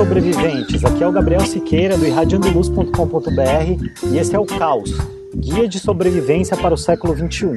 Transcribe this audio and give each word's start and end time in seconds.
sobreviventes, 0.00 0.82
aqui 0.82 1.04
é 1.04 1.06
o 1.06 1.12
Gabriel 1.12 1.42
Siqueira 1.42 1.98
do 1.98 2.06
irradiandoluz.com.br 2.06 4.08
e 4.10 4.16
esse 4.16 4.34
é 4.34 4.38
o 4.38 4.46
Caos, 4.46 4.96
Guia 5.36 5.68
de 5.68 5.78
Sobrevivência 5.78 6.56
para 6.56 6.72
o 6.72 6.78
Século 6.78 7.14
XXI, 7.14 7.54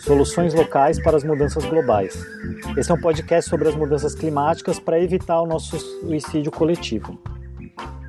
Soluções 0.00 0.54
Locais 0.54 1.00
para 1.00 1.16
as 1.16 1.22
Mudanças 1.22 1.64
Globais. 1.64 2.20
Esse 2.76 2.90
é 2.90 2.94
um 2.94 3.00
podcast 3.00 3.48
sobre 3.48 3.68
as 3.68 3.76
mudanças 3.76 4.12
climáticas 4.12 4.80
para 4.80 5.00
evitar 5.00 5.40
o 5.40 5.46
nosso 5.46 5.78
suicídio 5.78 6.50
coletivo. 6.50 7.16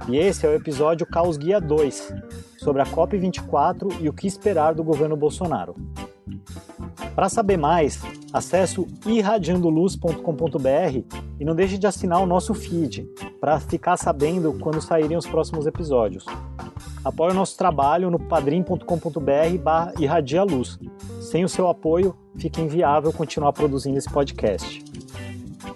E 0.09 0.17
esse 0.17 0.47
é 0.47 0.49
o 0.49 0.55
episódio 0.55 1.05
Caos 1.05 1.37
Guia 1.37 1.61
2, 1.61 2.11
sobre 2.57 2.81
a 2.81 2.87
COP24 2.87 3.97
e 4.01 4.09
o 4.09 4.13
que 4.13 4.25
esperar 4.25 4.73
do 4.73 4.83
governo 4.83 5.15
Bolsonaro. 5.15 5.75
Para 7.13 7.29
saber 7.29 7.57
mais, 7.57 8.01
acesse 8.33 8.83
irradiandoluz.com.br 9.05 11.19
e 11.39 11.45
não 11.45 11.53
deixe 11.53 11.77
de 11.77 11.85
assinar 11.85 12.23
o 12.23 12.25
nosso 12.25 12.55
feed 12.55 13.07
para 13.39 13.59
ficar 13.59 13.97
sabendo 13.97 14.53
quando 14.59 14.81
saírem 14.81 15.17
os 15.17 15.25
próximos 15.25 15.65
episódios. 15.67 16.25
Apoie 17.03 17.31
o 17.31 17.35
nosso 17.35 17.57
trabalho 17.57 18.09
no 18.09 18.19
padrim.com.br 18.19 19.57
barra 19.61 19.93
irradialuz. 19.99 20.79
Sem 21.21 21.43
o 21.43 21.49
seu 21.49 21.67
apoio, 21.67 22.15
fica 22.35 22.61
inviável 22.61 23.13
continuar 23.13 23.53
produzindo 23.53 23.97
esse 23.97 24.09
podcast. 24.09 24.83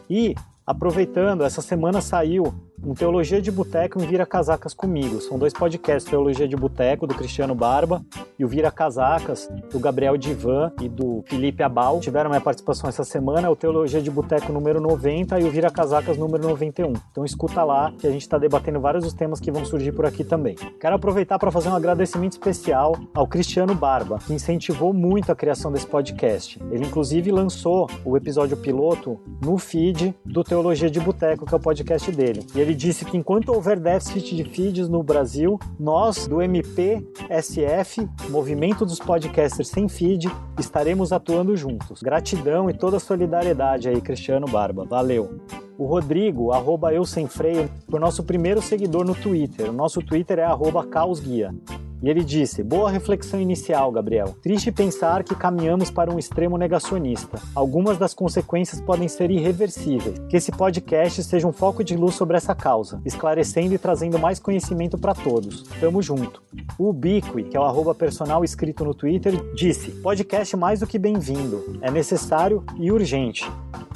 E, 0.09 0.35
aproveitando, 0.65 1.43
essa 1.43 1.61
semana 1.61 2.01
saiu 2.01 2.53
um 2.83 2.93
Teologia 2.93 3.41
de 3.41 3.51
Boteco 3.51 3.99
e 3.99 4.03
um 4.03 4.07
Vira 4.07 4.25
Casacas 4.25 4.73
comigo. 4.73 5.21
São 5.21 5.37
dois 5.37 5.53
podcasts, 5.53 6.09
Teologia 6.09 6.47
de 6.47 6.55
Boteco, 6.55 7.05
do 7.05 7.13
Cristiano 7.13 7.53
Barba, 7.53 8.01
e 8.37 8.45
o 8.45 8.47
Vira 8.47 8.71
Casacas, 8.71 9.49
do 9.71 9.79
Gabriel 9.79 10.17
Divan 10.17 10.71
e 10.81 10.87
do 10.87 11.23
Felipe 11.27 11.61
Abal. 11.61 11.99
Tiveram 11.99 12.29
minha 12.29 12.41
participação 12.41 12.89
essa 12.89 13.03
semana, 13.03 13.49
o 13.49 13.55
Teologia 13.55 14.01
de 14.01 14.09
Boteco 14.09 14.51
número 14.51 14.79
90 14.79 15.39
e 15.39 15.43
o 15.43 15.51
Vira 15.51 15.69
Casacas 15.69 16.17
número 16.17 16.43
91. 16.43 16.93
Então 17.11 17.25
escuta 17.25 17.63
lá, 17.63 17.91
que 17.97 18.07
a 18.07 18.11
gente 18.11 18.21
está 18.21 18.37
debatendo 18.37 18.79
vários 18.79 19.03
dos 19.03 19.13
temas 19.13 19.39
que 19.39 19.51
vão 19.51 19.65
surgir 19.65 19.91
por 19.91 20.05
aqui 20.05 20.23
também. 20.23 20.55
Quero 20.79 20.95
aproveitar 20.95 21.37
para 21.37 21.51
fazer 21.51 21.69
um 21.69 21.75
agradecimento 21.75 22.33
especial 22.33 22.95
ao 23.13 23.27
Cristiano 23.27 23.75
Barba, 23.75 24.19
que 24.25 24.33
incentivou 24.33 24.93
muito 24.93 25.31
a 25.31 25.35
criação 25.35 25.71
desse 25.71 25.87
podcast. 25.87 26.59
Ele 26.71 26.85
inclusive 26.85 27.31
lançou 27.31 27.89
o 28.05 28.15
episódio 28.15 28.55
piloto 28.57 29.19
no 29.41 29.57
feed 29.57 30.15
do 30.25 30.43
Teologia 30.43 30.89
de 30.89 30.99
Boteco, 30.99 31.45
que 31.45 31.53
é 31.53 31.57
o 31.57 31.59
podcast 31.59 32.11
dele. 32.11 32.45
E 32.55 32.59
ele 32.59 32.68
ele 32.69 32.75
disse 32.75 33.03
que 33.03 33.17
enquanto 33.17 33.49
houver 33.49 33.79
déficit 33.79 34.35
de 34.35 34.43
feeds 34.43 34.87
no 34.87 35.01
Brasil, 35.01 35.59
nós 35.79 36.27
do 36.27 36.39
MPSF, 36.39 38.07
Movimento 38.29 38.85
dos 38.85 38.99
Podcasters 38.99 39.69
Sem 39.69 39.89
Feed, 39.89 40.29
estaremos 40.59 41.11
atuando 41.11 41.57
juntos. 41.57 42.03
Gratidão 42.03 42.69
e 42.69 42.73
toda 42.73 42.97
a 42.97 42.99
solidariedade 42.99 43.89
aí, 43.89 43.99
Cristiano 43.99 44.45
Barba. 44.45 44.85
Valeu! 44.85 45.39
O 45.79 45.85
Rodrigo, 45.87 46.51
arroba 46.51 46.93
eu 46.93 47.05
sem 47.05 47.25
freio, 47.25 47.71
foi 47.89 47.99
nosso 47.99 48.23
primeiro 48.23 48.61
seguidor 48.61 49.03
no 49.03 49.15
Twitter. 49.15 49.71
O 49.71 49.73
nosso 49.73 49.99
Twitter 50.03 50.37
é 50.37 50.43
arroba 50.43 50.85
caosguia. 50.85 51.51
E 52.01 52.09
ele 52.09 52.23
disse: 52.23 52.63
Boa 52.63 52.89
reflexão 52.89 53.39
inicial, 53.39 53.91
Gabriel. 53.91 54.35
Triste 54.41 54.71
pensar 54.71 55.23
que 55.23 55.35
caminhamos 55.35 55.91
para 55.91 56.13
um 56.13 56.19
extremo 56.19 56.57
negacionista. 56.57 57.39
Algumas 57.53 57.97
das 57.97 58.13
consequências 58.13 58.81
podem 58.81 59.07
ser 59.07 59.31
irreversíveis. 59.31 60.19
Que 60.29 60.37
esse 60.37 60.51
podcast 60.51 61.23
seja 61.23 61.47
um 61.47 61.51
foco 61.51 61.83
de 61.83 61.95
luz 61.95 62.15
sobre 62.15 62.37
essa 62.37 62.55
causa, 62.55 63.01
esclarecendo 63.05 63.73
e 63.73 63.77
trazendo 63.77 64.17
mais 64.17 64.39
conhecimento 64.39 64.97
para 64.97 65.13
todos. 65.13 65.63
Tamo 65.79 66.01
junto. 66.01 66.41
O 66.77 66.89
Ubiqui, 66.89 67.43
que 67.43 67.57
é 67.57 67.59
o 67.59 67.95
personal 67.95 68.43
escrito 68.43 68.85
no 68.85 68.93
Twitter, 68.93 69.33
disse: 69.53 69.91
Podcast 69.91 70.55
mais 70.55 70.79
do 70.79 70.87
que 70.87 70.97
bem-vindo. 70.97 71.79
É 71.81 71.91
necessário 71.91 72.63
e 72.77 72.91
urgente. 72.91 73.49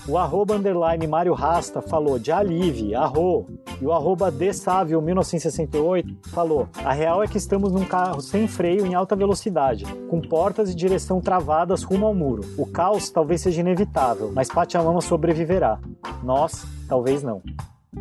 O 0.05 0.17
arroba 0.17 0.55
underline 0.55 1.07
Mário 1.07 1.33
Rasta 1.33 1.81
falou 1.81 2.19
de 2.19 2.29
alívio, 2.29 2.99
arro. 2.99 3.45
E 3.81 3.85
o 3.85 3.93
arroba 3.93 4.29
Dessávio 4.29 5.01
1968 5.01 6.29
falou: 6.29 6.67
A 6.83 6.91
real 6.91 7.23
é 7.23 7.27
que 7.27 7.37
estamos 7.37 7.71
num 7.71 7.85
carro 7.85 8.19
sem 8.19 8.45
freio 8.45 8.85
em 8.85 8.93
alta 8.93 9.15
velocidade, 9.15 9.85
com 10.09 10.19
portas 10.19 10.69
e 10.69 10.75
direção 10.75 11.21
travadas 11.21 11.83
rumo 11.83 12.05
ao 12.05 12.13
muro. 12.13 12.43
O 12.57 12.65
caos 12.65 13.09
talvez 13.09 13.41
seja 13.41 13.61
inevitável, 13.61 14.29
mas 14.33 14.49
Pachamama 14.49 14.99
sobreviverá. 14.99 15.79
Nós, 16.21 16.65
talvez 16.89 17.23
não. 17.23 17.41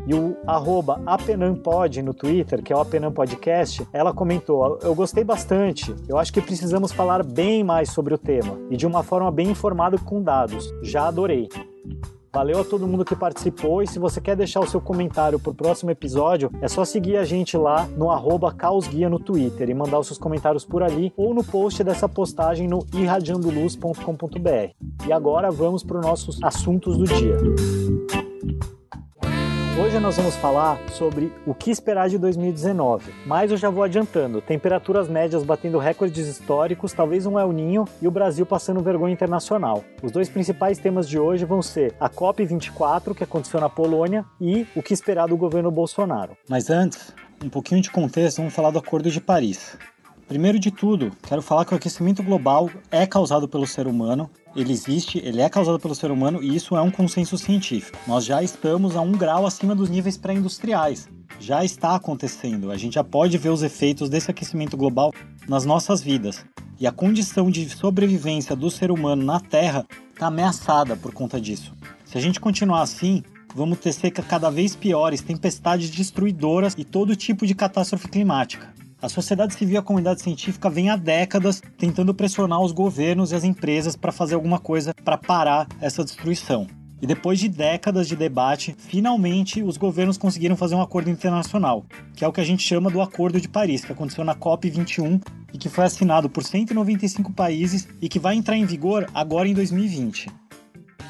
E 0.04 0.12
o 0.12 0.36
arroba 0.44 1.00
Apenampod 1.06 2.02
no 2.02 2.12
Twitter, 2.12 2.62
que 2.62 2.72
é 2.72 2.76
o 2.76 2.80
Apenam 2.80 3.12
Podcast, 3.12 3.86
ela 3.92 4.12
comentou: 4.12 4.80
Eu 4.82 4.92
gostei 4.92 5.22
bastante. 5.22 5.94
Eu 6.08 6.18
acho 6.18 6.32
que 6.32 6.40
precisamos 6.40 6.90
falar 6.90 7.22
bem 7.22 7.62
mais 7.62 7.90
sobre 7.90 8.12
o 8.12 8.18
tema 8.18 8.58
e 8.70 8.76
de 8.76 8.88
uma 8.88 9.04
forma 9.04 9.30
bem 9.30 9.50
informada 9.50 9.96
com 9.98 10.20
dados. 10.20 10.68
Já 10.82 11.06
adorei. 11.06 11.48
Valeu 12.34 12.60
a 12.60 12.64
todo 12.64 12.86
mundo 12.86 13.04
que 13.04 13.14
participou 13.14 13.82
e 13.82 13.86
se 13.86 13.98
você 13.98 14.18
quer 14.18 14.34
deixar 14.34 14.60
o 14.60 14.66
seu 14.66 14.80
comentário 14.80 15.38
para 15.38 15.50
o 15.50 15.54
próximo 15.54 15.90
episódio, 15.90 16.50
é 16.62 16.68
só 16.68 16.82
seguir 16.82 17.18
a 17.18 17.24
gente 17.24 17.58
lá 17.58 17.86
no 17.88 18.08
caosguia 18.56 19.10
no 19.10 19.20
Twitter 19.20 19.68
e 19.68 19.74
mandar 19.74 19.98
os 19.98 20.06
seus 20.06 20.18
comentários 20.18 20.64
por 20.64 20.82
ali 20.82 21.12
ou 21.14 21.34
no 21.34 21.44
post 21.44 21.84
dessa 21.84 22.08
postagem 22.08 22.66
no 22.66 22.86
irradiandoluz.com.br. 22.94 25.06
E 25.06 25.12
agora 25.12 25.50
vamos 25.50 25.84
para 25.84 25.98
os 25.98 26.06
nossos 26.06 26.42
assuntos 26.42 26.96
do 26.96 27.04
dia. 27.04 27.36
Hoje 29.80 29.98
nós 29.98 30.16
vamos 30.16 30.36
falar 30.36 30.78
sobre 30.90 31.32
o 31.46 31.54
que 31.54 31.70
esperar 31.70 32.06
de 32.06 32.18
2019, 32.18 33.10
mas 33.24 33.50
eu 33.50 33.56
já 33.56 33.70
vou 33.70 33.82
adiantando: 33.82 34.42
temperaturas 34.42 35.08
médias 35.08 35.42
batendo 35.42 35.78
recordes 35.78 36.28
históricos, 36.28 36.92
talvez 36.92 37.24
um 37.24 37.38
El 37.38 37.50
Ninho 37.52 37.86
e 38.00 38.06
o 38.06 38.10
Brasil 38.10 38.44
passando 38.44 38.82
vergonha 38.82 39.14
internacional. 39.14 39.82
Os 40.02 40.12
dois 40.12 40.28
principais 40.28 40.78
temas 40.78 41.08
de 41.08 41.18
hoje 41.18 41.46
vão 41.46 41.62
ser 41.62 41.94
a 41.98 42.08
COP24, 42.10 43.14
que 43.14 43.24
aconteceu 43.24 43.60
na 43.60 43.70
Polônia, 43.70 44.26
e 44.38 44.66
o 44.76 44.82
que 44.82 44.92
esperar 44.92 45.26
do 45.26 45.38
governo 45.38 45.70
Bolsonaro. 45.70 46.36
Mas 46.48 46.68
antes, 46.68 47.14
um 47.42 47.48
pouquinho 47.48 47.80
de 47.80 47.90
contexto, 47.90 48.36
vamos 48.38 48.54
falar 48.54 48.70
do 48.70 48.78
Acordo 48.78 49.10
de 49.10 49.20
Paris. 49.20 49.76
Primeiro 50.32 50.58
de 50.58 50.70
tudo, 50.70 51.12
quero 51.28 51.42
falar 51.42 51.66
que 51.66 51.74
o 51.74 51.76
aquecimento 51.76 52.22
global 52.22 52.70
é 52.90 53.06
causado 53.06 53.46
pelo 53.46 53.66
ser 53.66 53.86
humano. 53.86 54.30
Ele 54.56 54.72
existe, 54.72 55.18
ele 55.18 55.42
é 55.42 55.48
causado 55.50 55.78
pelo 55.78 55.94
ser 55.94 56.10
humano 56.10 56.42
e 56.42 56.56
isso 56.56 56.74
é 56.74 56.80
um 56.80 56.90
consenso 56.90 57.36
científico. 57.36 57.98
Nós 58.06 58.24
já 58.24 58.42
estamos 58.42 58.96
a 58.96 59.02
um 59.02 59.12
grau 59.12 59.46
acima 59.46 59.74
dos 59.74 59.90
níveis 59.90 60.16
pré-industriais. 60.16 61.06
Já 61.38 61.62
está 61.66 61.94
acontecendo. 61.94 62.70
A 62.70 62.78
gente 62.78 62.94
já 62.94 63.04
pode 63.04 63.36
ver 63.36 63.50
os 63.50 63.62
efeitos 63.62 64.08
desse 64.08 64.30
aquecimento 64.30 64.74
global 64.74 65.12
nas 65.46 65.66
nossas 65.66 66.00
vidas. 66.00 66.42
E 66.80 66.86
a 66.86 66.92
condição 66.92 67.50
de 67.50 67.68
sobrevivência 67.68 68.56
do 68.56 68.70
ser 68.70 68.90
humano 68.90 69.22
na 69.22 69.38
Terra 69.38 69.84
está 70.14 70.28
ameaçada 70.28 70.96
por 70.96 71.12
conta 71.12 71.38
disso. 71.38 71.74
Se 72.06 72.16
a 72.16 72.22
gente 72.22 72.40
continuar 72.40 72.80
assim, 72.80 73.22
vamos 73.54 73.80
ter 73.80 73.92
seca 73.92 74.22
cada 74.22 74.48
vez 74.48 74.74
piores, 74.74 75.20
tempestades 75.20 75.90
destruidoras 75.90 76.74
e 76.78 76.84
todo 76.84 77.14
tipo 77.14 77.46
de 77.46 77.54
catástrofe 77.54 78.08
climática. 78.08 78.72
A 79.02 79.08
sociedade 79.08 79.54
civil 79.54 79.74
e 79.74 79.78
a 79.78 79.82
comunidade 79.82 80.22
científica 80.22 80.70
vem 80.70 80.88
há 80.88 80.94
décadas 80.94 81.60
tentando 81.76 82.14
pressionar 82.14 82.60
os 82.60 82.70
governos 82.70 83.32
e 83.32 83.34
as 83.34 83.42
empresas 83.42 83.96
para 83.96 84.12
fazer 84.12 84.36
alguma 84.36 84.60
coisa 84.60 84.94
para 84.94 85.18
parar 85.18 85.66
essa 85.80 86.04
destruição. 86.04 86.68
E 87.00 87.06
depois 87.06 87.40
de 87.40 87.48
décadas 87.48 88.06
de 88.06 88.14
debate, 88.14 88.76
finalmente 88.78 89.60
os 89.60 89.76
governos 89.76 90.16
conseguiram 90.16 90.56
fazer 90.56 90.76
um 90.76 90.80
acordo 90.80 91.10
internacional, 91.10 91.84
que 92.14 92.24
é 92.24 92.28
o 92.28 92.32
que 92.32 92.40
a 92.40 92.44
gente 92.44 92.62
chama 92.62 92.92
do 92.92 93.00
Acordo 93.00 93.40
de 93.40 93.48
Paris, 93.48 93.84
que 93.84 93.90
aconteceu 93.90 94.22
na 94.22 94.36
COP21 94.36 95.20
e 95.52 95.58
que 95.58 95.68
foi 95.68 95.84
assinado 95.84 96.30
por 96.30 96.44
195 96.44 97.32
países 97.32 97.88
e 98.00 98.08
que 98.08 98.20
vai 98.20 98.36
entrar 98.36 98.56
em 98.56 98.64
vigor 98.64 99.10
agora 99.12 99.48
em 99.48 99.52
2020. 99.52 100.30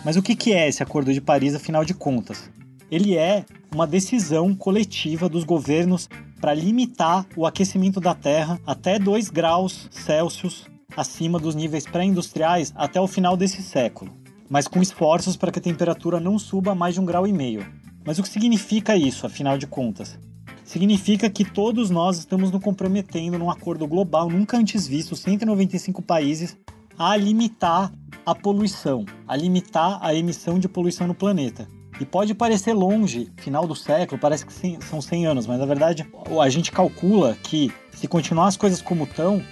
Mas 0.03 0.17
o 0.17 0.23
que 0.23 0.55
é 0.55 0.67
esse 0.67 0.83
Acordo 0.83 1.13
de 1.13 1.21
Paris, 1.21 1.55
afinal 1.55 1.85
de 1.85 1.93
contas? 1.93 2.51
Ele 2.91 3.19
é 3.19 3.45
uma 3.71 3.87
decisão 3.87 4.55
coletiva 4.55 5.29
dos 5.29 5.45
governos 5.45 6.09
para 6.43 6.55
limitar 6.55 7.25
o 7.37 7.47
aquecimento 7.47 8.01
da 8.01 8.17
Terra 8.17 8.61
até 8.67 8.99
2 8.99 9.31
graus 9.31 9.89
Celsius 9.93 10.67
acima 10.97 11.39
dos 11.39 11.55
níveis 11.55 11.87
pré-industriais 11.87 12.73
até 12.75 13.01
o 13.01 13.07
final 13.07 13.37
desse 13.37 13.63
século, 13.63 14.11
mas 14.51 14.67
com 14.67 14.83
esforços 14.83 15.37
para 15.37 15.53
que 15.53 15.61
a 15.61 15.63
temperatura 15.63 16.19
não 16.19 16.41
suba 16.41 16.75
mais 16.75 16.95
de 16.95 17.01
um 17.01 17.05
grau 17.05 17.29
e 17.29 17.33
meio. 17.33 17.65
Mas 18.05 18.19
o 18.19 18.25
que 18.25 18.29
significa 18.29 18.97
isso, 18.97 19.25
afinal 19.25 19.57
de 19.57 19.69
contas? 19.69 20.19
Significa 20.65 21.31
que 21.31 21.45
todos 21.45 21.91
nós 21.91 22.19
estamos 22.19 22.51
nos 22.51 22.61
comprometendo 22.61 23.39
num 23.39 23.49
acordo 23.49 23.87
global 23.87 24.29
nunca 24.29 24.57
antes 24.57 24.85
visto, 24.85 25.15
195 25.15 26.03
países, 26.03 26.59
a 26.99 27.17
limitar 27.17 27.93
a 28.27 28.35
poluição, 28.35 29.07
a 29.29 29.37
limitar 29.37 30.01
a 30.03 30.13
emissão 30.13 30.59
de 30.59 30.69
poluição 30.69 31.07
no 31.07 31.15
planeta. 31.15 31.69
E 32.01 32.05
pode 32.05 32.35
parecer 32.35 32.73
longe, 32.73 33.31
final 33.37 33.67
do 33.67 33.77
século, 33.77 34.21
parece 34.21 34.45
que 34.47 34.79
são 34.85 35.01
100 35.01 35.27
anos, 35.27 35.47
mas 35.47 35.59
na 35.59 35.67
verdade 35.67 36.07
a 36.41 36.49
gente 36.49 36.73
calcula 36.73 37.37
que 37.43 37.73
se 37.93 38.09
continuar 38.09 38.49
as 38.49 38.57
coisas 38.57 38.81
como 38.81 39.05
estão, 39.05 39.43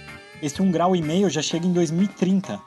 esse 0.41 0.55
1,5 0.55 0.71
grau 0.71 0.95
e 0.95 1.01
meio 1.01 1.29
já 1.29 1.41
chega 1.41 1.65
em 1.65 1.71
2030. 1.71 2.59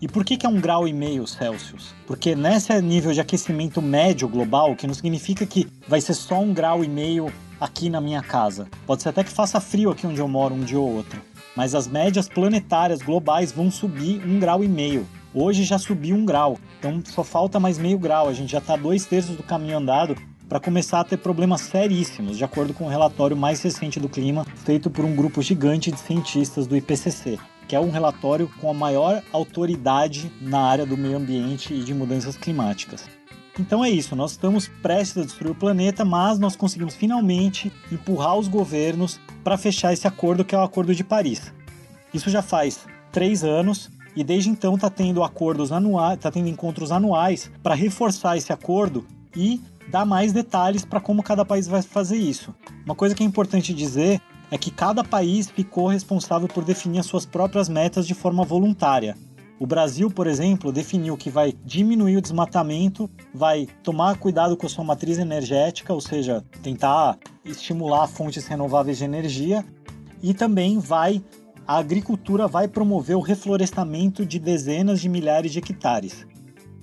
E 0.00 0.08
por 0.08 0.24
que, 0.24 0.38
que 0.38 0.46
é 0.46 0.48
um 0.48 0.58
grau 0.58 0.88
e 0.88 0.92
meio 0.94 1.26
Celsius? 1.26 1.94
Porque 2.06 2.34
nesse 2.34 2.80
nível 2.80 3.12
de 3.12 3.20
aquecimento 3.20 3.82
médio 3.82 4.26
global, 4.26 4.74
que 4.74 4.86
não 4.86 4.94
significa 4.94 5.44
que 5.44 5.68
vai 5.86 6.00
ser 6.00 6.14
só 6.14 6.40
um 6.40 6.54
grau 6.54 6.82
e 6.82 6.88
meio 6.88 7.30
aqui 7.60 7.90
na 7.90 8.00
minha 8.00 8.22
casa. 8.22 8.66
Pode 8.86 9.02
ser 9.02 9.10
até 9.10 9.22
que 9.22 9.30
faça 9.30 9.60
frio 9.60 9.90
aqui 9.90 10.06
onde 10.06 10.18
eu 10.18 10.26
moro 10.26 10.54
um 10.54 10.60
dia 10.60 10.80
ou 10.80 10.90
outro. 10.90 11.20
Mas 11.54 11.74
as 11.74 11.86
médias 11.86 12.28
planetárias 12.28 13.02
globais 13.02 13.52
vão 13.52 13.70
subir 13.70 14.24
um 14.26 14.40
grau 14.40 14.64
e 14.64 14.68
meio. 14.68 15.06
Hoje 15.32 15.62
já 15.62 15.78
subiu 15.78 16.16
um 16.16 16.24
grau, 16.24 16.58
então 16.78 17.00
só 17.04 17.22
falta 17.22 17.60
mais 17.60 17.78
meio 17.78 17.96
grau. 17.96 18.28
A 18.28 18.32
gente 18.32 18.50
já 18.50 18.58
está 18.58 18.74
dois 18.74 19.04
terços 19.04 19.36
do 19.36 19.44
caminho 19.44 19.78
andado 19.78 20.16
para 20.48 20.58
começar 20.58 20.98
a 20.98 21.04
ter 21.04 21.18
problemas 21.18 21.60
seríssimos, 21.60 22.36
de 22.36 22.42
acordo 22.42 22.74
com 22.74 22.86
o 22.86 22.88
relatório 22.88 23.36
mais 23.36 23.62
recente 23.62 24.00
do 24.00 24.08
clima, 24.08 24.44
feito 24.64 24.90
por 24.90 25.04
um 25.04 25.14
grupo 25.14 25.40
gigante 25.40 25.92
de 25.92 26.00
cientistas 26.00 26.66
do 26.66 26.76
IPCC, 26.76 27.38
que 27.68 27.76
é 27.76 27.80
um 27.80 27.90
relatório 27.90 28.50
com 28.60 28.68
a 28.68 28.74
maior 28.74 29.22
autoridade 29.32 30.32
na 30.40 30.60
área 30.60 30.84
do 30.84 30.96
meio 30.96 31.16
ambiente 31.16 31.72
e 31.72 31.84
de 31.84 31.94
mudanças 31.94 32.36
climáticas. 32.36 33.08
Então 33.56 33.84
é 33.84 33.90
isso, 33.90 34.16
nós 34.16 34.32
estamos 34.32 34.66
prestes 34.82 35.18
a 35.18 35.24
destruir 35.24 35.52
o 35.52 35.54
planeta, 35.54 36.04
mas 36.04 36.40
nós 36.40 36.56
conseguimos 36.56 36.96
finalmente 36.96 37.72
empurrar 37.92 38.36
os 38.36 38.48
governos 38.48 39.20
para 39.44 39.56
fechar 39.56 39.92
esse 39.92 40.08
acordo 40.08 40.44
que 40.44 40.56
é 40.56 40.58
o 40.58 40.62
Acordo 40.62 40.92
de 40.92 41.04
Paris. 41.04 41.52
Isso 42.12 42.28
já 42.28 42.42
faz 42.42 42.84
três 43.12 43.44
anos 43.44 43.88
e 44.14 44.24
desde 44.24 44.50
então 44.50 44.74
está 44.74 44.90
tendo 44.90 45.22
acordos 45.22 45.72
anuais, 45.72 46.16
está 46.16 46.30
tendo 46.30 46.48
encontros 46.48 46.90
anuais 46.90 47.50
para 47.62 47.74
reforçar 47.74 48.36
esse 48.36 48.52
acordo 48.52 49.06
e 49.36 49.60
dar 49.88 50.04
mais 50.04 50.32
detalhes 50.32 50.84
para 50.84 51.00
como 51.00 51.22
cada 51.22 51.44
país 51.44 51.66
vai 51.66 51.82
fazer 51.82 52.16
isso. 52.16 52.54
Uma 52.84 52.94
coisa 52.94 53.14
que 53.14 53.22
é 53.22 53.26
importante 53.26 53.74
dizer 53.74 54.20
é 54.50 54.58
que 54.58 54.70
cada 54.70 55.04
país 55.04 55.48
ficou 55.48 55.86
responsável 55.86 56.48
por 56.48 56.64
definir 56.64 56.98
as 56.98 57.06
suas 57.06 57.24
próprias 57.24 57.68
metas 57.68 58.06
de 58.06 58.14
forma 58.14 58.44
voluntária. 58.44 59.16
O 59.60 59.66
Brasil, 59.66 60.10
por 60.10 60.26
exemplo, 60.26 60.72
definiu 60.72 61.18
que 61.18 61.28
vai 61.28 61.52
diminuir 61.64 62.16
o 62.16 62.22
desmatamento, 62.22 63.10
vai 63.32 63.68
tomar 63.82 64.16
cuidado 64.16 64.56
com 64.56 64.66
a 64.66 64.70
sua 64.70 64.82
matriz 64.82 65.18
energética, 65.18 65.92
ou 65.92 66.00
seja, 66.00 66.42
tentar 66.62 67.18
estimular 67.44 68.06
fontes 68.06 68.46
renováveis 68.46 68.96
de 68.96 69.04
energia, 69.04 69.64
e 70.22 70.32
também 70.32 70.78
vai 70.78 71.22
a 71.66 71.78
agricultura 71.78 72.48
vai 72.48 72.66
promover 72.66 73.16
o 73.16 73.20
reflorestamento 73.20 74.24
de 74.24 74.38
dezenas 74.38 75.00
de 75.00 75.08
milhares 75.08 75.52
de 75.52 75.58
hectares. 75.58 76.26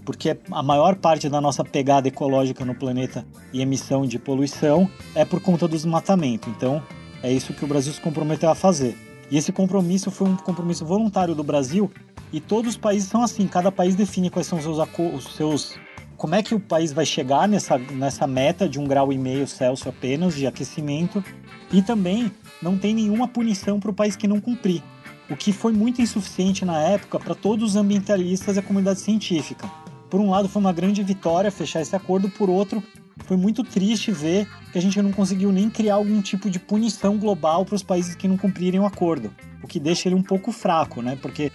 Porque 0.06 0.38
a 0.52 0.64
maior 0.64 0.96
parte 0.96 1.28
da 1.28 1.42
nossa 1.42 1.64
pegada 1.66 2.08
ecológica 2.08 2.64
no 2.64 2.74
planeta 2.74 3.26
e 3.52 3.62
emissão 3.62 4.06
de 4.06 4.18
poluição 4.18 4.90
é 5.14 5.26
por 5.26 5.42
conta 5.42 5.68
do 5.68 5.76
desmatamento. 5.76 6.50
Então, 6.50 6.82
é 7.22 7.32
isso 7.32 7.54
que 7.54 7.66
o 7.66 7.68
Brasil 7.68 7.92
se 7.92 8.00
comprometeu 8.00 8.50
a 8.50 8.56
fazer. 8.56 8.96
E 9.30 9.38
esse 9.38 9.52
compromisso 9.52 10.10
foi 10.10 10.30
um 10.30 10.38
compromisso 10.38 10.86
voluntário 10.86 11.36
do 11.36 11.44
Brasil 11.44 11.92
e 12.32 12.40
todos 12.40 12.72
os 12.72 12.78
países 12.78 13.10
são 13.10 13.22
assim, 13.22 13.48
cada 13.48 13.72
país 13.72 13.96
define 13.96 14.30
quais 14.30 14.48
são 14.48 14.58
os 14.58 14.64
seus, 14.64 14.78
os 15.14 15.36
seus 15.36 15.80
como 16.18 16.34
é 16.34 16.42
que 16.42 16.56
o 16.56 16.60
país 16.60 16.92
vai 16.92 17.06
chegar 17.06 17.48
nessa, 17.48 17.78
nessa 17.78 18.26
meta 18.26 18.68
de 18.68 18.80
um 18.80 18.86
grau 18.86 19.14
e 19.14 19.18
meio 19.18 19.48
Celsius 19.48 19.88
apenas 19.88 20.34
de 20.34 20.48
aquecimento 20.48 21.24
e 21.72 21.82
também 21.82 22.32
não 22.62 22.78
tem 22.78 22.94
nenhuma 22.94 23.28
punição 23.28 23.80
para 23.80 23.92
o 23.92 23.94
país 23.94 24.16
que 24.16 24.28
não 24.28 24.42
cumprir, 24.42 24.82
o 25.30 25.38
que 25.38 25.54
foi 25.54 25.72
muito 25.72 26.02
insuficiente 26.02 26.66
na 26.66 26.80
época 26.80 27.20
para 27.20 27.36
todos 27.36 27.72
os 27.72 27.76
ambientalistas 27.76 28.56
e 28.56 28.60
a 28.60 28.64
comunidade 28.64 29.00
científica. 29.00 29.70
Por 30.10 30.20
um 30.20 30.32
lado, 30.32 30.50
foi 30.50 30.60
uma 30.60 30.74
grande 30.74 31.04
vitória 31.04 31.52
fechar 31.52 31.82
esse 31.82 31.96
acordo, 31.96 32.30
por 32.30 32.50
outro, 32.50 32.82
foi 33.26 33.38
muito 33.38 33.64
triste 33.64 34.12
ver 34.12 34.48
que 34.72 34.78
a 34.78 34.82
gente 34.82 35.02
não 35.02 35.12
conseguiu 35.12 35.52
nem 35.52 35.70
criar 35.70 35.96
algum 35.96 36.22
tipo 36.22 36.50
de 36.50 36.60
punição 36.60 37.18
global 37.18 37.66
para 37.66 37.76
os 37.76 37.84
países 37.84 38.16
que 38.16 38.28
não 38.28 38.38
cumprirem 38.38 38.80
o 38.80 38.86
acordo, 38.86 39.32
o 39.62 39.68
que 39.68 39.80
deixa 39.80 40.08
ele 40.08 40.16
um 40.16 40.24
pouco 40.24 40.52
fraco, 40.52 41.02
né? 41.02 41.18
Porque 41.22 41.52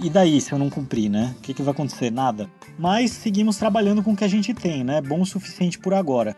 e 0.00 0.08
daí 0.08 0.40
se 0.40 0.52
eu 0.52 0.58
não 0.58 0.70
cumprir, 0.70 1.08
né? 1.08 1.34
O 1.38 1.40
que, 1.40 1.54
que 1.54 1.62
vai 1.62 1.72
acontecer? 1.72 2.10
Nada. 2.10 2.48
Mas 2.78 3.10
seguimos 3.10 3.56
trabalhando 3.56 4.02
com 4.02 4.12
o 4.12 4.16
que 4.16 4.24
a 4.24 4.28
gente 4.28 4.54
tem, 4.54 4.82
né? 4.82 5.00
Bom 5.00 5.20
o 5.20 5.26
suficiente 5.26 5.78
por 5.78 5.94
agora. 5.94 6.36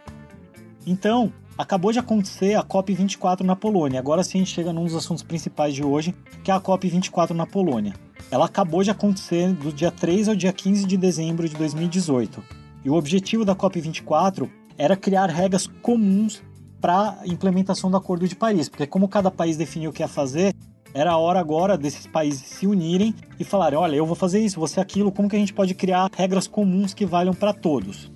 Então, 0.86 1.32
acabou 1.56 1.92
de 1.92 1.98
acontecer 1.98 2.54
a 2.54 2.62
COP24 2.62 3.40
na 3.40 3.56
Polônia. 3.56 3.98
Agora 3.98 4.22
sim 4.22 4.38
a 4.38 4.40
gente 4.40 4.54
chega 4.54 4.72
num 4.72 4.84
dos 4.84 4.94
assuntos 4.94 5.22
principais 5.22 5.74
de 5.74 5.84
hoje, 5.84 6.14
que 6.44 6.50
é 6.50 6.54
a 6.54 6.60
COP24 6.60 7.30
na 7.30 7.46
Polônia. 7.46 7.94
Ela 8.30 8.46
acabou 8.46 8.82
de 8.82 8.90
acontecer 8.90 9.52
do 9.52 9.72
dia 9.72 9.90
3 9.90 10.28
ao 10.28 10.34
dia 10.34 10.52
15 10.52 10.84
de 10.84 10.96
dezembro 10.96 11.48
de 11.48 11.54
2018. 11.54 12.42
E 12.84 12.90
o 12.90 12.94
objetivo 12.94 13.44
da 13.44 13.54
COP24 13.54 14.48
era 14.76 14.96
criar 14.96 15.30
regras 15.30 15.66
comuns 15.66 16.42
para 16.80 17.18
implementação 17.24 17.90
do 17.90 17.96
Acordo 17.96 18.28
de 18.28 18.36
Paris, 18.36 18.68
porque 18.68 18.86
como 18.86 19.08
cada 19.08 19.30
país 19.30 19.56
definiu 19.56 19.90
o 19.90 19.92
que 19.92 20.02
ia 20.02 20.08
fazer, 20.08 20.54
era 20.96 21.10
a 21.10 21.18
hora 21.18 21.38
agora 21.38 21.76
desses 21.76 22.06
países 22.06 22.40
se 22.40 22.66
unirem 22.66 23.14
e 23.38 23.44
falarem: 23.44 23.78
olha, 23.78 23.94
eu 23.94 24.06
vou 24.06 24.16
fazer 24.16 24.40
isso, 24.40 24.58
você 24.58 24.80
aquilo, 24.80 25.12
como 25.12 25.28
que 25.28 25.36
a 25.36 25.38
gente 25.38 25.52
pode 25.52 25.74
criar 25.74 26.10
regras 26.16 26.48
comuns 26.48 26.94
que 26.94 27.04
valham 27.04 27.34
para 27.34 27.52
todos? 27.52 28.10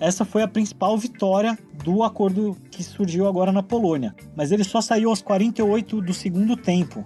Essa 0.00 0.24
foi 0.24 0.42
a 0.42 0.48
principal 0.48 0.96
vitória 0.96 1.58
do 1.84 2.02
acordo 2.02 2.56
que 2.70 2.82
surgiu 2.82 3.28
agora 3.28 3.52
na 3.52 3.62
Polônia, 3.62 4.14
mas 4.34 4.50
ele 4.50 4.64
só 4.64 4.80
saiu 4.80 5.10
aos 5.10 5.20
48 5.20 6.00
do 6.00 6.14
segundo 6.14 6.56
tempo, 6.56 7.04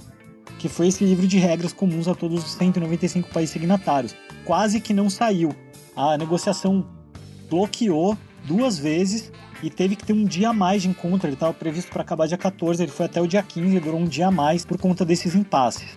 que 0.56 0.69
foi 0.69 0.87
esse 0.87 1.05
livro 1.05 1.26
de 1.26 1.37
regras 1.37 1.72
comuns 1.72 2.06
a 2.06 2.14
todos 2.14 2.44
os 2.44 2.52
195 2.52 3.28
países 3.31 3.52
signatários. 3.52 4.14
Quase 4.44 4.81
que 4.81 4.94
não 4.94 5.10
saiu. 5.10 5.52
A 5.96 6.16
negociação 6.16 6.87
bloqueou 7.50 8.16
duas 8.44 8.78
vezes 8.78 9.32
e 9.62 9.70
teve 9.70 9.96
que 9.96 10.04
ter 10.04 10.12
um 10.12 10.24
dia 10.24 10.50
a 10.50 10.52
mais 10.52 10.82
de 10.82 10.88
encontro. 10.88 11.26
Ele 11.26 11.34
estava 11.34 11.54
previsto 11.54 11.90
para 11.90 12.02
acabar 12.02 12.26
dia 12.26 12.36
14, 12.36 12.82
ele 12.82 12.92
foi 12.92 13.06
até 13.06 13.20
o 13.20 13.26
dia 13.26 13.42
15 13.42 13.76
e 13.76 13.80
durou 13.80 14.00
um 14.00 14.06
dia 14.06 14.28
a 14.28 14.30
mais 14.30 14.64
por 14.64 14.78
conta 14.78 15.04
desses 15.04 15.34
impasses. 15.34 15.96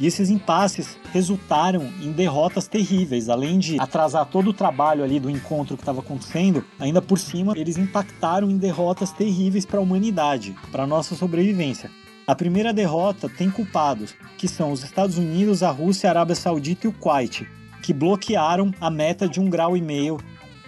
E 0.00 0.06
esses 0.06 0.30
impasses 0.30 0.96
resultaram 1.12 1.88
em 2.00 2.10
derrotas 2.10 2.66
terríveis, 2.66 3.28
além 3.28 3.58
de 3.58 3.78
atrasar 3.78 4.26
todo 4.26 4.50
o 4.50 4.52
trabalho 4.52 5.04
ali 5.04 5.20
do 5.20 5.30
encontro 5.30 5.76
que 5.76 5.82
estava 5.82 6.00
acontecendo, 6.00 6.64
ainda 6.80 7.02
por 7.02 7.18
cima 7.18 7.52
eles 7.56 7.76
impactaram 7.76 8.50
em 8.50 8.56
derrotas 8.56 9.12
terríveis 9.12 9.66
para 9.66 9.78
a 9.78 9.82
humanidade, 9.82 10.56
para 10.70 10.86
nossa 10.86 11.14
sobrevivência. 11.14 11.90
A 12.26 12.34
primeira 12.34 12.72
derrota 12.72 13.28
tem 13.28 13.50
culpados, 13.50 14.14
que 14.38 14.48
são 14.48 14.72
os 14.72 14.82
Estados 14.82 15.18
Unidos, 15.18 15.62
a 15.62 15.70
Rússia, 15.70 16.08
a 16.08 16.12
Arábia 16.12 16.34
Saudita 16.34 16.86
e 16.86 16.90
o 16.90 16.92
Kuwait, 16.92 17.46
que 17.82 17.92
bloquearam 17.92 18.72
a 18.80 18.90
meta 18.90 19.28
de 19.28 19.40
um 19.40 19.50
grau 19.50 19.76
e 19.76 19.82
meio 19.82 20.18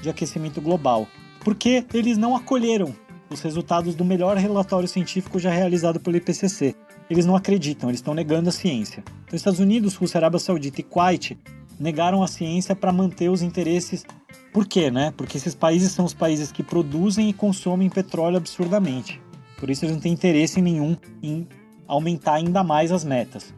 de 0.02 0.10
aquecimento 0.10 0.60
global 0.60 1.08
porque 1.44 1.84
eles 1.92 2.16
não 2.16 2.34
acolheram 2.34 2.94
os 3.30 3.40
resultados 3.40 3.94
do 3.94 4.04
melhor 4.04 4.36
relatório 4.36 4.88
científico 4.88 5.38
já 5.38 5.50
realizado 5.50 6.00
pelo 6.00 6.16
IPCC. 6.16 6.74
Eles 7.10 7.26
não 7.26 7.36
acreditam, 7.36 7.90
eles 7.90 7.98
estão 7.98 8.14
negando 8.14 8.48
a 8.48 8.52
ciência. 8.52 9.04
Então, 9.24 9.36
Estados 9.36 9.60
Unidos, 9.60 9.94
Rússia, 9.94 10.18
Arábia 10.18 10.38
Saudita 10.38 10.80
e 10.80 10.84
Kuwait 10.84 11.38
negaram 11.78 12.22
a 12.22 12.26
ciência 12.26 12.74
para 12.74 12.92
manter 12.92 13.28
os 13.28 13.42
interesses. 13.42 14.04
Por 14.52 14.66
quê, 14.66 14.90
né? 14.90 15.12
Porque 15.16 15.36
esses 15.36 15.54
países 15.54 15.92
são 15.92 16.04
os 16.04 16.14
países 16.14 16.50
que 16.50 16.62
produzem 16.62 17.28
e 17.28 17.32
consomem 17.32 17.90
petróleo 17.90 18.38
absurdamente. 18.38 19.20
Por 19.58 19.68
isso 19.68 19.84
eles 19.84 19.94
não 19.94 20.00
têm 20.00 20.12
interesse 20.12 20.62
nenhum 20.62 20.96
em 21.22 21.46
aumentar 21.86 22.34
ainda 22.34 22.64
mais 22.64 22.90
as 22.90 23.04
metas. 23.04 23.52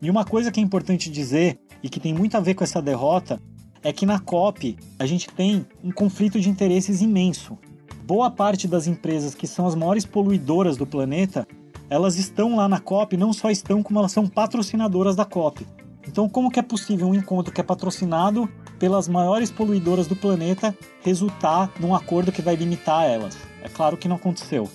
E 0.00 0.10
uma 0.10 0.24
coisa 0.24 0.52
que 0.52 0.60
é 0.60 0.62
importante 0.62 1.10
dizer 1.10 1.58
e 1.82 1.88
que 1.88 1.98
tem 1.98 2.14
muito 2.14 2.36
a 2.36 2.40
ver 2.40 2.54
com 2.54 2.62
essa 2.62 2.80
derrota 2.80 3.40
é 3.84 3.92
que 3.92 4.06
na 4.06 4.18
COP 4.18 4.76
a 4.98 5.04
gente 5.04 5.28
tem 5.28 5.66
um 5.84 5.92
conflito 5.92 6.40
de 6.40 6.48
interesses 6.48 7.02
imenso. 7.02 7.58
Boa 8.04 8.30
parte 8.30 8.66
das 8.66 8.86
empresas 8.86 9.34
que 9.34 9.46
são 9.46 9.66
as 9.66 9.74
maiores 9.74 10.06
poluidoras 10.06 10.78
do 10.78 10.86
planeta, 10.86 11.46
elas 11.90 12.16
estão 12.16 12.56
lá 12.56 12.66
na 12.66 12.80
COP, 12.80 13.16
não 13.16 13.32
só 13.32 13.50
estão, 13.50 13.82
como 13.82 13.98
elas 13.98 14.10
são 14.10 14.26
patrocinadoras 14.26 15.14
da 15.14 15.26
COP. 15.26 15.66
Então, 16.08 16.28
como 16.28 16.50
que 16.50 16.58
é 16.58 16.62
possível 16.62 17.08
um 17.08 17.14
encontro 17.14 17.52
que 17.52 17.60
é 17.60 17.64
patrocinado 17.64 18.48
pelas 18.78 19.06
maiores 19.06 19.50
poluidoras 19.50 20.06
do 20.06 20.16
planeta 20.16 20.76
resultar 21.02 21.70
num 21.78 21.94
acordo 21.94 22.32
que 22.32 22.42
vai 22.42 22.56
limitar 22.56 23.04
elas? 23.04 23.36
É 23.62 23.68
claro 23.68 23.96
que 23.96 24.08
não 24.08 24.16
aconteceu. 24.16 24.68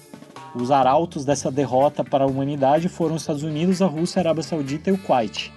Os 0.56 0.72
arautos 0.72 1.26
dessa 1.26 1.52
derrota 1.52 2.04
para 2.04 2.24
a 2.24 2.28
humanidade 2.28 2.90
foram 2.90 3.16
os 3.16 3.22
Estados 3.24 3.44
Unidos, 3.44 3.82
a 3.82 3.86
Rússia, 3.86 4.20
a 4.20 4.22
Arábia 4.22 4.44
Saudita 4.44 4.90
e 4.90 4.94
o 4.94 4.98
Kuwait. 4.98 5.52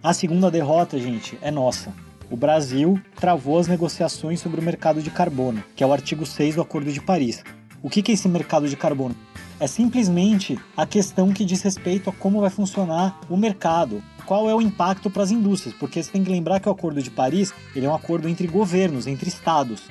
A 0.00 0.12
segunda 0.12 0.50
derrota, 0.50 0.98
gente, 0.98 1.36
é 1.42 1.50
nossa 1.50 1.92
o 2.34 2.36
Brasil 2.36 3.00
travou 3.14 3.60
as 3.60 3.68
negociações 3.68 4.40
sobre 4.40 4.60
o 4.60 4.62
mercado 4.62 5.00
de 5.00 5.08
carbono, 5.08 5.62
que 5.76 5.84
é 5.84 5.86
o 5.86 5.92
artigo 5.92 6.26
6 6.26 6.56
do 6.56 6.62
Acordo 6.62 6.92
de 6.92 7.00
Paris. 7.00 7.44
O 7.80 7.88
que 7.88 8.02
é 8.10 8.12
esse 8.12 8.28
mercado 8.28 8.68
de 8.68 8.76
carbono? 8.76 9.14
É 9.60 9.68
simplesmente 9.68 10.58
a 10.76 10.84
questão 10.84 11.32
que 11.32 11.44
diz 11.44 11.62
respeito 11.62 12.10
a 12.10 12.12
como 12.12 12.40
vai 12.40 12.50
funcionar 12.50 13.20
o 13.30 13.36
mercado, 13.36 14.02
qual 14.26 14.50
é 14.50 14.54
o 14.54 14.60
impacto 14.60 15.08
para 15.08 15.22
as 15.22 15.30
indústrias, 15.30 15.76
porque 15.78 16.02
você 16.02 16.10
tem 16.10 16.24
que 16.24 16.30
lembrar 16.30 16.58
que 16.58 16.68
o 16.68 16.72
Acordo 16.72 17.00
de 17.00 17.08
Paris 17.08 17.54
ele 17.72 17.86
é 17.86 17.88
um 17.88 17.94
acordo 17.94 18.28
entre 18.28 18.48
governos, 18.48 19.06
entre 19.06 19.28
estados. 19.28 19.84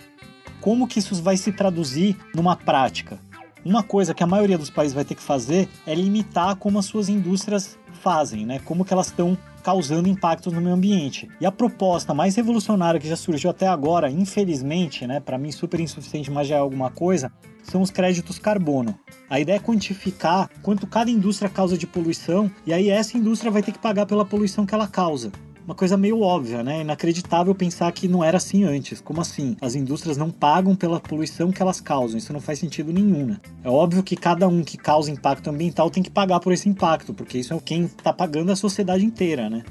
Como 0.60 0.86
que 0.86 1.00
isso 1.00 1.16
vai 1.24 1.38
se 1.38 1.54
traduzir 1.54 2.18
numa 2.36 2.58
prática? 2.58 3.22
Uma 3.64 3.84
coisa 3.84 4.14
que 4.14 4.22
a 4.22 4.28
maioria 4.28 4.58
dos 4.58 4.70
países 4.70 4.94
vai 4.94 5.06
ter 5.06 5.16
que 5.16 5.24
fazer 5.24 5.70
é 5.88 5.96
limitar 5.96 6.58
como 6.58 6.78
as 6.78 6.86
suas 6.88 7.08
indústrias 7.08 7.80
fazem, 8.02 8.46
né? 8.46 8.60
Como 8.66 8.84
que 8.84 8.92
elas 8.92 9.08
estão 9.08 9.38
causando 9.64 10.10
impactos 10.10 10.52
no 10.52 10.62
meio 10.62 10.76
ambiente. 10.76 11.30
E 11.40 11.46
a 11.46 11.52
proposta 11.52 12.14
mais 12.14 12.36
revolucionária 12.36 13.00
que 13.00 13.08
já 13.08 13.16
surgiu 13.16 13.50
até 13.50 13.68
agora, 13.68 14.12
infelizmente, 14.12 15.08
né, 15.08 15.20
para 15.20 15.38
mim 15.38 15.52
super 15.52 15.80
insuficiente, 15.80 16.30
mas 16.30 16.48
já 16.48 16.58
é 16.58 16.60
alguma 16.60 16.92
coisa, 16.92 17.32
são 17.64 17.82
os 17.82 17.90
créditos 17.90 18.38
carbono. 18.38 19.00
A 19.30 19.40
ideia 19.40 19.56
é 19.56 19.60
quantificar 19.60 20.50
quanto 20.62 20.86
cada 20.86 21.10
indústria 21.10 21.50
causa 21.50 21.78
de 21.78 21.88
poluição 21.88 22.52
e 22.68 22.74
aí 22.74 22.90
essa 22.90 23.18
indústria 23.18 23.52
vai 23.52 23.64
ter 23.64 23.72
que 23.72 23.80
pagar 23.80 24.06
pela 24.06 24.26
poluição 24.26 24.66
que 24.66 24.76
ela 24.76 24.88
causa 24.88 25.32
uma 25.66 25.76
coisa 25.76 25.96
meio 25.96 26.22
óbvia, 26.22 26.62
né? 26.62 26.82
Inacreditável 26.82 27.56
pensar 27.56 27.92
que 27.92 28.08
não 28.08 28.24
era 28.24 28.38
assim 28.38 28.64
antes. 28.64 29.00
Como 29.00 29.22
assim? 29.22 29.56
As 29.62 29.76
indústrias 29.76 30.18
não 30.18 30.30
pagam 30.30 30.76
pela 30.76 31.00
poluição 31.00 31.52
que 31.52 31.62
elas 31.62 31.80
causam. 31.80 32.18
Isso 32.18 32.34
não 32.34 32.42
faz 32.42 32.60
sentido 32.60 32.92
nenhum, 32.92 33.26
né? 33.26 33.40
É 33.64 33.70
óbvio 33.70 34.04
que 34.04 34.16
cada 34.16 34.48
um 34.48 34.64
que 34.64 34.78
causa 34.78 35.12
impacto 35.12 35.50
ambiental 35.50 35.90
tem 35.90 36.04
que 36.04 36.12
pagar 36.12 36.40
por 36.40 36.52
esse 36.52 36.68
impacto, 36.68 37.14
porque 37.14 37.38
isso 37.38 37.54
é 37.54 37.60
quem 37.64 37.86
está 37.86 38.12
pagando 38.12 38.52
a 38.52 38.56
sociedade 38.56 39.06
inteira, 39.06 39.50
né? 39.50 39.64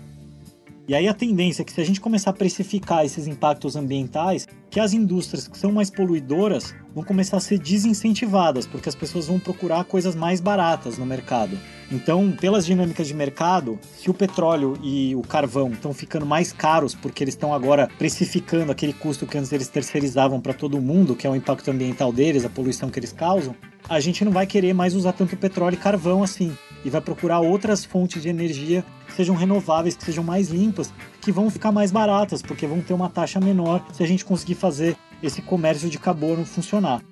E 0.93 0.95
aí 0.95 1.09
a 1.09 1.15
tendência 1.15 1.63
é 1.63 1.65
que 1.65 1.73
se 1.73 1.81
a 1.81 1.85
gente 1.85 2.03
começar 2.03 2.29
a 2.29 2.35
precificar 2.35 3.03
esses 3.03 3.27
impactos 3.27 3.77
ambientais, 3.77 4.47
que 4.69 4.79
as 4.79 4.93
indústrias 4.93 5.49
que 5.49 5.57
são 5.57 5.73
mais 5.73 5.89
poluidoras 5.89 6.75
vão 6.95 7.03
começar 7.03 7.39
a 7.39 7.41
ser 7.41 7.59
desincentivadas, 7.59 8.67
porque 8.67 8.91
as 8.91 8.95
pessoas 8.95 9.27
vão 9.27 9.39
procurar 9.39 9.85
coisas 9.85 10.15
mais 10.15 10.39
baratas 10.39 10.99
no 10.99 11.07
mercado. 11.07 11.59
Então, 11.91 12.31
pelas 12.39 12.67
dinâmicas 12.67 13.09
de 13.09 13.15
mercado, 13.15 13.79
se 13.97 14.11
o 14.11 14.13
petróleo 14.13 14.79
e 14.83 15.17
o 15.17 15.23
carvão 15.23 15.73
estão 15.73 15.95
ficando 15.95 16.27
mais 16.27 16.53
caros 16.53 16.95
porque 16.95 17.25
eles 17.25 17.33
estão 17.33 17.55
agora 17.55 17.89
precificando 17.97 18.71
aquele 18.71 18.93
custo 18.93 19.27
que 19.27 19.39
antes 19.39 19.51
eles 19.51 19.69
terceirizavam 19.69 20.43
para 20.43 20.53
todo 20.53 20.79
mundo, 20.79 21.17
que 21.17 21.27
é 21.27 21.31
o 21.31 21.35
impacto 21.35 21.71
ambiental 21.71 22.13
deles, 22.13 22.45
a 22.45 22.51
poluição 22.51 22.91
que 22.91 22.99
eles 22.99 23.13
causam, 23.13 23.57
a 23.89 23.99
gente 23.99 24.27
não 24.27 24.33
vai 24.33 24.47
querer 24.47 24.75
mais 24.75 24.95
usar 24.95 25.13
tanto 25.13 25.39
petróleo 25.39 25.75
e 25.75 25.79
carvão 25.79 26.23
assim 26.23 26.55
e 26.85 26.91
vai 26.91 27.01
procurar 27.01 27.41
outras 27.41 27.83
fontes 27.83 28.23
de 28.23 28.29
energia 28.29 28.85
sejam 29.15 29.35
renováveis, 29.35 29.97
que 29.97 30.05
sejam 30.05 30.25
mais 30.25 30.49
limpas, 30.49 30.93
que 31.21 31.33
vão 31.33 31.51
ficar 31.51 31.73
mais 31.73 31.91
baratas, 31.91 32.43
porque 32.43 32.67
vão 32.67 32.81
ter 32.81 32.95
uma 32.95 33.09
taxa 33.09 33.41
menor 33.41 33.85
se 33.93 34.03
a 34.03 34.07
gente 34.07 34.25
conseguir 34.25 34.55
fazer 34.55 34.97
esse 35.23 35.41
comércio 35.43 35.89
de 35.89 35.99
carbono 35.99 36.45
funcionar. 36.45 37.03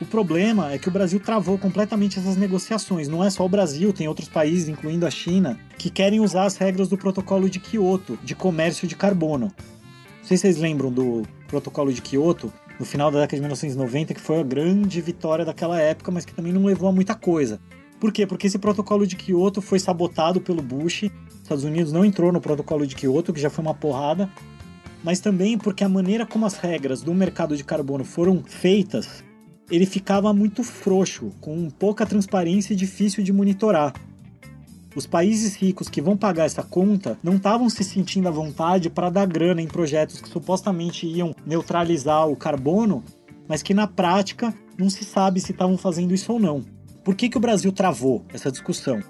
O 0.00 0.04
problema 0.04 0.72
é 0.72 0.78
que 0.78 0.88
o 0.88 0.90
Brasil 0.90 1.20
travou 1.20 1.56
completamente 1.56 2.18
essas 2.18 2.36
negociações. 2.36 3.08
Não 3.08 3.22
é 3.22 3.30
só 3.30 3.44
o 3.44 3.48
Brasil, 3.48 3.92
tem 3.92 4.08
outros 4.08 4.28
países, 4.28 4.68
incluindo 4.68 5.06
a 5.06 5.10
China, 5.10 5.58
que 5.78 5.88
querem 5.88 6.20
usar 6.20 6.44
as 6.44 6.56
regras 6.56 6.88
do 6.88 6.98
protocolo 6.98 7.48
de 7.48 7.60
Kyoto 7.60 8.18
de 8.22 8.34
comércio 8.34 8.88
de 8.88 8.96
carbono. 8.96 9.46
Não 9.46 10.24
sei 10.24 10.36
se 10.36 10.42
vocês 10.42 10.58
lembram 10.58 10.90
do 10.90 11.22
protocolo 11.46 11.92
de 11.92 12.02
Kyoto, 12.02 12.52
no 12.78 12.84
final 12.84 13.10
da 13.10 13.20
década 13.20 13.36
de 13.36 13.42
1990, 13.42 14.14
que 14.14 14.20
foi 14.20 14.40
a 14.40 14.42
grande 14.42 15.00
vitória 15.00 15.44
daquela 15.44 15.80
época, 15.80 16.10
mas 16.10 16.24
que 16.24 16.34
também 16.34 16.52
não 16.52 16.64
levou 16.64 16.88
a 16.88 16.92
muita 16.92 17.14
coisa. 17.14 17.60
Por 18.00 18.12
quê? 18.12 18.26
Porque 18.26 18.46
esse 18.46 18.58
protocolo 18.58 19.06
de 19.06 19.16
Kyoto 19.16 19.62
foi 19.62 19.78
sabotado 19.78 20.40
pelo 20.40 20.62
Bush. 20.62 21.04
Os 21.04 21.42
Estados 21.42 21.64
Unidos 21.64 21.92
não 21.92 22.04
entrou 22.04 22.32
no 22.32 22.40
protocolo 22.40 22.86
de 22.86 22.94
Kyoto, 22.94 23.32
que 23.32 23.40
já 23.40 23.50
foi 23.50 23.64
uma 23.64 23.74
porrada. 23.74 24.30
Mas 25.02 25.20
também 25.20 25.58
porque 25.58 25.84
a 25.84 25.88
maneira 25.88 26.26
como 26.26 26.46
as 26.46 26.56
regras 26.56 27.02
do 27.02 27.14
mercado 27.14 27.56
de 27.56 27.64
carbono 27.64 28.04
foram 28.04 28.42
feitas, 28.42 29.22
ele 29.70 29.86
ficava 29.86 30.32
muito 30.32 30.62
frouxo, 30.62 31.32
com 31.40 31.68
pouca 31.70 32.06
transparência 32.06 32.72
e 32.72 32.76
difícil 32.76 33.22
de 33.22 33.32
monitorar. 33.32 33.92
Os 34.94 35.06
países 35.06 35.56
ricos 35.56 35.88
que 35.88 36.00
vão 36.00 36.16
pagar 36.16 36.44
essa 36.44 36.62
conta 36.62 37.18
não 37.22 37.36
estavam 37.36 37.68
se 37.68 37.82
sentindo 37.82 38.28
à 38.28 38.30
vontade 38.30 38.88
para 38.88 39.10
dar 39.10 39.26
grana 39.26 39.60
em 39.60 39.66
projetos 39.66 40.20
que 40.20 40.28
supostamente 40.28 41.06
iam 41.06 41.34
neutralizar 41.44 42.28
o 42.28 42.36
carbono, 42.36 43.02
mas 43.48 43.62
que 43.62 43.74
na 43.74 43.88
prática 43.88 44.54
não 44.78 44.88
se 44.88 45.04
sabe 45.04 45.40
se 45.40 45.52
estavam 45.52 45.76
fazendo 45.76 46.14
isso 46.14 46.32
ou 46.32 46.38
não. 46.38 46.64
Por 47.04 47.14
que, 47.14 47.28
que 47.28 47.36
o 47.36 47.40
Brasil 47.40 47.70
travou 47.70 48.24
essa 48.32 48.50
discussão? 48.50 49.00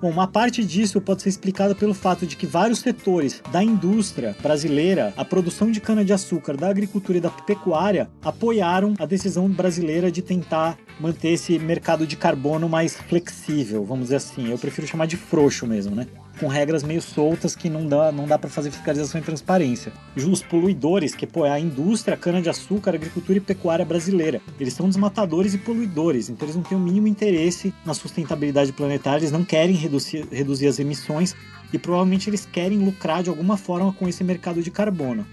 Bom, 0.00 0.10
uma 0.10 0.26
parte 0.26 0.64
disso 0.64 1.00
pode 1.00 1.22
ser 1.22 1.28
explicada 1.28 1.74
pelo 1.74 1.92
fato 1.92 2.26
de 2.26 2.36
que 2.36 2.46
vários 2.46 2.80
setores 2.80 3.42
da 3.52 3.62
indústria 3.62 4.36
brasileira, 4.40 5.12
a 5.16 5.24
produção 5.24 5.70
de 5.70 5.80
cana-de-açúcar, 5.80 6.56
da 6.56 6.68
agricultura 6.68 7.18
e 7.18 7.20
da 7.20 7.30
pecuária, 7.30 8.08
apoiaram 8.24 8.94
a 8.98 9.06
decisão 9.06 9.48
brasileira 9.48 10.10
de 10.10 10.22
tentar 10.22 10.76
manter 11.00 11.30
esse 11.30 11.58
mercado 11.58 12.06
de 12.06 12.16
carbono 12.16 12.68
mais 12.68 12.96
flexível, 12.96 13.84
vamos 13.84 14.04
dizer 14.04 14.16
assim. 14.16 14.50
Eu 14.50 14.58
prefiro 14.58 14.86
chamar 14.86 15.06
de 15.06 15.16
frouxo 15.16 15.66
mesmo, 15.66 15.94
né? 15.94 16.06
Com 16.38 16.46
regras 16.46 16.82
meio 16.82 17.02
soltas 17.02 17.54
que 17.54 17.68
não 17.68 17.86
dá, 17.86 18.10
não 18.10 18.26
dá 18.26 18.38
para 18.38 18.50
fazer 18.50 18.70
fiscalização 18.70 19.20
e 19.20 19.24
transparência. 19.24 19.92
Os 20.16 20.42
poluidores, 20.42 21.14
que 21.14 21.26
pô, 21.26 21.44
é 21.46 21.50
a 21.50 21.60
indústria, 21.60 22.16
cana-de-açúcar, 22.16 22.94
agricultura 22.94 23.38
e 23.38 23.40
pecuária 23.40 23.84
brasileira. 23.84 24.40
Eles 24.58 24.74
são 24.74 24.88
desmatadores 24.88 25.54
e 25.54 25.58
poluidores, 25.58 26.28
então 26.28 26.46
eles 26.46 26.56
não 26.56 26.62
têm 26.62 26.76
o 26.76 26.80
mínimo 26.80 27.06
interesse 27.06 27.72
na 27.84 27.94
sustentabilidade 27.94 28.72
planetária, 28.72 29.20
eles 29.20 29.32
não 29.32 29.44
querem 29.44 29.74
reduzir, 29.74 30.26
reduzir 30.30 30.66
as 30.66 30.78
emissões 30.78 31.34
e 31.72 31.78
provavelmente 31.78 32.28
eles 32.28 32.44
querem 32.44 32.78
lucrar 32.78 33.22
de 33.22 33.30
alguma 33.30 33.56
forma 33.56 33.92
com 33.92 34.08
esse 34.08 34.22
mercado 34.22 34.62
de 34.62 34.70
carbono. 34.70 35.26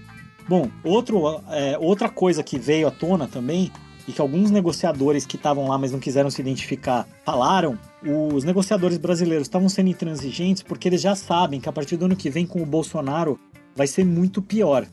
Bom, 0.48 0.70
outro, 0.82 1.42
é, 1.50 1.78
outra 1.78 2.08
coisa 2.08 2.42
que 2.42 2.58
veio 2.58 2.88
à 2.88 2.90
tona 2.90 3.28
também 3.28 3.70
e 4.10 4.12
que 4.12 4.20
alguns 4.20 4.50
negociadores 4.50 5.24
que 5.24 5.36
estavam 5.36 5.68
lá, 5.68 5.78
mas 5.78 5.92
não 5.92 6.00
quiseram 6.00 6.28
se 6.30 6.40
identificar, 6.40 7.06
falaram, 7.24 7.78
os 8.02 8.42
negociadores 8.42 8.98
brasileiros 8.98 9.46
estavam 9.46 9.68
sendo 9.68 9.88
intransigentes 9.88 10.64
porque 10.64 10.88
eles 10.88 11.00
já 11.00 11.14
sabem 11.14 11.60
que 11.60 11.68
a 11.68 11.72
partir 11.72 11.96
do 11.96 12.06
ano 12.06 12.16
que 12.16 12.28
vem 12.28 12.44
com 12.44 12.60
o 12.60 12.66
Bolsonaro 12.66 13.38
vai 13.76 13.86
ser 13.86 14.04
muito 14.04 14.42
pior. 14.42 14.84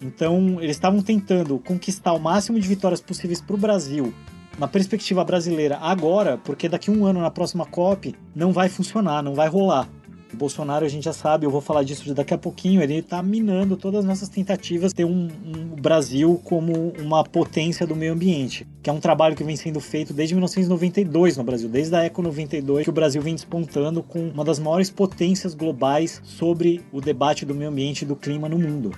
Então, 0.00 0.60
eles 0.60 0.74
estavam 0.74 1.00
tentando 1.02 1.56
conquistar 1.60 2.14
o 2.14 2.18
máximo 2.18 2.58
de 2.58 2.66
vitórias 2.66 3.00
possíveis 3.00 3.40
para 3.40 3.54
o 3.54 3.58
Brasil, 3.58 4.12
na 4.58 4.66
perspectiva 4.66 5.22
brasileira, 5.22 5.78
agora, 5.78 6.36
porque 6.36 6.68
daqui 6.68 6.90
a 6.90 6.92
um 6.92 7.06
ano, 7.06 7.20
na 7.20 7.30
próxima 7.30 7.64
COP, 7.64 8.12
não 8.34 8.52
vai 8.52 8.68
funcionar, 8.68 9.22
não 9.22 9.36
vai 9.36 9.46
rolar. 9.46 9.88
O 10.32 10.36
Bolsonaro, 10.36 10.84
a 10.84 10.88
gente 10.88 11.04
já 11.04 11.12
sabe, 11.12 11.44
eu 11.44 11.50
vou 11.50 11.60
falar 11.60 11.82
disso 11.82 12.14
daqui 12.14 12.32
a 12.32 12.38
pouquinho, 12.38 12.82
ele 12.82 12.94
está 12.94 13.22
minando 13.22 13.76
todas 13.76 14.00
as 14.00 14.04
nossas 14.04 14.28
tentativas 14.28 14.90
de 14.90 14.96
ter 14.96 15.04
um, 15.04 15.28
um, 15.44 15.80
Brasil 15.80 16.40
como 16.42 16.92
uma 16.98 17.22
potência 17.22 17.86
do 17.86 17.94
meio 17.94 18.14
ambiente, 18.14 18.66
que 18.82 18.88
é 18.88 18.92
um 18.92 19.00
trabalho 19.00 19.36
que 19.36 19.44
vem 19.44 19.56
sendo 19.56 19.78
feito 19.78 20.14
desde 20.14 20.34
1992 20.34 21.36
no 21.36 21.44
Brasil, 21.44 21.68
desde 21.68 21.94
a 21.94 22.04
Eco 22.04 22.22
92, 22.22 22.84
que 22.84 22.90
o 22.90 22.92
Brasil 22.92 23.20
vem 23.20 23.34
despontando 23.34 24.02
com 24.02 24.28
uma 24.28 24.44
das 24.44 24.58
maiores 24.58 24.90
potências 24.90 25.54
globais 25.54 26.20
sobre 26.24 26.80
o 26.92 27.00
debate 27.00 27.44
do 27.44 27.54
meio 27.54 27.70
ambiente 27.70 28.02
e 28.02 28.06
do 28.06 28.16
clima 28.16 28.48
no 28.48 28.58
mundo. 28.58 28.92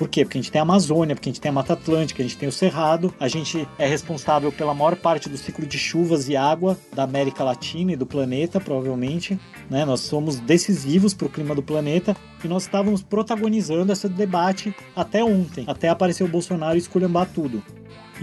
Por 0.00 0.08
quê? 0.08 0.24
Porque 0.24 0.38
a 0.38 0.40
gente 0.40 0.50
tem 0.50 0.58
a 0.58 0.62
Amazônia, 0.62 1.14
porque 1.14 1.28
a 1.28 1.32
gente 1.32 1.42
tem 1.42 1.50
a 1.50 1.52
Mata 1.52 1.74
Atlântica, 1.74 2.22
a 2.22 2.26
gente 2.26 2.38
tem 2.38 2.48
o 2.48 2.52
Cerrado, 2.52 3.12
a 3.20 3.28
gente 3.28 3.68
é 3.78 3.86
responsável 3.86 4.50
pela 4.50 4.72
maior 4.72 4.96
parte 4.96 5.28
do 5.28 5.36
ciclo 5.36 5.66
de 5.66 5.76
chuvas 5.76 6.26
e 6.26 6.34
água 6.34 6.74
da 6.94 7.02
América 7.02 7.44
Latina 7.44 7.92
e 7.92 7.96
do 7.96 8.06
planeta, 8.06 8.58
provavelmente. 8.58 9.38
Né? 9.68 9.84
Nós 9.84 10.00
somos 10.00 10.40
decisivos 10.40 11.12
para 11.12 11.26
o 11.26 11.28
clima 11.28 11.54
do 11.54 11.62
planeta 11.62 12.16
e 12.42 12.48
nós 12.48 12.62
estávamos 12.62 13.02
protagonizando 13.02 13.92
esse 13.92 14.08
debate 14.08 14.74
até 14.96 15.22
ontem, 15.22 15.66
até 15.66 15.90
aparecer 15.90 16.24
o 16.24 16.28
Bolsonaro 16.28 16.76
e 16.76 16.78
esculhambar 16.78 17.28
tudo. 17.34 17.62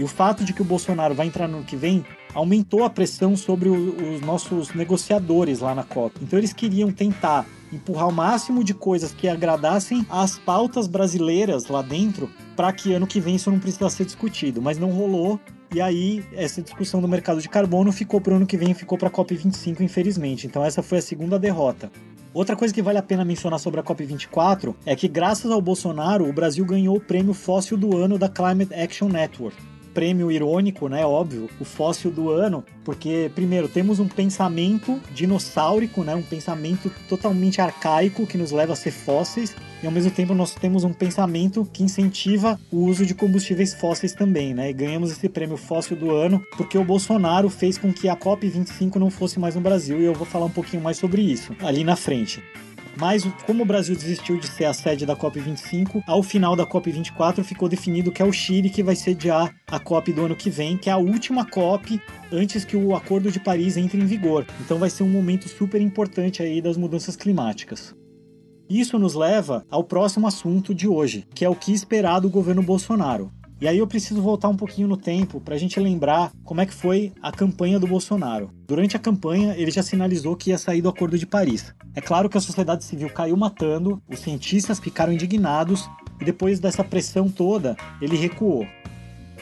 E 0.00 0.02
o 0.02 0.08
fato 0.08 0.44
de 0.44 0.52
que 0.52 0.62
o 0.62 0.64
Bolsonaro 0.64 1.14
vai 1.14 1.28
entrar 1.28 1.46
no 1.46 1.58
ano 1.58 1.64
que 1.64 1.76
vem 1.76 2.04
aumentou 2.34 2.82
a 2.82 2.90
pressão 2.90 3.36
sobre 3.36 3.68
o, 3.68 4.14
os 4.14 4.20
nossos 4.20 4.74
negociadores 4.74 5.60
lá 5.60 5.76
na 5.76 5.84
COP. 5.84 6.18
Então 6.22 6.40
eles 6.40 6.52
queriam 6.52 6.90
tentar 6.90 7.46
empurrar 7.72 8.08
o 8.08 8.12
máximo 8.12 8.64
de 8.64 8.74
coisas 8.74 9.12
que 9.12 9.28
agradassem 9.28 10.06
as 10.08 10.38
pautas 10.38 10.86
brasileiras 10.86 11.66
lá 11.68 11.82
dentro, 11.82 12.30
para 12.56 12.72
que 12.72 12.92
ano 12.92 13.06
que 13.06 13.20
vem 13.20 13.36
isso 13.36 13.50
não 13.50 13.58
precisasse 13.58 13.96
ser 13.96 14.04
discutido. 14.04 14.60
Mas 14.62 14.78
não 14.78 14.90
rolou. 14.90 15.38
E 15.74 15.80
aí, 15.80 16.24
essa 16.32 16.62
discussão 16.62 17.00
do 17.00 17.08
mercado 17.08 17.42
de 17.42 17.48
carbono 17.48 17.92
ficou 17.92 18.20
para 18.20 18.32
o 18.32 18.36
ano 18.36 18.46
que 18.46 18.56
vem, 18.56 18.72
ficou 18.72 18.96
para 18.96 19.08
a 19.08 19.10
COP25, 19.10 19.80
infelizmente. 19.80 20.46
Então, 20.46 20.64
essa 20.64 20.82
foi 20.82 20.98
a 20.98 21.02
segunda 21.02 21.38
derrota. 21.38 21.90
Outra 22.32 22.56
coisa 22.56 22.72
que 22.72 22.82
vale 22.82 22.98
a 22.98 23.02
pena 23.02 23.24
mencionar 23.24 23.58
sobre 23.58 23.80
a 23.80 23.82
COP24 23.82 24.74
é 24.86 24.96
que, 24.96 25.08
graças 25.08 25.50
ao 25.50 25.60
Bolsonaro, 25.60 26.28
o 26.28 26.32
Brasil 26.32 26.64
ganhou 26.64 26.96
o 26.96 27.00
prêmio 27.00 27.34
Fóssil 27.34 27.76
do 27.76 27.96
Ano 27.96 28.18
da 28.18 28.28
Climate 28.28 28.72
Action 28.74 29.08
Network 29.08 29.56
prêmio 29.98 30.30
irônico, 30.30 30.88
né? 30.88 31.04
Óbvio, 31.04 31.50
o 31.58 31.64
fóssil 31.64 32.08
do 32.08 32.30
ano, 32.30 32.64
porque, 32.84 33.32
primeiro, 33.34 33.68
temos 33.68 33.98
um 33.98 34.06
pensamento 34.06 35.00
dinossáurico, 35.12 36.04
né? 36.04 36.14
Um 36.14 36.22
pensamento 36.22 36.88
totalmente 37.08 37.60
arcaico 37.60 38.24
que 38.24 38.38
nos 38.38 38.52
leva 38.52 38.74
a 38.74 38.76
ser 38.76 38.92
fósseis, 38.92 39.56
e 39.82 39.86
ao 39.86 39.92
mesmo 39.92 40.12
tempo 40.12 40.34
nós 40.34 40.54
temos 40.54 40.84
um 40.84 40.92
pensamento 40.92 41.68
que 41.72 41.82
incentiva 41.82 42.60
o 42.70 42.84
uso 42.84 43.04
de 43.04 43.12
combustíveis 43.12 43.74
fósseis 43.74 44.12
também, 44.12 44.54
né? 44.54 44.70
E 44.70 44.72
ganhamos 44.72 45.10
esse 45.10 45.28
prêmio 45.28 45.56
fóssil 45.56 45.96
do 45.96 46.12
ano 46.12 46.40
porque 46.56 46.78
o 46.78 46.84
Bolsonaro 46.84 47.50
fez 47.50 47.76
com 47.76 47.92
que 47.92 48.08
a 48.08 48.14
COP25 48.14 48.96
não 48.96 49.10
fosse 49.10 49.40
mais 49.40 49.56
no 49.56 49.60
Brasil, 49.60 50.00
e 50.00 50.04
eu 50.04 50.14
vou 50.14 50.24
falar 50.24 50.46
um 50.46 50.50
pouquinho 50.50 50.80
mais 50.80 50.96
sobre 50.96 51.22
isso 51.22 51.56
ali 51.60 51.82
na 51.82 51.96
frente. 51.96 52.40
Mas 53.00 53.24
como 53.46 53.62
o 53.62 53.66
Brasil 53.66 53.94
desistiu 53.94 54.38
de 54.38 54.48
ser 54.48 54.64
a 54.64 54.74
sede 54.74 55.06
da 55.06 55.16
COP25, 55.16 56.02
ao 56.04 56.20
final 56.20 56.56
da 56.56 56.66
COP24 56.66 57.44
ficou 57.44 57.68
definido 57.68 58.10
que 58.10 58.20
é 58.20 58.24
o 58.24 58.32
Chile 58.32 58.70
que 58.70 58.82
vai 58.82 58.96
sediar 58.96 59.54
a 59.70 59.78
COP 59.78 60.12
do 60.12 60.24
ano 60.24 60.34
que 60.34 60.50
vem, 60.50 60.76
que 60.76 60.90
é 60.90 60.92
a 60.92 60.98
última 60.98 61.48
COP 61.48 62.00
antes 62.32 62.64
que 62.64 62.76
o 62.76 62.96
Acordo 62.96 63.30
de 63.30 63.38
Paris 63.38 63.76
entre 63.76 64.00
em 64.00 64.04
vigor. 64.04 64.44
Então 64.60 64.78
vai 64.78 64.90
ser 64.90 65.04
um 65.04 65.08
momento 65.08 65.48
super 65.48 65.80
importante 65.80 66.42
aí 66.42 66.60
das 66.60 66.76
mudanças 66.76 67.14
climáticas. 67.14 67.94
Isso 68.68 68.98
nos 68.98 69.14
leva 69.14 69.64
ao 69.70 69.84
próximo 69.84 70.26
assunto 70.26 70.74
de 70.74 70.88
hoje, 70.88 71.24
que 71.34 71.44
é 71.44 71.48
o 71.48 71.54
que 71.54 71.72
esperar 71.72 72.18
do 72.18 72.28
governo 72.28 72.62
Bolsonaro. 72.62 73.32
E 73.60 73.66
aí 73.66 73.78
eu 73.78 73.86
preciso 73.88 74.22
voltar 74.22 74.48
um 74.48 74.56
pouquinho 74.56 74.86
no 74.86 74.96
tempo 74.96 75.40
para 75.40 75.56
a 75.56 75.58
gente 75.58 75.80
lembrar 75.80 76.30
como 76.44 76.60
é 76.60 76.66
que 76.66 76.72
foi 76.72 77.12
a 77.20 77.32
campanha 77.32 77.80
do 77.80 77.88
Bolsonaro. 77.88 78.50
Durante 78.68 78.96
a 78.96 79.00
campanha, 79.00 79.56
ele 79.56 79.72
já 79.72 79.82
sinalizou 79.82 80.36
que 80.36 80.50
ia 80.50 80.58
sair 80.58 80.80
do 80.80 80.88
Acordo 80.88 81.18
de 81.18 81.26
Paris. 81.26 81.74
É 81.92 82.00
claro 82.00 82.28
que 82.28 82.38
a 82.38 82.40
sociedade 82.40 82.84
civil 82.84 83.10
caiu 83.10 83.36
matando, 83.36 84.00
os 84.08 84.20
cientistas 84.20 84.78
ficaram 84.78 85.12
indignados 85.12 85.90
e 86.20 86.24
depois 86.24 86.60
dessa 86.60 86.84
pressão 86.84 87.28
toda, 87.28 87.76
ele 88.00 88.16
recuou. 88.16 88.64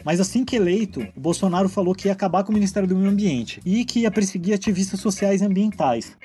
Mas 0.02 0.18
assim 0.18 0.44
que 0.44 0.56
eleito, 0.56 1.06
o 1.14 1.20
Bolsonaro 1.20 1.68
falou 1.68 1.94
que 1.94 2.08
ia 2.08 2.12
acabar 2.12 2.42
com 2.42 2.52
o 2.52 2.54
Ministério 2.54 2.88
do 2.88 2.96
Meio 2.96 3.10
Ambiente 3.10 3.60
e 3.66 3.84
que 3.84 4.00
ia 4.00 4.10
perseguir 4.10 4.54
ativistas 4.54 5.00
sociais 5.00 5.42
e 5.42 5.44
ambientais. 5.44 6.16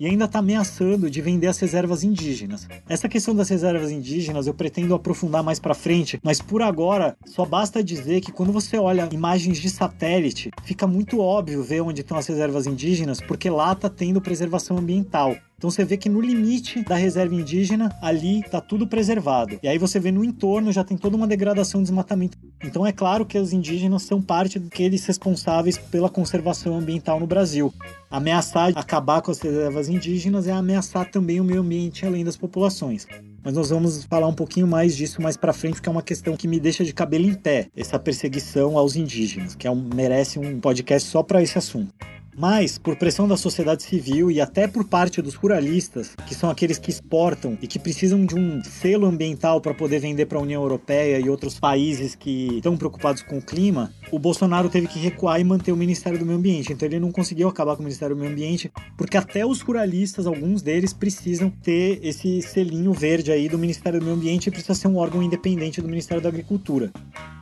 E 0.00 0.06
ainda 0.06 0.24
está 0.24 0.38
ameaçando 0.38 1.10
de 1.10 1.20
vender 1.20 1.46
as 1.46 1.58
reservas 1.58 2.02
indígenas. 2.02 2.66
Essa 2.88 3.06
questão 3.06 3.36
das 3.36 3.50
reservas 3.50 3.90
indígenas 3.90 4.46
eu 4.46 4.54
pretendo 4.54 4.94
aprofundar 4.94 5.42
mais 5.42 5.60
para 5.60 5.74
frente, 5.74 6.18
mas 6.24 6.40
por 6.40 6.62
agora 6.62 7.14
só 7.26 7.44
basta 7.44 7.84
dizer 7.84 8.22
que 8.22 8.32
quando 8.32 8.50
você 8.50 8.78
olha 8.78 9.08
imagens 9.12 9.58
de 9.58 9.68
satélite, 9.68 10.50
fica 10.64 10.86
muito 10.86 11.20
óbvio 11.20 11.62
ver 11.62 11.82
onde 11.82 12.00
estão 12.00 12.16
as 12.16 12.26
reservas 12.26 12.66
indígenas, 12.66 13.20
porque 13.20 13.50
lá 13.50 13.72
está 13.72 13.90
tendo 13.90 14.22
preservação 14.22 14.78
ambiental. 14.78 15.36
Então 15.60 15.70
você 15.70 15.84
vê 15.84 15.98
que 15.98 16.08
no 16.08 16.22
limite 16.22 16.82
da 16.82 16.94
reserva 16.94 17.34
indígena, 17.34 17.94
ali 18.00 18.40
está 18.40 18.62
tudo 18.62 18.86
preservado. 18.86 19.58
E 19.62 19.68
aí 19.68 19.76
você 19.76 20.00
vê 20.00 20.10
no 20.10 20.24
entorno 20.24 20.72
já 20.72 20.82
tem 20.82 20.96
toda 20.96 21.14
uma 21.18 21.26
degradação, 21.26 21.82
desmatamento. 21.82 22.38
Então 22.64 22.86
é 22.86 22.92
claro 22.92 23.26
que 23.26 23.36
os 23.36 23.52
indígenas 23.52 24.04
são 24.04 24.22
parte 24.22 24.58
daqueles 24.58 25.04
responsáveis 25.04 25.76
pela 25.76 26.08
conservação 26.08 26.78
ambiental 26.78 27.20
no 27.20 27.26
Brasil. 27.26 27.74
Ameaçar 28.10 28.72
acabar 28.74 29.20
com 29.20 29.30
as 29.30 29.38
reservas 29.38 29.90
indígenas 29.90 30.48
é 30.48 30.52
ameaçar 30.52 31.10
também 31.10 31.38
o 31.38 31.44
meio 31.44 31.60
ambiente 31.60 32.06
além 32.06 32.24
das 32.24 32.38
populações. 32.38 33.06
Mas 33.44 33.52
nós 33.52 33.68
vamos 33.68 34.04
falar 34.04 34.28
um 34.28 34.34
pouquinho 34.34 34.66
mais 34.66 34.96
disso 34.96 35.20
mais 35.20 35.36
para 35.36 35.52
frente, 35.52 35.74
porque 35.74 35.90
é 35.90 35.92
uma 35.92 36.02
questão 36.02 36.38
que 36.38 36.48
me 36.48 36.58
deixa 36.58 36.86
de 36.86 36.94
cabelo 36.94 37.26
em 37.26 37.34
pé, 37.34 37.68
essa 37.76 37.98
perseguição 37.98 38.78
aos 38.78 38.96
indígenas, 38.96 39.54
que 39.54 39.66
é 39.66 39.70
um, 39.70 39.90
merece 39.94 40.38
um 40.38 40.58
podcast 40.58 41.06
só 41.06 41.22
para 41.22 41.42
esse 41.42 41.58
assunto. 41.58 41.92
Mas, 42.36 42.78
por 42.78 42.96
pressão 42.96 43.26
da 43.26 43.36
sociedade 43.36 43.82
civil 43.82 44.30
e 44.30 44.40
até 44.40 44.66
por 44.66 44.84
parte 44.84 45.20
dos 45.20 45.34
ruralistas, 45.34 46.14
que 46.26 46.34
são 46.34 46.48
aqueles 46.48 46.78
que 46.78 46.90
exportam 46.90 47.58
e 47.60 47.66
que 47.66 47.78
precisam 47.78 48.24
de 48.24 48.34
um 48.34 48.62
selo 48.64 49.06
ambiental 49.06 49.60
para 49.60 49.74
poder 49.74 49.98
vender 49.98 50.26
para 50.26 50.38
a 50.38 50.42
União 50.42 50.62
Europeia 50.62 51.18
e 51.18 51.28
outros 51.28 51.58
países 51.58 52.14
que 52.14 52.56
estão 52.56 52.76
preocupados 52.76 53.22
com 53.22 53.38
o 53.38 53.42
clima, 53.42 53.92
o 54.10 54.18
Bolsonaro 54.18 54.68
teve 54.68 54.86
que 54.86 54.98
recuar 54.98 55.40
e 55.40 55.44
manter 55.44 55.72
o 55.72 55.76
Ministério 55.76 56.18
do 56.18 56.24
Meio 56.24 56.38
Ambiente. 56.38 56.72
Então 56.72 56.86
ele 56.86 57.00
não 57.00 57.12
conseguiu 57.12 57.48
acabar 57.48 57.76
com 57.76 57.82
o 57.82 57.84
Ministério 57.84 58.14
do 58.14 58.20
Meio 58.20 58.32
Ambiente, 58.32 58.70
porque 58.96 59.16
até 59.16 59.44
os 59.44 59.60
ruralistas, 59.60 60.26
alguns 60.26 60.62
deles, 60.62 60.92
precisam 60.92 61.50
ter 61.50 62.00
esse 62.02 62.40
selinho 62.42 62.92
verde 62.92 63.32
aí 63.32 63.48
do 63.48 63.58
Ministério 63.58 63.98
do 63.98 64.04
Meio 64.04 64.16
Ambiente 64.16 64.46
e 64.46 64.50
precisa 64.50 64.74
ser 64.74 64.88
um 64.88 64.96
órgão 64.96 65.22
independente 65.22 65.80
do 65.80 65.88
Ministério 65.88 66.22
da 66.22 66.28
Agricultura. 66.28 66.90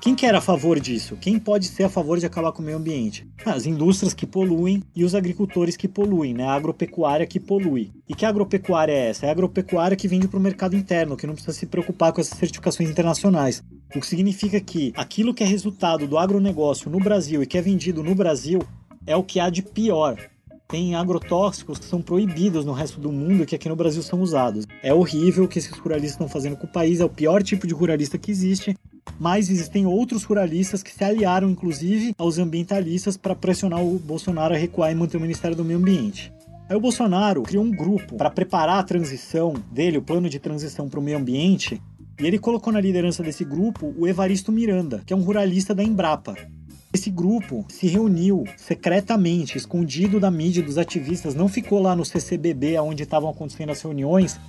Quem 0.01 0.15
que 0.15 0.25
era 0.25 0.39
a 0.39 0.41
favor 0.41 0.79
disso? 0.79 1.17
Quem 1.21 1.39
pode 1.39 1.67
ser 1.67 1.85
a 1.85 1.89
favor 1.89 2.19
de 2.19 2.27
acabar 2.27 2.53
com 2.53 2.63
o 2.63 2.65
meio 2.65 2.79
ambiente? 2.79 3.27
As 3.45 3.67
indústrias 3.67 4.15
que 4.15 4.27
poluem 4.27 4.78
e 4.95 5.05
os 5.05 5.15
agricultores 5.15 5.77
que 5.77 5.89
poluem, 5.89 6.35
né? 6.35 6.45
A 6.45 6.53
agropecuária 6.53 7.27
que 7.27 7.39
polui. 7.41 7.91
E 8.09 8.15
que 8.15 8.25
agropecuária 8.25 8.93
é 8.93 9.09
essa? 9.11 9.27
É 9.27 9.29
a 9.29 9.33
agropecuária 9.33 9.97
que 9.97 10.09
vende 10.09 10.29
para 10.29 10.39
o 10.39 10.43
mercado 10.43 10.77
interno, 10.77 11.17
que 11.17 11.27
não 11.27 11.35
precisa 11.35 11.57
se 11.57 11.67
preocupar 11.67 12.13
com 12.13 12.21
essas 12.21 12.39
certificações 12.39 12.91
internacionais. 12.91 13.63
O 13.95 14.01
que 14.01 14.07
significa 14.07 14.61
que 14.61 14.93
aquilo 14.97 15.35
que 15.35 15.43
é 15.43 15.47
resultado 15.47 16.07
do 16.07 16.19
agronegócio 16.19 16.91
no 16.91 16.99
Brasil 16.99 17.43
e 17.43 17.47
que 17.47 17.57
é 17.57 17.63
vendido 17.63 18.03
no 18.03 18.15
Brasil 18.15 18.61
é 19.07 19.17
o 19.17 19.23
que 19.23 19.41
há 19.41 19.49
de 19.49 19.63
pior. 19.63 20.19
Tem 20.69 20.95
agrotóxicos 20.95 21.79
que 21.79 21.87
são 21.87 22.03
proibidos 22.03 22.65
no 22.65 22.73
resto 22.73 23.01
do 23.01 23.11
mundo 23.11 23.43
e 23.43 23.47
que 23.47 23.55
aqui 23.55 23.69
no 23.69 23.77
Brasil 23.77 24.03
são 24.03 24.21
usados. 24.21 24.67
É 24.83 24.93
horrível 24.93 25.45
o 25.45 25.49
que 25.49 25.59
esses 25.59 25.73
ruralistas 25.73 26.13
estão 26.13 26.29
fazendo 26.29 26.57
com 26.57 26.67
o 26.67 26.71
país, 26.71 27.01
é 27.01 27.05
o 27.05 27.09
pior 27.09 27.43
tipo 27.43 27.67
de 27.67 27.73
ruralista 27.73 28.19
que 28.19 28.31
existe 28.31 28.77
mas 29.19 29.51
existem 29.51 29.87
outros 29.87 30.25
ruralistas 30.25 30.83
que 30.83 30.93
se 30.93 31.05
aliaram, 31.05 31.51
inclusive, 31.51 32.15
aos 32.19 32.39
ambientalistas 32.39 33.17
para 33.17 33.35
pressionar 33.35 33.83
o 33.83 33.99
Bolsonaro 33.99 34.55
a 34.55 34.59
recuar 34.59 34.93
e 34.93 34.95
manter 34.95 35.17
o 35.17 35.21
Ministério 35.21 35.57
do 35.57 35.65
Meio 35.65 35.79
Ambiente. 35.79 36.33
Aí 36.69 36.77
o 36.77 36.81
Bolsonaro 36.81 37.43
criou 37.43 37.65
um 37.65 37.71
grupo 37.71 38.17
para 38.17 38.31
preparar 38.31 38.79
a 38.79 38.83
transição 38.83 39.55
dele, 39.73 39.99
o 39.99 40.03
plano 40.03 40.29
de 40.29 40.39
transição 40.39 40.89
para 40.89 41.01
o 41.01 41.03
meio 41.03 41.17
ambiente, 41.17 41.81
e 42.21 42.27
ele 42.27 42.39
colocou 42.39 42.73
na 42.73 42.81
liderança 42.81 43.23
desse 43.23 43.45
grupo 43.45 43.95
o 43.97 44.07
Evaristo 44.07 44.53
Miranda, 44.53 45.03
que 45.07 45.13
é 45.13 45.17
um 45.17 45.23
ruralista 45.23 45.75
da 45.75 45.83
Embrapa. 45.83 46.35
Esse 46.93 47.11
grupo 47.11 47.67
se 47.69 47.87
reuniu 47.87 48.45
secretamente, 48.57 49.59
escondido 49.59 50.19
da 50.19 50.31
mídia 50.31 50.63
dos 50.63 50.79
ativistas, 50.79 51.35
não 51.35 51.47
ficou 51.47 51.81
lá 51.81 51.95
no 51.95 52.05
CCBB, 52.05 52.79
onde 52.79 53.03
estavam 53.03 53.29
acontecendo 53.29 53.71
as 53.71 53.83
reuniões, 53.83 54.41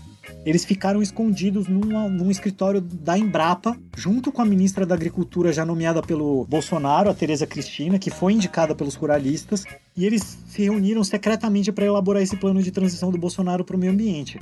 eles 0.45 0.63
ficaram 0.63 1.01
escondidos 1.01 1.67
numa, 1.67 2.07
num 2.07 2.31
escritório 2.31 2.79
da 2.79 3.17
Embrapa, 3.17 3.77
junto 3.95 4.31
com 4.31 4.41
a 4.41 4.45
ministra 4.45 4.85
da 4.85 4.95
Agricultura 4.95 5.51
já 5.51 5.65
nomeada 5.65 6.01
pelo 6.01 6.45
Bolsonaro, 6.45 7.09
a 7.09 7.13
Tereza 7.13 7.45
Cristina, 7.45 7.99
que 7.99 8.09
foi 8.09 8.33
indicada 8.33 8.73
pelos 8.73 8.95
ruralistas, 8.95 9.65
e 9.95 10.05
eles 10.05 10.37
se 10.47 10.63
reuniram 10.63 11.03
secretamente 11.03 11.71
para 11.71 11.85
elaborar 11.85 12.23
esse 12.23 12.37
plano 12.37 12.63
de 12.63 12.71
transição 12.71 13.11
do 13.11 13.17
Bolsonaro 13.17 13.65
para 13.65 13.75
o 13.75 13.79
meio 13.79 13.91
ambiente. 13.91 14.39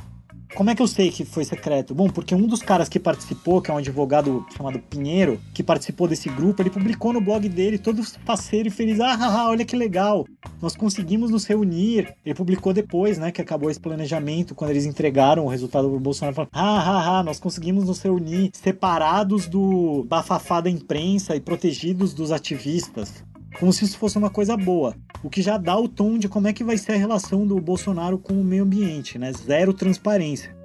Como 0.55 0.69
é 0.69 0.75
que 0.75 0.81
eu 0.81 0.88
sei 0.88 1.12
que 1.12 1.25
foi 1.25 1.43
secreto? 1.43 1.93
Bom, 1.93 2.10
porque 2.10 2.33
um 2.33 2.47
dos 2.47 2.62
caras 2.62 2.89
que 2.89 2.99
participou, 2.99 3.62
que 3.62 3.69
é 3.69 3.73
um 3.73 3.77
advogado 3.77 4.45
chamado 4.55 4.79
Pinheiro, 4.79 5.39
que 5.53 5.62
participou 5.62 6.07
desse 6.07 6.29
grupo, 6.29 6.62
ele 6.62 6.69
publicou 6.69 7.13
no 7.13 7.21
blog 7.21 7.47
dele 7.49 7.77
todo 7.77 8.01
parceiro 8.25 8.67
e 8.67 8.71
feliz. 8.71 8.99
Ah, 8.99 9.13
haha, 9.13 9.49
olha 9.49 9.65
que 9.65 9.75
legal. 9.75 10.25
Nós 10.62 10.75
conseguimos 10.75 11.29
nos 11.29 11.45
reunir. 11.45 12.15
Ele 12.25 12.33
publicou 12.33 12.73
depois, 12.73 13.17
né, 13.17 13.31
que 13.31 13.41
acabou 13.41 13.69
esse 13.69 13.79
planejamento, 13.79 14.55
quando 14.55 14.71
eles 14.71 14.86
entregaram 14.86 15.45
o 15.45 15.49
resultado 15.49 15.89
pro 15.89 15.99
Bolsonaro, 15.99 16.36
falando: 16.36 16.49
ah, 16.53 16.79
haha, 16.79 17.23
nós 17.23 17.39
conseguimos 17.39 17.86
nos 17.86 18.01
reunir 18.01 18.51
separados 18.53 19.47
do 19.47 20.05
bafafá 20.07 20.62
da 20.62 20.69
imprensa 20.69 21.36
e 21.36 21.39
protegidos 21.39 22.13
dos 22.13 22.31
ativistas 22.31 23.23
como 23.60 23.74
se 23.74 23.86
isso 23.86 23.98
fosse 23.98 24.17
uma 24.17 24.30
coisa 24.30 24.56
boa, 24.56 24.96
o 25.24 25.30
que 25.30 25.41
já 25.41 25.58
dá 25.58 25.78
o 25.78 25.88
tom 25.88 26.17
de 26.17 26.30
como 26.30 26.48
é 26.48 26.54
que 26.54 26.63
vai 26.63 26.78
ser 26.78 26.93
a 26.93 26.98
relação 26.98 27.46
do 27.46 27.60
Bolsonaro 27.60 28.17
com 28.17 28.34
o 28.34 28.43
meio 28.43 28.63
ambiente, 28.63 29.17
né? 29.17 29.32
Zero 29.34 29.74
transparência. 29.74 30.56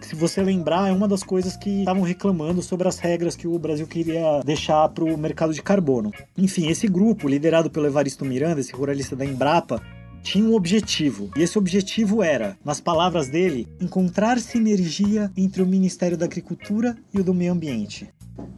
Se 0.00 0.14
você 0.14 0.42
lembrar, 0.42 0.88
é 0.88 0.92
uma 0.92 1.08
das 1.08 1.22
coisas 1.22 1.56
que 1.56 1.80
estavam 1.80 2.02
reclamando 2.02 2.60
sobre 2.60 2.88
as 2.88 2.98
regras 2.98 3.36
que 3.36 3.46
o 3.46 3.58
Brasil 3.58 3.86
queria 3.86 4.40
deixar 4.44 4.88
para 4.88 5.04
o 5.04 5.16
mercado 5.16 5.54
de 5.54 5.62
carbono. 5.62 6.10
Enfim, 6.36 6.68
esse 6.68 6.88
grupo, 6.88 7.28
liderado 7.28 7.70
pelo 7.70 7.86
Evaristo 7.86 8.24
Miranda, 8.24 8.60
esse 8.60 8.72
ruralista 8.72 9.16
da 9.16 9.24
Embrapa, 9.24 9.80
tinha 10.22 10.44
um 10.44 10.54
objetivo. 10.54 11.30
E 11.36 11.42
esse 11.42 11.58
objetivo 11.58 12.22
era, 12.22 12.56
nas 12.64 12.80
palavras 12.80 13.28
dele, 13.28 13.68
encontrar 13.80 14.38
sinergia 14.38 15.30
entre 15.36 15.62
o 15.62 15.66
Ministério 15.66 16.16
da 16.16 16.26
Agricultura 16.26 16.96
e 17.12 17.20
o 17.20 17.24
do 17.24 17.34
Meio 17.34 17.52
Ambiente. 17.52 18.08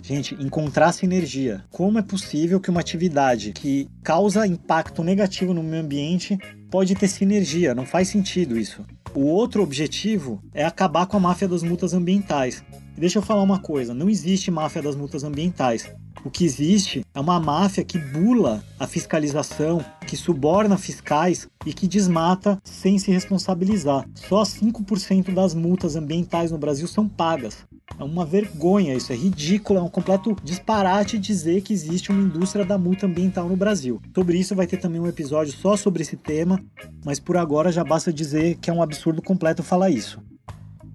Gente, 0.02 0.34
encontrar 0.34 0.92
sinergia. 0.92 1.64
Como 1.70 1.98
é 1.98 2.02
possível 2.02 2.60
que 2.60 2.70
uma 2.70 2.80
atividade 2.80 3.52
que 3.52 3.88
causa 4.02 4.46
impacto 4.46 5.02
negativo 5.02 5.54
no 5.54 5.62
meio 5.62 5.82
ambiente 5.82 6.38
pode 6.70 6.94
ter 6.94 7.08
sinergia? 7.08 7.74
Não 7.74 7.86
faz 7.86 8.08
sentido 8.08 8.58
isso. 8.58 8.84
O 9.14 9.22
outro 9.26 9.62
objetivo 9.62 10.42
é 10.52 10.64
acabar 10.64 11.06
com 11.06 11.16
a 11.16 11.20
máfia 11.20 11.48
das 11.48 11.62
multas 11.62 11.94
ambientais. 11.94 12.62
E 12.96 13.00
deixa 13.00 13.18
eu 13.18 13.22
falar 13.22 13.42
uma 13.42 13.58
coisa: 13.58 13.94
não 13.94 14.10
existe 14.10 14.50
máfia 14.50 14.82
das 14.82 14.94
multas 14.94 15.24
ambientais. 15.24 15.90
O 16.24 16.30
que 16.30 16.44
existe 16.44 17.04
é 17.14 17.20
uma 17.20 17.38
máfia 17.38 17.84
que 17.84 17.98
bula 17.98 18.64
a 18.78 18.86
fiscalização, 18.86 19.84
que 20.14 20.16
suborna 20.16 20.78
fiscais 20.78 21.48
e 21.66 21.72
que 21.74 21.88
desmata 21.88 22.60
sem 22.62 23.00
se 23.00 23.10
responsabilizar. 23.10 24.08
Só 24.14 24.44
5% 24.44 25.34
das 25.34 25.54
multas 25.54 25.96
ambientais 25.96 26.52
no 26.52 26.58
Brasil 26.58 26.86
são 26.86 27.08
pagas. 27.08 27.66
É 27.98 28.04
uma 28.04 28.24
vergonha, 28.24 28.94
isso 28.94 29.12
é 29.12 29.16
ridículo, 29.16 29.80
é 29.80 29.82
um 29.82 29.88
completo 29.88 30.36
disparate 30.44 31.18
dizer 31.18 31.62
que 31.62 31.72
existe 31.72 32.12
uma 32.12 32.22
indústria 32.22 32.64
da 32.64 32.78
multa 32.78 33.06
ambiental 33.06 33.48
no 33.48 33.56
Brasil. 33.56 34.00
Sobre 34.14 34.38
isso 34.38 34.54
vai 34.54 34.68
ter 34.68 34.76
também 34.76 35.00
um 35.00 35.08
episódio 35.08 35.52
só 35.52 35.76
sobre 35.76 36.02
esse 36.02 36.16
tema, 36.16 36.64
mas 37.04 37.18
por 37.18 37.36
agora 37.36 37.72
já 37.72 37.82
basta 37.82 38.12
dizer 38.12 38.56
que 38.60 38.70
é 38.70 38.72
um 38.72 38.82
absurdo 38.82 39.20
completo 39.20 39.64
falar 39.64 39.90
isso. 39.90 40.22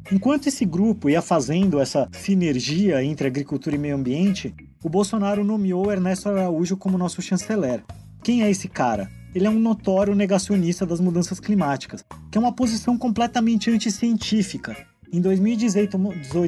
Enquanto 0.10 0.48
esse 0.48 0.64
grupo 0.64 1.10
ia 1.10 1.22
fazendo 1.22 1.82
essa 1.82 2.08
sinergia 2.14 3.04
entre 3.04 3.28
agricultura 3.28 3.76
e 3.76 3.80
meio 3.80 3.98
ambiente, 3.98 4.56
o 4.82 4.88
Bolsonaro 4.88 5.44
nomeou 5.44 5.92
Ernesto 5.92 6.30
Araújo 6.30 6.78
como 6.78 6.98
nosso 6.98 7.22
chanceler. 7.22 7.84
Quem 8.22 8.44
é 8.44 8.50
esse 8.50 8.68
cara? 8.68 9.10
Ele 9.34 9.48
é 9.48 9.50
um 9.50 9.60
notório 9.60 10.14
negacionista 10.14 10.86
das 10.86 11.00
mudanças 11.00 11.40
climáticas, 11.40 12.04
que 12.32 12.38
é 12.38 12.42
uma 12.42 12.52
posição 12.52 12.98
completamente 12.98 13.70
anticientífica. 13.70 14.76
Em 15.12 15.22
2018, 15.22 15.98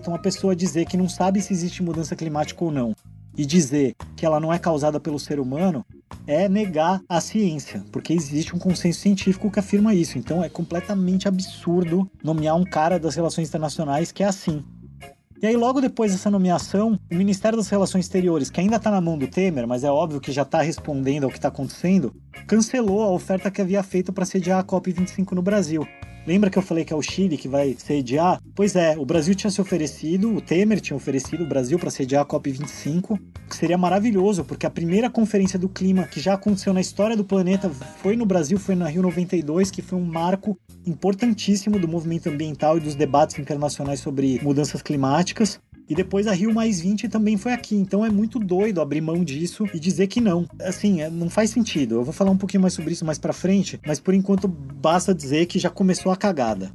uma 0.07 0.19
pessoa 0.19 0.55
dizer 0.55 0.85
que 0.85 0.97
não 0.97 1.07
sabe 1.07 1.41
se 1.41 1.53
existe 1.53 1.81
mudança 1.81 2.15
climática 2.15 2.63
ou 2.63 2.71
não 2.71 2.93
e 3.37 3.45
dizer 3.45 3.95
que 4.15 4.25
ela 4.25 4.39
não 4.39 4.51
é 4.51 4.59
causada 4.59 4.99
pelo 4.99 5.17
ser 5.17 5.39
humano 5.39 5.85
é 6.27 6.49
negar 6.49 7.01
a 7.07 7.21
ciência, 7.21 7.83
porque 7.91 8.13
existe 8.13 8.55
um 8.55 8.59
consenso 8.59 8.99
científico 8.99 9.49
que 9.49 9.59
afirma 9.59 9.95
isso. 9.95 10.17
Então 10.17 10.43
é 10.43 10.49
completamente 10.49 11.27
absurdo 11.27 12.09
nomear 12.23 12.55
um 12.55 12.65
cara 12.65 12.99
das 12.99 13.15
relações 13.15 13.47
internacionais 13.47 14.11
que 14.11 14.23
é 14.23 14.27
assim. 14.27 14.63
E 15.41 15.47
aí, 15.47 15.57
logo 15.57 15.81
depois 15.81 16.11
dessa 16.11 16.29
nomeação, 16.29 16.99
o 17.11 17.15
Ministério 17.15 17.57
das 17.57 17.67
Relações 17.67 18.05
Exteriores, 18.05 18.51
que 18.51 18.59
ainda 18.59 18.75
está 18.75 18.91
na 18.91 19.01
mão 19.01 19.17
do 19.17 19.27
Temer, 19.27 19.67
mas 19.67 19.83
é 19.83 19.89
óbvio 19.89 20.21
que 20.21 20.31
já 20.31 20.43
está 20.43 20.61
respondendo 20.61 21.23
ao 21.23 21.31
que 21.31 21.37
está 21.39 21.47
acontecendo, 21.47 22.13
cancelou 22.45 23.01
a 23.01 23.09
oferta 23.09 23.49
que 23.49 23.59
havia 23.59 23.81
feito 23.81 24.13
para 24.13 24.23
sediar 24.23 24.59
a 24.59 24.63
COP25 24.63 25.31
no 25.31 25.41
Brasil. 25.41 25.83
Lembra 26.25 26.51
que 26.51 26.57
eu 26.57 26.61
falei 26.61 26.85
que 26.85 26.93
é 26.93 26.95
o 26.95 27.01
Chile 27.01 27.35
que 27.35 27.47
vai 27.47 27.75
sediar? 27.77 28.39
Pois 28.55 28.75
é, 28.75 28.95
o 28.97 29.03
Brasil 29.03 29.33
tinha 29.33 29.49
se 29.49 29.59
oferecido, 29.59 30.35
o 30.35 30.39
Temer 30.39 30.79
tinha 30.79 30.95
oferecido 30.95 31.43
o 31.43 31.47
Brasil 31.47 31.79
para 31.79 31.89
sediar 31.89 32.21
a 32.21 32.25
COP25, 32.25 33.19
que 33.49 33.55
seria 33.55 33.77
maravilhoso, 33.77 34.45
porque 34.45 34.67
a 34.67 34.69
primeira 34.69 35.09
conferência 35.09 35.57
do 35.57 35.67
clima 35.67 36.03
que 36.03 36.19
já 36.19 36.35
aconteceu 36.35 36.73
na 36.73 36.81
história 36.81 37.17
do 37.17 37.25
planeta 37.25 37.69
foi 37.69 38.15
no 38.15 38.25
Brasil, 38.25 38.59
foi 38.59 38.75
na 38.75 38.87
Rio 38.87 39.01
92, 39.01 39.71
que 39.71 39.81
foi 39.81 39.97
um 39.97 40.05
marco 40.05 40.55
importantíssimo 40.85 41.79
do 41.79 41.87
movimento 41.87 42.29
ambiental 42.29 42.77
e 42.77 42.81
dos 42.81 42.93
debates 42.93 43.39
internacionais 43.39 43.99
sobre 43.99 44.39
mudanças 44.43 44.81
climáticas. 44.83 45.59
E 45.91 45.93
depois 45.93 46.25
a 46.25 46.31
Rio 46.31 46.53
Mais 46.53 46.79
20 46.79 47.09
também 47.09 47.35
foi 47.35 47.51
aqui. 47.51 47.75
Então 47.75 48.05
é 48.05 48.09
muito 48.09 48.39
doido 48.39 48.79
abrir 48.79 49.01
mão 49.01 49.25
disso 49.25 49.67
e 49.73 49.77
dizer 49.77 50.07
que 50.07 50.21
não. 50.21 50.47
Assim, 50.61 51.01
é, 51.01 51.09
não 51.09 51.29
faz 51.29 51.49
sentido. 51.49 51.95
Eu 51.95 52.03
vou 52.05 52.13
falar 52.13 52.31
um 52.31 52.37
pouquinho 52.37 52.61
mais 52.61 52.73
sobre 52.73 52.93
isso 52.93 53.03
mais 53.03 53.19
pra 53.19 53.33
frente, 53.33 53.77
mas 53.85 53.99
por 53.99 54.13
enquanto 54.13 54.47
basta 54.47 55.13
dizer 55.13 55.47
que 55.47 55.59
já 55.59 55.69
começou 55.69 56.09
a 56.09 56.15
cagada. 56.15 56.71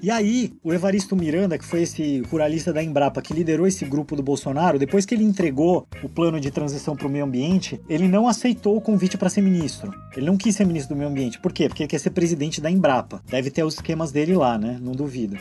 E 0.00 0.10
aí, 0.10 0.54
o 0.64 0.72
Evaristo 0.72 1.14
Miranda, 1.14 1.58
que 1.58 1.66
foi 1.66 1.82
esse 1.82 2.22
ruralista 2.30 2.72
da 2.72 2.82
Embrapa 2.82 3.20
que 3.20 3.34
liderou 3.34 3.66
esse 3.66 3.84
grupo 3.84 4.16
do 4.16 4.22
Bolsonaro, 4.22 4.78
depois 4.78 5.04
que 5.04 5.14
ele 5.14 5.24
entregou 5.24 5.86
o 6.02 6.08
plano 6.08 6.40
de 6.40 6.50
transição 6.50 6.96
para 6.96 7.06
o 7.06 7.10
meio 7.10 7.26
ambiente, 7.26 7.78
ele 7.90 8.08
não 8.08 8.26
aceitou 8.26 8.74
o 8.74 8.80
convite 8.80 9.18
para 9.18 9.28
ser 9.28 9.42
ministro. 9.42 9.92
Ele 10.16 10.24
não 10.24 10.38
quis 10.38 10.56
ser 10.56 10.64
ministro 10.64 10.94
do 10.94 10.98
meio 10.98 11.10
ambiente. 11.10 11.38
Por 11.38 11.52
quê? 11.52 11.68
Porque 11.68 11.82
ele 11.82 11.90
quer 11.90 12.00
ser 12.00 12.10
presidente 12.10 12.58
da 12.58 12.70
Embrapa. 12.70 13.22
Deve 13.28 13.50
ter 13.50 13.64
os 13.64 13.74
esquemas 13.74 14.12
dele 14.12 14.34
lá, 14.34 14.56
né? 14.56 14.78
Não 14.80 14.92
duvido. 14.92 15.36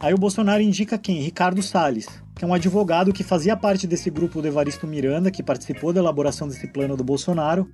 Aí 0.00 0.14
o 0.14 0.18
Bolsonaro 0.18 0.62
indica 0.62 0.96
quem? 0.96 1.20
Ricardo 1.20 1.60
Salles, 1.60 2.06
que 2.38 2.44
é 2.44 2.48
um 2.48 2.54
advogado 2.54 3.12
que 3.12 3.24
fazia 3.24 3.56
parte 3.56 3.84
desse 3.84 4.08
grupo 4.08 4.40
do 4.40 4.46
Evaristo 4.46 4.86
Miranda, 4.86 5.28
que 5.28 5.42
participou 5.42 5.92
da 5.92 5.98
elaboração 5.98 6.46
desse 6.46 6.68
plano 6.68 6.96
do 6.96 7.02
Bolsonaro. 7.02 7.68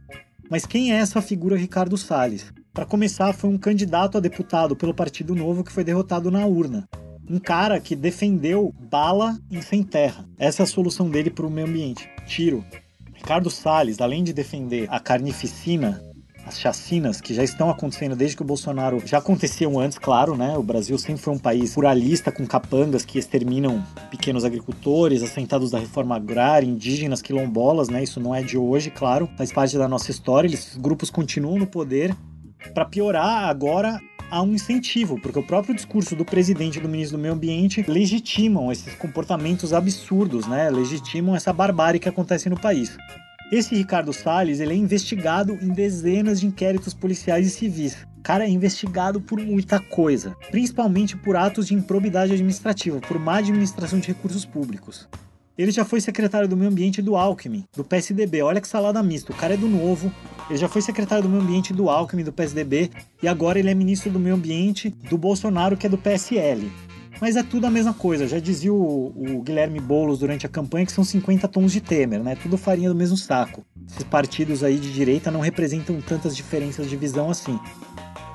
Mas 0.51 0.65
quem 0.65 0.91
é 0.91 0.97
essa 0.97 1.21
figura 1.21 1.55
Ricardo 1.55 1.99
Salles? 1.99 2.51
Para 2.73 2.87
começar, 2.87 3.35
foi 3.35 3.51
um 3.51 3.59
candidato 3.59 4.17
a 4.17 4.21
deputado 4.21 4.75
pelo 4.75 4.95
Partido 4.95 5.35
Novo 5.35 5.63
que 5.63 5.71
foi 5.71 5.85
derrotado 5.85 6.31
na 6.31 6.47
urna. 6.47 6.89
Um 7.29 7.39
cara 7.39 7.79
que 7.79 7.95
defendeu 7.95 8.75
bala 8.91 9.39
em 9.51 9.61
sem 9.61 9.83
terra. 9.83 10.27
Essa 10.39 10.63
é 10.63 10.65
a 10.65 10.67
solução 10.67 11.11
dele 11.11 11.29
para 11.29 11.47
o 11.47 11.51
meio 11.51 11.67
ambiente. 11.67 12.09
Tiro. 12.27 12.65
Ricardo 13.13 13.51
Salles, 13.51 14.01
além 14.01 14.25
de 14.25 14.33
defender 14.33 14.87
a 14.91 14.99
carnificina, 14.99 16.03
as 16.47 16.59
chacinas 16.59 17.21
que 17.21 17.33
já 17.33 17.43
estão 17.43 17.71
acontecendo 17.71 18.15
desde 18.15 18.37
que 18.37 18.43
o 18.43 18.45
Bolsonaro 18.45 19.03
já 19.05 19.19
aconteciam 19.19 19.79
antes, 19.79 19.99
claro, 19.99 20.37
né? 20.37 20.57
O 20.57 20.63
Brasil 20.63 20.97
sempre 20.99 21.23
foi 21.23 21.33
um 21.33 21.39
país 21.39 21.75
ruralista 21.75 22.31
com 22.31 22.47
capangas 22.47 23.05
que 23.05 23.19
exterminam 23.19 23.83
pequenos 24.11 24.45
agricultores, 24.45 25.23
assentados 25.23 25.71
da 25.71 25.79
reforma 25.79 26.17
agrária, 26.17 26.67
indígenas, 26.67 27.23
quilombolas, 27.23 27.89
né? 27.89 28.03
Isso 28.03 28.21
não 28.21 28.35
é 28.35 28.43
de 28.43 28.59
hoje, 28.59 28.91
claro, 28.91 29.29
faz 29.37 29.53
parte 29.53 29.79
da 29.79 29.89
nossa 29.89 30.11
história. 30.11 30.49
Esses 30.49 30.77
grupos 30.77 31.11
continuam 31.11 31.59
no 31.59 31.67
poder 31.67 32.15
para 32.73 32.85
piorar, 32.85 33.49
agora 33.49 34.01
há 34.31 34.43
um 34.43 34.53
incentivo, 34.53 35.19
porque 35.21 35.39
o 35.39 35.43
próprio 35.43 35.75
discurso 35.75 36.17
do 36.17 36.25
presidente 36.25 36.79
e 36.79 36.83
do 36.83 36.89
ministro 36.89 37.17
do 37.17 37.21
Meio 37.21 37.35
Ambiente 37.35 37.85
legitimam 37.87 38.73
esses 38.73 38.95
comportamentos 38.95 39.73
absurdos, 39.73 40.47
né? 40.47 40.71
Legitimam 40.71 41.37
essa 41.37 41.53
barbárie 41.53 42.01
que 42.01 42.09
acontece 42.09 42.49
no 42.49 42.59
país. 42.59 42.97
Esse 43.55 43.77
Ricardo 43.77 44.13
Salles, 44.13 44.59
ele 44.59 44.73
é 44.73 44.77
investigado 44.77 45.57
em 45.63 45.69
dezenas 45.69 46.41
de 46.41 46.47
inquéritos 46.49 46.93
policiais 46.93 47.47
e 47.47 47.51
civis. 47.51 47.97
O 48.19 48.21
cara 48.21 48.45
é 48.45 48.49
investigado 48.49 49.21
por 49.21 49.39
muita 49.39 49.79
coisa, 49.79 50.37
principalmente 50.51 51.17
por 51.17 51.37
atos 51.37 51.69
de 51.69 51.75
improbidade 51.75 52.33
administrativa, 52.33 52.99
por 52.99 53.17
má 53.17 53.37
administração 53.37 54.01
de 54.01 54.09
recursos 54.09 54.45
públicos. 54.45 55.09
Ele 55.57 55.71
já 55.71 55.85
foi 55.85 56.01
secretário 56.01 56.49
do 56.49 56.57
Meio 56.57 56.69
Ambiente 56.69 57.01
do 57.01 57.15
Alckmin, 57.15 57.63
do 57.77 57.85
PSDB. 57.85 58.43
Olha 58.43 58.61
que 58.61 58.67
salada 58.67 59.01
mista. 59.05 59.31
O 59.31 59.37
cara 59.37 59.55
é 59.55 59.57
do 59.57 59.69
Novo. 59.69 60.13
Ele 60.51 60.59
já 60.59 60.69
foi 60.69 60.83
secretário 60.83 61.23
do 61.23 61.29
Meio 61.29 61.43
Ambiente 61.45 61.73
do 61.73 61.89
Alckmin, 61.89 62.25
do 62.25 62.33
PSDB. 62.33 62.91
E 63.23 63.29
agora 63.29 63.61
ele 63.61 63.71
é 63.71 63.75
ministro 63.75 64.11
do 64.11 64.19
Meio 64.19 64.35
Ambiente 64.35 64.91
do 65.09 65.17
Bolsonaro, 65.17 65.77
que 65.77 65.87
é 65.87 65.89
do 65.89 65.97
PSL. 65.97 66.73
Mas 67.21 67.37
é 67.37 67.43
tudo 67.43 67.67
a 67.67 67.71
mesma 67.71 67.95
coisa. 67.95 68.27
Já 68.27 68.39
dizia 68.39 68.73
o, 68.73 69.07
o 69.07 69.43
Guilherme 69.43 69.81
Boulos 69.81 70.19
durante 70.19 70.47
a 70.47 70.49
campanha 70.49 70.87
que 70.87 70.93
são 70.93 71.05
50 71.05 71.47
tons 71.49 71.73
de 71.73 71.81
Temer, 71.81 72.23
né? 72.23 72.37
Tudo 72.37 72.57
farinha 72.57 72.89
do 72.89 72.95
mesmo 72.95 73.17
saco. 73.17 73.65
Esses 73.89 74.05
partidos 74.05 74.63
aí 74.63 74.79
de 74.79 74.93
direita 74.93 75.31
não 75.31 75.41
representam 75.41 76.01
tantas 76.01 76.37
diferenças 76.37 76.89
de 76.89 76.97
visão 76.97 77.31
assim. 77.31 77.59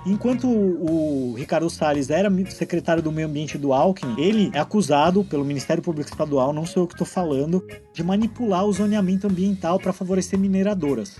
Enquanto 0.05 0.47
o 0.47 1.33
Ricardo 1.37 1.69
Salles 1.69 2.09
era 2.09 2.31
secretário 2.49 3.03
do 3.03 3.11
Meio 3.11 3.27
Ambiente 3.27 3.57
do 3.57 3.73
Alckmin, 3.73 4.15
ele 4.17 4.49
é 4.53 4.59
acusado 4.59 5.25
pelo 5.25 5.43
Ministério 5.43 5.83
Público 5.83 6.09
Estadual, 6.09 6.53
não 6.53 6.65
sou 6.65 6.83
eu 6.83 6.87
que 6.87 6.93
estou 6.93 7.05
falando, 7.05 7.65
de 7.93 8.01
manipular 8.01 8.65
o 8.65 8.71
zoneamento 8.71 9.27
ambiental 9.27 9.77
para 9.77 9.91
favorecer 9.91 10.39
mineradoras. 10.39 11.19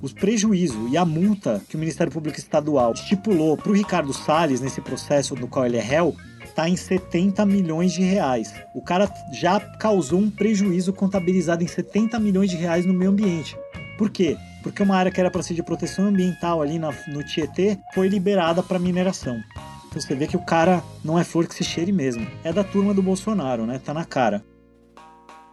Os 0.00 0.12
prejuízos 0.12 0.92
e 0.92 0.96
a 0.96 1.04
multa 1.04 1.62
que 1.68 1.76
o 1.76 1.78
Ministério 1.78 2.12
Público 2.12 2.38
Estadual 2.38 2.92
estipulou 2.92 3.56
para 3.56 3.70
o 3.70 3.74
Ricardo 3.74 4.12
Salles 4.12 4.60
nesse 4.60 4.80
processo 4.80 5.34
do 5.34 5.48
qual 5.48 5.66
ele 5.66 5.78
é 5.78 5.82
réu 5.82 6.14
está 6.44 6.68
em 6.68 6.76
70 6.76 7.44
milhões 7.44 7.92
de 7.92 8.02
reais. 8.02 8.54
O 8.74 8.82
cara 8.82 9.10
já 9.32 9.58
causou 9.60 10.20
um 10.20 10.30
prejuízo 10.30 10.92
contabilizado 10.92 11.62
em 11.62 11.66
70 11.66 12.18
milhões 12.18 12.50
de 12.50 12.56
reais 12.56 12.86
no 12.86 12.94
meio 12.94 13.10
ambiente. 13.10 13.56
Por 13.98 14.10
quê? 14.10 14.36
porque 14.66 14.82
uma 14.82 14.96
área 14.96 15.12
que 15.12 15.20
era 15.20 15.30
para 15.30 15.44
ser 15.44 15.54
de 15.54 15.62
proteção 15.62 16.06
ambiental 16.06 16.60
ali 16.60 16.76
na, 16.76 16.92
no 17.06 17.22
Tietê 17.22 17.78
foi 17.94 18.08
liberada 18.08 18.64
para 18.64 18.80
mineração. 18.80 19.40
Então 19.86 20.00
você 20.00 20.12
vê 20.12 20.26
que 20.26 20.36
o 20.36 20.44
cara 20.44 20.82
não 21.04 21.16
é 21.16 21.22
flor 21.22 21.46
que 21.46 21.54
se 21.54 21.62
cheire 21.62 21.92
mesmo. 21.92 22.26
É 22.42 22.52
da 22.52 22.64
turma 22.64 22.92
do 22.92 23.00
Bolsonaro, 23.00 23.64
né? 23.64 23.78
Tá 23.78 23.94
na 23.94 24.04
cara. 24.04 24.44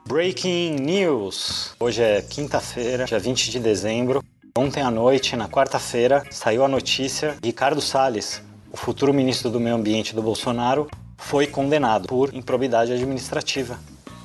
Breaking 0.08 0.78
News! 0.78 1.76
Hoje 1.80 2.02
é 2.02 2.24
quinta-feira, 2.24 3.06
dia 3.06 3.20
20 3.20 3.52
de 3.52 3.60
dezembro. 3.60 4.24
Ontem 4.56 4.84
à 4.84 4.92
noite, 4.92 5.36
na 5.36 5.50
quarta-feira, 5.50 6.24
saiu 6.30 6.64
a 6.64 6.68
notícia: 6.68 7.36
Ricardo 7.44 7.82
Salles, 7.82 8.40
o 8.72 8.78
futuro 8.78 9.12
ministro 9.12 9.50
do 9.50 9.60
Meio 9.60 9.76
Ambiente 9.76 10.14
do 10.14 10.22
Bolsonaro, 10.22 10.88
foi 11.18 11.48
condenado 11.48 12.08
por 12.08 12.32
improbidade 12.36 12.94
administrativa. 12.94 13.80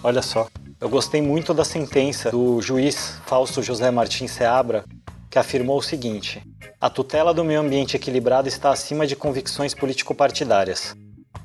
Olha 0.04 0.20
só. 0.20 0.46
Eu 0.78 0.90
gostei 0.90 1.22
muito 1.22 1.54
da 1.54 1.64
sentença 1.64 2.30
do 2.30 2.60
juiz 2.60 3.18
Fausto 3.24 3.62
José 3.62 3.90
Martins 3.90 4.32
Seabra, 4.32 4.84
que 5.30 5.38
afirmou 5.38 5.78
o 5.78 5.82
seguinte: 5.82 6.42
a 6.78 6.90
tutela 6.90 7.32
do 7.32 7.42
meio 7.42 7.60
ambiente 7.60 7.96
equilibrado 7.96 8.48
está 8.48 8.70
acima 8.70 9.06
de 9.06 9.16
convicções 9.16 9.72
político-partidárias. 9.72 10.94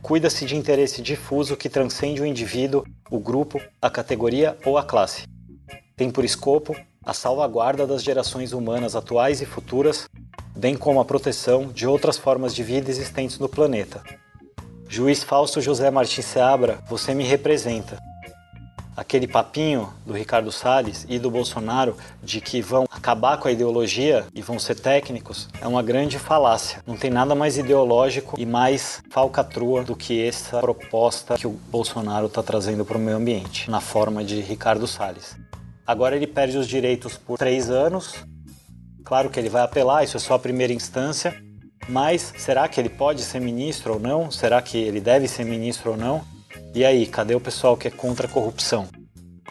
Cuida-se 0.01 0.45
de 0.45 0.57
interesse 0.57 1.01
difuso 1.01 1.55
que 1.55 1.69
transcende 1.69 2.21
o 2.21 2.25
indivíduo, 2.25 2.83
o 3.09 3.17
grupo, 3.17 3.61
a 3.81 3.89
categoria 3.89 4.57
ou 4.65 4.77
a 4.77 4.83
classe. 4.83 5.23
Tem 5.95 6.11
por 6.11 6.25
escopo 6.25 6.75
a 7.03 7.13
salvaguarda 7.13 7.85
das 7.85 8.03
gerações 8.03 8.53
humanas 8.53 8.95
atuais 8.95 9.41
e 9.41 9.45
futuras, 9.45 10.07
bem 10.55 10.75
como 10.75 10.99
a 10.99 11.05
proteção 11.05 11.67
de 11.67 11.85
outras 11.85 12.17
formas 12.17 12.55
de 12.55 12.63
vida 12.63 12.89
existentes 12.89 13.39
no 13.39 13.49
planeta. 13.49 14.01
Juiz 14.87 15.23
Fausto 15.23 15.59
José 15.59 15.89
Martins 15.89 16.25
Seabra, 16.25 16.79
você 16.87 17.13
me 17.13 17.23
representa 17.23 17.97
aquele 18.95 19.27
papinho 19.27 19.91
do 20.05 20.13
Ricardo 20.13 20.51
Salles 20.51 21.05
e 21.09 21.17
do 21.17 21.31
Bolsonaro 21.31 21.97
de 22.21 22.39
que 22.39 22.61
vão 22.61 22.85
acabar 22.89 23.37
com 23.37 23.47
a 23.47 23.51
ideologia 23.51 24.25
e 24.33 24.41
vão 24.41 24.59
ser 24.59 24.75
técnicos 24.75 25.49
é 25.59 25.67
uma 25.67 25.81
grande 25.81 26.19
falácia. 26.19 26.81
Não 26.85 26.95
tem 26.95 27.09
nada 27.09 27.35
mais 27.35 27.57
ideológico 27.57 28.39
e 28.39 28.45
mais 28.45 29.01
falcatrua 29.09 29.83
do 29.83 29.95
que 29.95 30.25
essa 30.25 30.59
proposta 30.59 31.35
que 31.35 31.47
o 31.47 31.51
Bolsonaro 31.51 32.27
está 32.27 32.43
trazendo 32.43 32.85
para 32.85 32.97
o 32.97 33.01
meio 33.01 33.17
ambiente, 33.17 33.69
na 33.69 33.81
forma 33.81 34.23
de 34.23 34.39
Ricardo 34.41 34.87
Salles. 34.87 35.35
Agora 35.85 36.15
ele 36.15 36.27
perde 36.27 36.57
os 36.57 36.67
direitos 36.67 37.17
por 37.17 37.37
três 37.37 37.69
anos. 37.69 38.15
Claro 39.03 39.29
que 39.29 39.39
ele 39.39 39.49
vai 39.49 39.61
apelar, 39.61 40.03
isso 40.03 40.17
é 40.17 40.19
só 40.19 40.35
a 40.35 40.39
primeira 40.39 40.73
instância. 40.73 41.35
Mas 41.89 42.33
será 42.37 42.67
que 42.67 42.79
ele 42.79 42.89
pode 42.89 43.21
ser 43.21 43.41
ministro 43.41 43.93
ou 43.93 43.99
não? 43.99 44.31
Será 44.31 44.61
que 44.61 44.77
ele 44.77 45.01
deve 45.01 45.27
ser 45.27 45.43
ministro 45.43 45.91
ou 45.91 45.97
não? 45.97 46.23
E 46.73 46.85
aí, 46.85 47.05
cadê 47.05 47.35
o 47.35 47.41
pessoal 47.41 47.75
que 47.75 47.87
é 47.87 47.91
contra 47.91 48.25
a 48.25 48.29
corrupção? 48.29 48.87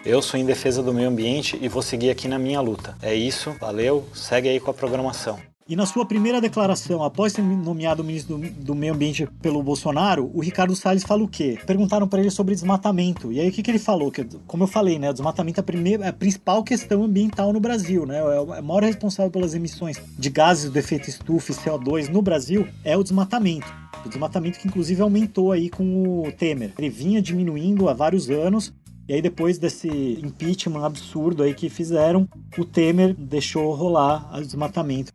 Eu 0.05 0.21
sou 0.21 0.41
em 0.41 0.45
defesa 0.45 0.83
do 0.83 0.93
meio 0.93 1.09
ambiente 1.09 1.59
e 1.61 1.69
vou 1.69 1.83
seguir 1.83 2.11
aqui 2.11 2.27
na 2.27 2.39
minha 2.39 2.61
luta. 2.61 2.97
É 3.01 3.15
isso, 3.15 3.53
valeu, 3.61 4.09
segue 4.15 4.49
aí 4.49 4.59
com 4.59 4.71
a 4.71 4.75
programação. 4.75 5.39
E 5.69 5.77
na 5.77 5.87
sua 5.87 6.05
primeira 6.05 6.41
declaração, 6.41 7.05
após 7.05 7.33
ser 7.33 7.43
nomeado 7.43 8.03
ministro 8.03 8.37
do, 8.37 8.75
Meio 8.75 8.95
Ambiente 8.95 9.27
pelo 9.41 9.63
Bolsonaro, 9.63 10.29
o 10.35 10.41
Ricardo 10.41 10.75
Salles 10.75 11.05
fala 11.05 11.23
o 11.23 11.29
quê? 11.29 11.57
Perguntaram 11.65 12.09
para 12.09 12.21
ele 12.21 12.31
sobre 12.31 12.55
desmatamento. 12.55 13.33
E 13.33 13.39
aí 13.39 13.49
o 13.49 13.53
que, 13.53 13.63
que 13.63 13.71
ele 13.71 13.79
falou? 13.79 14.11
Que, 14.11 14.25
como 14.47 14.65
eu 14.65 14.67
falei, 14.67 14.99
né, 14.99 15.11
o 15.11 15.13
desmatamento 15.13 15.61
é 15.61 15.63
a, 15.63 15.65
primeira, 15.65 16.05
é 16.05 16.09
a 16.09 16.13
principal 16.13 16.65
questão 16.65 17.05
ambiental 17.05 17.53
no 17.53 17.61
Brasil, 17.61 18.05
né? 18.05 18.17
É, 18.17 18.37
é 18.37 18.41
o 18.41 18.63
maior 18.63 18.83
responsável 18.83 19.31
pelas 19.31 19.55
emissões 19.55 20.01
de 20.19 20.31
gases 20.31 20.69
do 20.69 20.79
efeito 20.79 21.09
estufa 21.09 21.53
e 21.53 21.55
CO2 21.55 22.09
no 22.09 22.21
Brasil 22.21 22.67
é 22.85 22.97
o 22.97 23.03
desmatamento. 23.03 23.73
O 24.05 24.09
desmatamento 24.09 24.59
que 24.59 24.67
inclusive 24.67 25.01
aumentou 25.01 25.53
aí 25.53 25.71
com 25.71 26.25
o 26.27 26.33
Temer. 26.33 26.73
Ele 26.77 26.91
vinha 26.91 27.23
diminuindo 27.23 27.89
há 27.89 27.93
vários 27.93 28.29
anos, 28.29 28.75
e 29.09 29.15
aí 29.15 29.23
depois 29.23 29.59
desse 29.59 29.89
impeachment 29.89 30.85
absurdo 30.85 31.45
aí 31.45 31.55
que 31.55 31.69
fizeram, 31.69 32.29
o 32.59 32.65
Temer 32.65 33.15
deixou 33.15 33.73
rolar 33.75 34.37
o 34.37 34.41
desmatamento. 34.41 35.13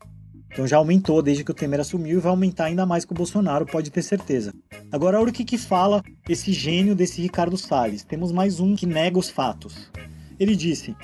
Então 0.58 0.66
já 0.66 0.78
aumentou 0.78 1.22
desde 1.22 1.44
que 1.44 1.52
o 1.52 1.54
Temer 1.54 1.82
assumiu 1.82 2.18
e 2.18 2.20
vai 2.20 2.32
aumentar 2.32 2.66
ainda 2.66 2.84
mais 2.84 3.06
com 3.06 3.14
o 3.14 3.18
Bolsonaro, 3.18 3.64
pode 3.64 3.92
ter 3.92 4.02
certeza. 4.02 4.52
Agora, 4.92 5.20
olha 5.20 5.30
o 5.30 5.32
que, 5.32 5.46
que 5.46 5.56
fala 5.56 6.02
esse 6.28 6.52
gênio 6.52 6.96
desse 6.96 7.22
Ricardo 7.22 7.56
Salles. 7.56 8.04
Temos 8.04 8.32
mais 8.32 8.60
um 8.60 8.76
que 8.76 8.88
nega 8.88 9.20
os 9.20 9.30
fatos. 9.30 9.92
Ele 10.40 10.56
disse: 10.56 10.96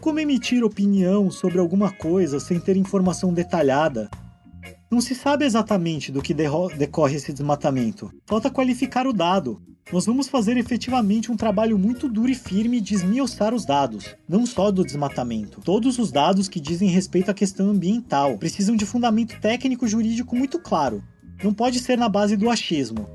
Como 0.00 0.18
emitir 0.18 0.64
opinião 0.64 1.30
sobre 1.30 1.58
alguma 1.58 1.92
coisa 1.92 2.40
sem 2.40 2.58
ter 2.58 2.74
informação 2.74 3.34
detalhada 3.34 4.08
não 4.90 5.00
se 5.00 5.14
sabe 5.14 5.44
exatamente 5.44 6.12
do 6.12 6.22
que 6.22 6.32
decorre 6.32 7.16
esse 7.16 7.32
desmatamento. 7.32 8.10
Falta 8.26 8.50
qualificar 8.50 9.06
o 9.06 9.12
dado. 9.12 9.60
Nós 9.92 10.06
vamos 10.06 10.28
fazer 10.28 10.56
efetivamente 10.56 11.30
um 11.30 11.36
trabalho 11.36 11.78
muito 11.78 12.08
duro 12.08 12.30
e 12.30 12.34
firme 12.34 12.80
de 12.80 12.94
esmiuçar 12.94 13.54
os 13.54 13.64
dados, 13.64 14.16
não 14.28 14.44
só 14.44 14.70
do 14.70 14.84
desmatamento. 14.84 15.60
Todos 15.60 15.98
os 15.98 16.10
dados 16.10 16.48
que 16.48 16.60
dizem 16.60 16.88
respeito 16.88 17.30
à 17.30 17.34
questão 17.34 17.70
ambiental 17.70 18.36
precisam 18.36 18.74
de 18.74 18.84
fundamento 18.84 19.40
técnico 19.40 19.86
jurídico 19.86 20.34
muito 20.34 20.58
claro. 20.58 21.02
Não 21.42 21.54
pode 21.54 21.78
ser 21.78 21.96
na 21.96 22.08
base 22.08 22.36
do 22.36 22.50
achismo. 22.50 23.08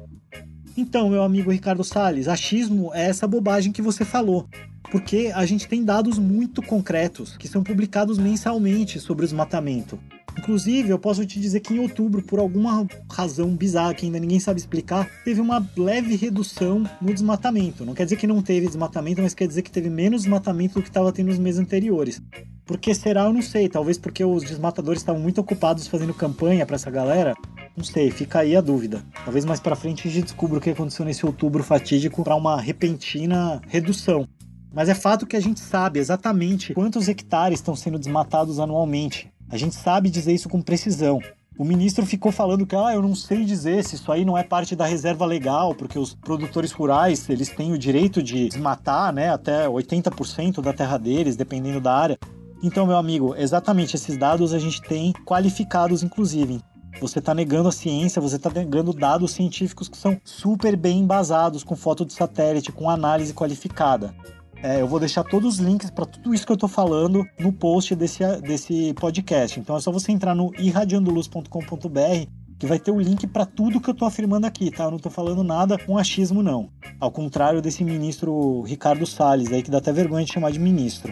Então, 0.77 1.09
meu 1.09 1.23
amigo 1.23 1.51
Ricardo 1.51 1.83
Salles, 1.83 2.29
achismo 2.29 2.93
é 2.93 3.05
essa 3.05 3.27
bobagem 3.27 3.73
que 3.73 3.81
você 3.81 4.05
falou. 4.05 4.47
Porque 4.89 5.31
a 5.35 5.45
gente 5.45 5.67
tem 5.67 5.83
dados 5.83 6.17
muito 6.17 6.61
concretos 6.61 7.35
que 7.35 7.47
são 7.47 7.63
publicados 7.63 8.17
mensalmente 8.17 8.99
sobre 8.99 9.25
o 9.25 9.27
desmatamento. 9.27 9.99
Inclusive, 10.37 10.89
eu 10.89 10.99
posso 10.99 11.25
te 11.25 11.39
dizer 11.39 11.59
que 11.59 11.73
em 11.73 11.79
outubro, 11.79 12.21
por 12.21 12.39
alguma 12.39 12.87
razão 13.11 13.55
bizarra 13.55 13.93
que 13.93 14.05
ainda 14.05 14.19
ninguém 14.19 14.39
sabe 14.39 14.59
explicar, 14.59 15.09
teve 15.23 15.41
uma 15.41 15.65
leve 15.77 16.15
redução 16.15 16.83
no 17.01 17.13
desmatamento. 17.13 17.85
Não 17.85 17.93
quer 17.93 18.05
dizer 18.05 18.15
que 18.15 18.27
não 18.27 18.41
teve 18.41 18.67
desmatamento, 18.67 19.21
mas 19.21 19.33
quer 19.33 19.47
dizer 19.47 19.61
que 19.61 19.71
teve 19.71 19.89
menos 19.89 20.21
desmatamento 20.21 20.75
do 20.75 20.81
que 20.81 20.89
estava 20.89 21.11
tendo 21.11 21.27
nos 21.27 21.39
meses 21.39 21.59
anteriores. 21.59 22.21
Por 22.65 22.77
que 22.77 22.93
será? 22.95 23.25
Eu 23.25 23.33
não 23.33 23.41
sei. 23.41 23.67
Talvez 23.67 23.97
porque 23.97 24.23
os 24.23 24.43
desmatadores 24.43 25.01
estavam 25.01 25.21
muito 25.21 25.41
ocupados 25.41 25.87
fazendo 25.87 26.13
campanha 26.13 26.65
para 26.65 26.75
essa 26.75 26.89
galera. 26.89 27.35
Não 27.75 27.83
sei, 27.83 28.11
fica 28.11 28.39
aí 28.39 28.55
a 28.55 28.61
dúvida. 28.61 29.03
Talvez 29.23 29.45
mais 29.45 29.59
para 29.59 29.75
frente 29.75 30.07
a 30.07 30.11
gente 30.11 30.25
descubra 30.25 30.57
o 30.57 30.61
que 30.61 30.69
aconteceu 30.69 31.05
nesse 31.05 31.25
outubro 31.25 31.63
fatídico 31.63 32.23
para 32.23 32.35
uma 32.35 32.59
repentina 32.59 33.61
redução. 33.67 34.27
Mas 34.73 34.87
é 34.87 34.95
fato 34.95 35.25
que 35.25 35.35
a 35.35 35.39
gente 35.39 35.59
sabe 35.59 35.99
exatamente 35.99 36.73
quantos 36.73 37.09
hectares 37.09 37.59
estão 37.59 37.75
sendo 37.75 37.99
desmatados 37.99 38.59
anualmente. 38.59 39.29
A 39.51 39.57
gente 39.57 39.75
sabe 39.75 40.09
dizer 40.09 40.33
isso 40.33 40.47
com 40.47 40.61
precisão. 40.61 41.19
O 41.57 41.65
ministro 41.65 42.05
ficou 42.05 42.31
falando 42.31 42.65
que 42.65 42.73
ah, 42.73 42.93
eu 42.93 43.01
não 43.01 43.13
sei 43.13 43.43
dizer 43.43 43.83
se 43.83 43.95
isso 43.95 44.09
aí 44.09 44.23
não 44.23 44.37
é 44.37 44.43
parte 44.43 44.75
da 44.77 44.85
reserva 44.85 45.25
legal, 45.25 45.75
porque 45.75 45.99
os 45.99 46.13
produtores 46.13 46.71
rurais 46.71 47.29
eles 47.29 47.49
têm 47.49 47.73
o 47.73 47.77
direito 47.77 48.23
de 48.23 48.47
desmatar 48.47 49.13
né, 49.13 49.29
até 49.29 49.67
80% 49.67 50.61
da 50.61 50.71
terra 50.71 50.97
deles, 50.97 51.35
dependendo 51.35 51.81
da 51.81 51.93
área. 51.93 52.17
Então, 52.63 52.87
meu 52.87 52.95
amigo, 52.95 53.35
exatamente 53.35 53.95
esses 53.95 54.17
dados 54.17 54.53
a 54.53 54.59
gente 54.59 54.81
tem 54.81 55.11
qualificados, 55.25 56.01
inclusive. 56.01 56.61
Você 57.01 57.19
está 57.19 57.33
negando 57.33 57.67
a 57.67 57.73
ciência, 57.73 58.21
você 58.21 58.37
está 58.37 58.49
negando 58.49 58.93
dados 58.93 59.31
científicos 59.31 59.89
que 59.89 59.97
são 59.97 60.19
super 60.23 60.77
bem 60.77 60.99
embasados, 60.99 61.63
com 61.63 61.75
foto 61.75 62.05
de 62.05 62.13
satélite, 62.13 62.71
com 62.71 62.89
análise 62.89 63.33
qualificada. 63.33 64.15
É, 64.63 64.79
eu 64.79 64.87
vou 64.87 64.99
deixar 64.99 65.23
todos 65.23 65.55
os 65.55 65.59
links 65.59 65.89
para 65.89 66.05
tudo 66.05 66.33
isso 66.33 66.45
que 66.45 66.51
eu 66.51 66.55
estou 66.55 66.69
falando 66.69 67.25
no 67.39 67.51
post 67.51 67.95
desse, 67.95 68.23
desse 68.41 68.93
podcast. 68.93 69.59
Então 69.59 69.75
é 69.75 69.81
só 69.81 69.91
você 69.91 70.11
entrar 70.11 70.35
no 70.35 70.53
irradiandoluz.com.br 70.59 72.27
que 72.59 72.67
vai 72.67 72.77
ter 72.77 72.91
o 72.91 72.99
link 72.99 73.25
para 73.25 73.43
tudo 73.43 73.81
que 73.81 73.89
eu 73.89 73.93
estou 73.93 74.07
afirmando 74.07 74.45
aqui, 74.45 74.69
tá? 74.69 74.83
Eu 74.83 74.91
não 74.91 74.97
estou 74.97 75.11
falando 75.11 75.43
nada 75.43 75.79
com 75.79 75.97
achismo, 75.97 76.43
não. 76.43 76.69
Ao 76.99 77.09
contrário 77.09 77.59
desse 77.59 77.83
ministro 77.83 78.61
Ricardo 78.61 79.03
Salles, 79.07 79.51
aí 79.51 79.63
que 79.63 79.71
dá 79.71 79.79
até 79.79 79.91
vergonha 79.91 80.23
de 80.23 80.31
chamar 80.31 80.51
de 80.51 80.59
ministro. 80.59 81.11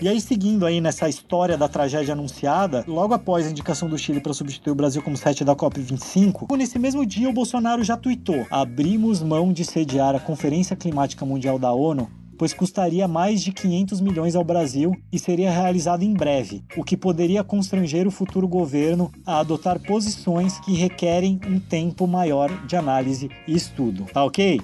E 0.00 0.08
aí, 0.08 0.18
seguindo 0.18 0.64
aí 0.64 0.80
nessa 0.80 1.06
história 1.06 1.58
da 1.58 1.68
tragédia 1.68 2.12
anunciada, 2.12 2.82
logo 2.86 3.12
após 3.12 3.46
a 3.46 3.50
indicação 3.50 3.90
do 3.90 3.98
Chile 3.98 4.20
para 4.20 4.32
substituir 4.32 4.70
o 4.70 4.76
Brasil 4.76 5.02
como 5.02 5.18
sede 5.18 5.44
da 5.44 5.54
COP25, 5.54 6.56
nesse 6.56 6.78
mesmo 6.78 7.04
dia 7.04 7.28
o 7.28 7.32
Bolsonaro 7.32 7.84
já 7.84 7.96
tweetou: 7.96 8.46
abrimos 8.50 9.22
mão 9.22 9.52
de 9.52 9.66
sediar 9.66 10.14
a 10.14 10.20
Conferência 10.20 10.74
Climática 10.74 11.26
Mundial 11.26 11.58
da 11.58 11.72
ONU 11.72 12.08
pois 12.38 12.54
custaria 12.54 13.08
mais 13.08 13.42
de 13.42 13.52
500 13.52 14.00
milhões 14.00 14.36
ao 14.36 14.44
Brasil 14.44 14.92
e 15.12 15.18
seria 15.18 15.50
realizado 15.50 16.04
em 16.04 16.14
breve, 16.14 16.64
o 16.76 16.84
que 16.84 16.96
poderia 16.96 17.42
constranger 17.42 18.06
o 18.06 18.12
futuro 18.12 18.46
governo 18.46 19.10
a 19.26 19.40
adotar 19.40 19.80
posições 19.80 20.60
que 20.60 20.72
requerem 20.72 21.40
um 21.46 21.58
tempo 21.58 22.06
maior 22.06 22.48
de 22.66 22.76
análise 22.76 23.28
e 23.46 23.54
estudo. 23.54 24.04
Tá 24.04 24.24
ok? 24.24 24.60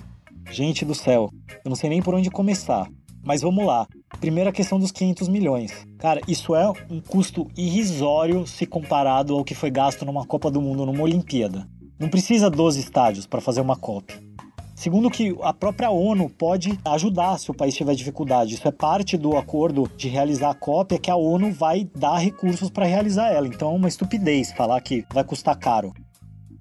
Gente 0.51 0.85
do 0.85 0.95
céu, 0.95 1.31
eu 1.65 1.69
não 1.69 1.77
sei 1.77 1.91
nem 1.91 2.01
por 2.01 2.15
onde 2.15 2.31
começar. 2.31 2.89
Mas 3.25 3.41
vamos 3.41 3.65
lá. 3.65 3.87
Primeira 4.21 4.53
questão 4.53 4.79
dos 4.79 4.93
500 4.93 5.29
milhões. 5.29 5.73
Cara, 5.99 6.21
isso 6.29 6.55
é 6.55 6.71
um 6.91 7.01
custo 7.01 7.49
irrisório 7.57 8.47
se 8.47 8.67
comparado 8.67 9.35
ao 9.35 9.43
que 9.43 9.55
foi 9.55 9.71
gasto 9.71 10.05
numa 10.05 10.27
Copa 10.27 10.51
do 10.51 10.61
Mundo, 10.61 10.85
numa 10.85 11.03
Olimpíada. 11.03 11.67
Não 11.99 12.11
precisa 12.11 12.51
12 12.51 12.81
estádios 12.81 13.27
para 13.27 13.41
fazer 13.41 13.63
uma 13.63 13.77
Copa. 13.77 14.13
Segundo 14.75 15.11
que 15.11 15.37
a 15.41 15.53
própria 15.53 15.91
ONU 15.91 16.29
pode 16.29 16.79
ajudar 16.85 17.39
se 17.39 17.51
o 17.51 17.55
país 17.55 17.75
tiver 17.75 17.95
dificuldade. 17.95 18.55
Isso 18.55 18.67
é 18.67 18.73
parte 18.73 19.17
do 19.17 19.37
acordo 19.37 19.89
de 19.97 20.09
realizar 20.09 20.51
a 20.51 20.55
cópia 20.55 20.99
que 20.99 21.11
a 21.11 21.17
ONU 21.17 21.53
vai 21.53 21.89
dar 21.95 22.19
recursos 22.19 22.71
para 22.71 22.85
realizar 22.85 23.31
ela. 23.31 23.47
Então 23.47 23.73
é 23.73 23.77
uma 23.77 23.89
estupidez 23.89 24.53
falar 24.53 24.81
que 24.81 25.05
vai 25.13 25.23
custar 25.23 25.57
caro. 25.57 25.95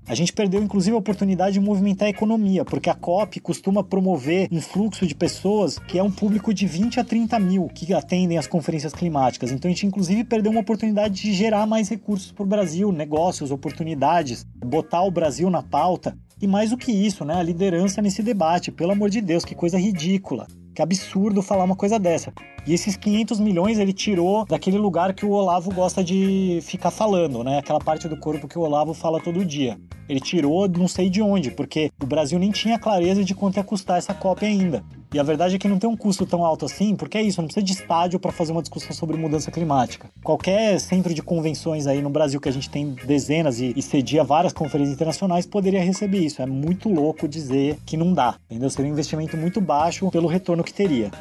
A 0.05 0.15
gente 0.15 0.33
perdeu 0.33 0.61
inclusive 0.61 0.93
a 0.93 0.99
oportunidade 0.99 1.53
de 1.53 1.61
movimentar 1.61 2.07
a 2.07 2.09
economia, 2.09 2.65
porque 2.65 2.89
a 2.89 2.93
COP 2.93 3.39
costuma 3.39 3.81
promover 3.81 4.49
um 4.51 4.59
fluxo 4.59 5.07
de 5.07 5.15
pessoas 5.15 5.79
que 5.79 5.97
é 5.97 6.03
um 6.03 6.11
público 6.11 6.53
de 6.53 6.67
20 6.67 6.99
a 6.99 7.05
30 7.05 7.39
mil 7.39 7.67
que 7.69 7.93
atendem 7.93 8.37
às 8.37 8.45
conferências 8.45 8.91
climáticas. 8.91 9.49
Então 9.49 9.71
a 9.71 9.73
gente 9.73 9.87
inclusive 9.87 10.25
perdeu 10.25 10.51
uma 10.51 10.59
oportunidade 10.59 11.21
de 11.21 11.33
gerar 11.33 11.65
mais 11.65 11.87
recursos 11.87 12.33
para 12.33 12.43
o 12.43 12.45
Brasil, 12.47 12.91
negócios, 12.91 13.49
oportunidades, 13.49 14.45
botar 14.57 15.03
o 15.03 15.11
Brasil 15.11 15.49
na 15.49 15.63
pauta. 15.63 16.17
E 16.43 16.47
mais 16.47 16.71
do 16.71 16.77
que 16.77 16.91
isso, 16.91 17.23
né, 17.23 17.35
a 17.35 17.41
liderança 17.41 18.01
nesse 18.01 18.21
debate, 18.21 18.69
pelo 18.69 18.91
amor 18.91 19.09
de 19.09 19.21
Deus, 19.21 19.45
que 19.45 19.55
coisa 19.55 19.79
ridícula. 19.79 20.45
Que 20.75 20.81
absurdo 20.81 21.41
falar 21.41 21.63
uma 21.63 21.75
coisa 21.75 21.97
dessa. 21.97 22.33
E 22.67 22.73
esses 22.73 22.97
500 22.97 23.39
milhões 23.39 23.79
ele 23.79 23.93
tirou 23.93 24.43
daquele 24.43 24.77
lugar 24.77 25.13
que 25.13 25.25
o 25.25 25.29
Olavo 25.29 25.73
gosta 25.73 26.03
de 26.03 26.59
ficar 26.61 26.91
falando, 26.91 27.45
né? 27.45 27.59
Aquela 27.59 27.79
parte 27.79 28.09
do 28.09 28.17
corpo 28.17 28.45
que 28.45 28.59
o 28.59 28.61
Olavo 28.61 28.93
fala 28.93 29.21
todo 29.21 29.45
dia. 29.45 29.79
Ele 30.09 30.19
tirou 30.19 30.67
não 30.67 30.85
sei 30.85 31.09
de 31.09 31.21
onde, 31.21 31.49
porque 31.49 31.89
o 32.01 32.05
Brasil 32.05 32.37
nem 32.37 32.51
tinha 32.51 32.77
clareza 32.77 33.23
de 33.23 33.33
quanto 33.33 33.55
ia 33.55 33.63
custar 33.63 33.97
essa 33.97 34.13
cópia 34.13 34.49
ainda. 34.49 34.83
E 35.13 35.19
a 35.19 35.23
verdade 35.23 35.55
é 35.55 35.59
que 35.59 35.67
não 35.67 35.77
tem 35.77 35.87
um 35.87 35.95
custo 35.95 36.25
tão 36.25 36.43
alto 36.43 36.65
assim, 36.65 36.95
porque 36.95 37.19
é 37.19 37.21
isso, 37.21 37.39
não 37.39 37.47
precisa 37.47 37.63
de 37.63 37.71
estádio 37.71 38.19
para 38.19 38.31
fazer 38.31 38.51
uma 38.51 38.63
discussão 38.63 38.93
sobre 38.93 39.15
mudança 39.15 39.51
climática. 39.51 40.09
Qualquer 40.23 40.79
centro 40.79 41.13
de 41.13 41.21
convenções 41.21 41.85
aí 41.85 42.01
no 42.01 42.09
Brasil 42.09 42.41
que 42.41 42.49
a 42.49 42.51
gente 42.51 42.67
tem 42.67 42.95
dezenas 43.05 43.59
e, 43.59 43.73
e 43.75 43.81
cedia 43.83 44.23
várias 44.23 44.53
conferências 44.53 44.95
internacionais 44.95 45.45
poderia 45.45 45.83
receber 45.83 46.17
isso. 46.17 46.41
É 46.41 46.47
muito 46.47 46.89
louco 46.89 47.27
dizer 47.27 47.77
que 47.85 47.95
não 47.95 48.11
dá, 48.11 48.37
entendeu? 48.49 48.71
Seria 48.71 48.89
um 48.89 48.93
investimento 48.93 49.37
muito 49.37 49.61
baixo 49.61 50.09
pelo 50.09 50.27
retorno 50.27 50.63
que 50.63 50.73
teria. 50.73 51.11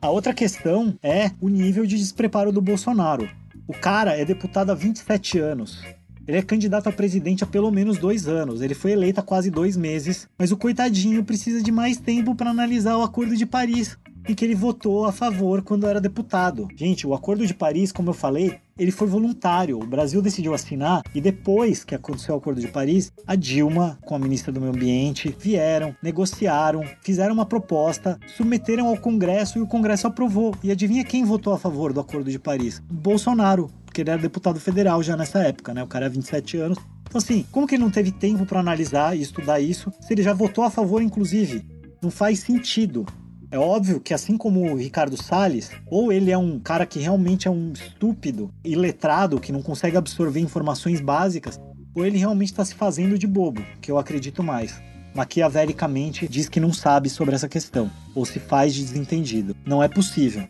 A 0.00 0.08
outra 0.08 0.32
questão 0.32 0.96
é 1.02 1.30
o 1.38 1.50
nível 1.50 1.84
de 1.84 1.98
despreparo 1.98 2.50
do 2.50 2.62
Bolsonaro. 2.62 3.28
O 3.66 3.74
cara 3.74 4.16
é 4.16 4.24
deputado 4.24 4.70
há 4.70 4.74
27 4.74 5.38
anos. 5.38 5.82
Ele 6.28 6.36
é 6.36 6.42
candidato 6.42 6.90
a 6.90 6.92
presidente 6.92 7.42
há 7.42 7.46
pelo 7.46 7.70
menos 7.70 7.96
dois 7.96 8.28
anos. 8.28 8.60
Ele 8.60 8.74
foi 8.74 8.92
eleito 8.92 9.18
há 9.18 9.22
quase 9.22 9.50
dois 9.50 9.78
meses, 9.78 10.28
mas 10.38 10.52
o 10.52 10.58
coitadinho 10.58 11.24
precisa 11.24 11.62
de 11.62 11.72
mais 11.72 11.96
tempo 11.96 12.34
para 12.34 12.50
analisar 12.50 12.98
o 12.98 13.02
Acordo 13.02 13.34
de 13.34 13.46
Paris 13.46 13.96
e 14.28 14.34
que 14.34 14.44
ele 14.44 14.54
votou 14.54 15.06
a 15.06 15.12
favor 15.12 15.62
quando 15.62 15.86
era 15.86 15.98
deputado. 15.98 16.68
Gente, 16.76 17.06
o 17.06 17.14
Acordo 17.14 17.46
de 17.46 17.54
Paris, 17.54 17.90
como 17.90 18.10
eu 18.10 18.14
falei, 18.14 18.58
ele 18.78 18.90
foi 18.90 19.08
voluntário. 19.08 19.80
O 19.80 19.86
Brasil 19.86 20.20
decidiu 20.20 20.52
assinar 20.52 21.02
e 21.14 21.20
depois 21.20 21.82
que 21.82 21.94
aconteceu 21.94 22.34
o 22.34 22.38
Acordo 22.38 22.60
de 22.60 22.68
Paris, 22.68 23.10
a 23.26 23.34
Dilma, 23.34 23.98
com 24.02 24.14
a 24.14 24.18
ministra 24.18 24.52
do 24.52 24.60
Meio 24.60 24.74
Ambiente, 24.74 25.34
vieram, 25.40 25.96
negociaram, 26.02 26.84
fizeram 27.00 27.32
uma 27.32 27.46
proposta, 27.46 28.20
submeteram 28.36 28.86
ao 28.86 28.98
Congresso 28.98 29.58
e 29.58 29.62
o 29.62 29.66
Congresso 29.66 30.06
aprovou. 30.06 30.54
E 30.62 30.70
adivinha 30.70 31.04
quem 31.04 31.24
votou 31.24 31.54
a 31.54 31.58
favor 31.58 31.94
do 31.94 32.00
Acordo 32.00 32.30
de 32.30 32.38
Paris? 32.38 32.82
Bolsonaro 32.90 33.70
porque 33.98 34.02
ele 34.02 34.10
era 34.10 34.22
deputado 34.22 34.60
federal 34.60 35.02
já 35.02 35.16
nessa 35.16 35.40
época, 35.40 35.74
né? 35.74 35.82
O 35.82 35.86
cara 35.86 36.06
é 36.06 36.08
27 36.08 36.56
anos. 36.58 36.78
Então, 37.02 37.18
assim, 37.18 37.44
como 37.50 37.66
que 37.66 37.74
ele 37.74 37.82
não 37.82 37.90
teve 37.90 38.12
tempo 38.12 38.46
para 38.46 38.60
analisar 38.60 39.16
e 39.16 39.22
estudar 39.22 39.58
isso, 39.58 39.92
se 40.00 40.12
ele 40.12 40.22
já 40.22 40.32
votou 40.32 40.62
a 40.62 40.70
favor, 40.70 41.02
inclusive? 41.02 41.66
Não 42.00 42.10
faz 42.10 42.38
sentido. 42.40 43.04
É 43.50 43.58
óbvio 43.58 43.98
que, 43.98 44.14
assim 44.14 44.36
como 44.36 44.70
o 44.70 44.76
Ricardo 44.76 45.20
Salles, 45.20 45.72
ou 45.90 46.12
ele 46.12 46.30
é 46.30 46.38
um 46.38 46.60
cara 46.60 46.86
que 46.86 47.00
realmente 47.00 47.48
é 47.48 47.50
um 47.50 47.72
estúpido, 47.72 48.52
iletrado, 48.62 49.40
que 49.40 49.50
não 49.50 49.62
consegue 49.62 49.96
absorver 49.96 50.38
informações 50.38 51.00
básicas, 51.00 51.58
ou 51.92 52.06
ele 52.06 52.18
realmente 52.18 52.52
está 52.52 52.64
se 52.64 52.76
fazendo 52.76 53.18
de 53.18 53.26
bobo, 53.26 53.64
que 53.80 53.90
eu 53.90 53.98
acredito 53.98 54.44
mais. 54.44 54.80
Maquiavelicamente 55.12 56.28
diz 56.28 56.48
que 56.48 56.60
não 56.60 56.72
sabe 56.72 57.08
sobre 57.08 57.34
essa 57.34 57.48
questão, 57.48 57.90
ou 58.14 58.24
se 58.24 58.38
faz 58.38 58.74
de 58.74 58.84
desentendido. 58.84 59.56
Não 59.66 59.82
é 59.82 59.88
possível. 59.88 60.46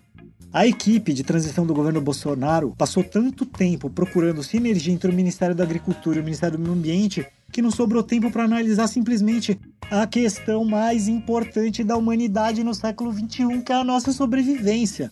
A 0.50 0.66
equipe 0.66 1.12
de 1.12 1.22
transição 1.22 1.66
do 1.66 1.74
governo 1.74 2.00
Bolsonaro 2.00 2.74
passou 2.76 3.04
tanto 3.04 3.44
tempo 3.44 3.90
procurando 3.90 4.42
sinergia 4.42 4.94
entre 4.94 5.10
o 5.10 5.14
Ministério 5.14 5.54
da 5.54 5.62
Agricultura 5.62 6.16
e 6.16 6.20
o 6.22 6.24
Ministério 6.24 6.56
do 6.56 6.62
Meio 6.62 6.74
Ambiente 6.74 7.26
que 7.52 7.60
não 7.60 7.70
sobrou 7.70 8.02
tempo 8.02 8.30
para 8.30 8.44
analisar 8.44 8.86
simplesmente 8.86 9.58
a 9.90 10.06
questão 10.06 10.64
mais 10.64 11.06
importante 11.06 11.84
da 11.84 11.96
humanidade 11.96 12.64
no 12.64 12.74
século 12.74 13.12
XXI, 13.12 13.62
que 13.62 13.72
é 13.72 13.74
a 13.74 13.84
nossa 13.84 14.12
sobrevivência. 14.12 15.10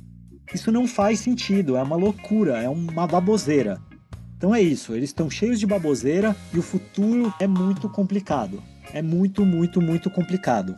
Isso 0.55 0.73
não 0.73 0.87
faz 0.87 1.21
sentido, 1.21 1.77
é 1.77 1.83
uma 1.83 1.97
loucura, 1.97 2.59
é 2.59 2.69
uma 2.69 3.07
baboseira. 3.07 3.81
Então 4.37 4.55
é 4.55 4.61
isso, 4.61 4.95
eles 4.95 5.11
estão 5.11 5.31
cheios 5.31 5.59
de 5.61 5.67
baboseira 5.67 6.37
e 6.53 6.59
o 6.59 6.63
futuro 6.63 7.33
é 7.41 7.47
muito 7.47 7.89
complicado. 7.89 8.63
É 8.93 9.03
muito, 9.03 9.45
muito, 9.45 9.81
muito 9.81 10.11
complicado. 10.11 10.75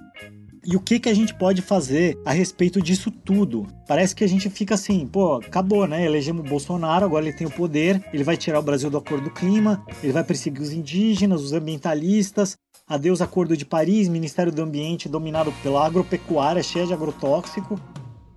E 0.70 0.76
o 0.76 0.80
que, 0.80 1.00
que 1.00 1.08
a 1.08 1.14
gente 1.14 1.32
pode 1.32 1.62
fazer 1.62 2.20
a 2.26 2.30
respeito 2.30 2.82
disso 2.82 3.10
tudo? 3.10 3.66
Parece 3.86 4.14
que 4.14 4.22
a 4.22 4.26
gente 4.26 4.50
fica 4.50 4.74
assim, 4.74 5.06
pô, 5.06 5.36
acabou, 5.36 5.86
né? 5.86 6.04
Elegemos 6.04 6.44
o 6.44 6.48
Bolsonaro, 6.50 7.06
agora 7.06 7.24
ele 7.24 7.34
tem 7.34 7.46
o 7.46 7.50
poder, 7.50 8.04
ele 8.12 8.22
vai 8.22 8.36
tirar 8.36 8.58
o 8.58 8.62
Brasil 8.62 8.90
do 8.90 8.98
acordo 8.98 9.24
do 9.24 9.30
clima, 9.30 9.82
ele 10.02 10.12
vai 10.12 10.22
perseguir 10.22 10.60
os 10.60 10.70
indígenas, 10.70 11.40
os 11.40 11.54
ambientalistas, 11.54 12.58
adeus 12.86 13.22
Acordo 13.22 13.56
de 13.56 13.64
Paris, 13.64 14.08
Ministério 14.08 14.52
do 14.52 14.60
Ambiente 14.60 15.08
dominado 15.08 15.50
pela 15.62 15.86
agropecuária 15.86 16.62
cheia 16.62 16.86
de 16.86 16.92
agrotóxico. 16.92 17.80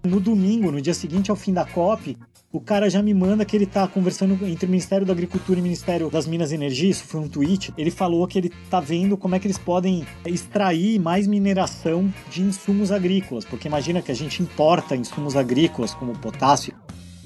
No 0.03 0.19
domingo, 0.19 0.71
no 0.71 0.81
dia 0.81 0.95
seguinte 0.95 1.29
ao 1.29 1.37
fim 1.37 1.53
da 1.53 1.63
COP, 1.63 2.17
o 2.51 2.59
cara 2.59 2.89
já 2.89 3.03
me 3.03 3.13
manda 3.13 3.45
que 3.45 3.55
ele 3.55 3.67
tá 3.67 3.87
conversando 3.87 4.33
entre 4.47 4.65
o 4.65 4.69
Ministério 4.69 5.05
da 5.05 5.13
Agricultura 5.13 5.59
e 5.59 5.61
o 5.61 5.63
Ministério 5.63 6.09
das 6.09 6.25
Minas 6.25 6.51
e 6.51 6.55
Energia, 6.55 6.89
isso 6.89 7.03
foi 7.03 7.21
um 7.21 7.27
tweet. 7.27 7.71
Ele 7.77 7.91
falou 7.91 8.27
que 8.27 8.37
ele 8.37 8.51
tá 8.69 8.79
vendo 8.79 9.15
como 9.15 9.35
é 9.35 9.39
que 9.39 9.45
eles 9.45 9.59
podem 9.59 10.05
extrair 10.25 10.99
mais 10.99 11.27
mineração 11.27 12.11
de 12.31 12.41
insumos 12.41 12.91
agrícolas, 12.91 13.45
porque 13.45 13.67
imagina 13.67 14.01
que 14.01 14.11
a 14.11 14.15
gente 14.15 14.41
importa 14.41 14.95
insumos 14.95 15.35
agrícolas 15.35 15.93
como 15.93 16.17
potássio. 16.17 16.73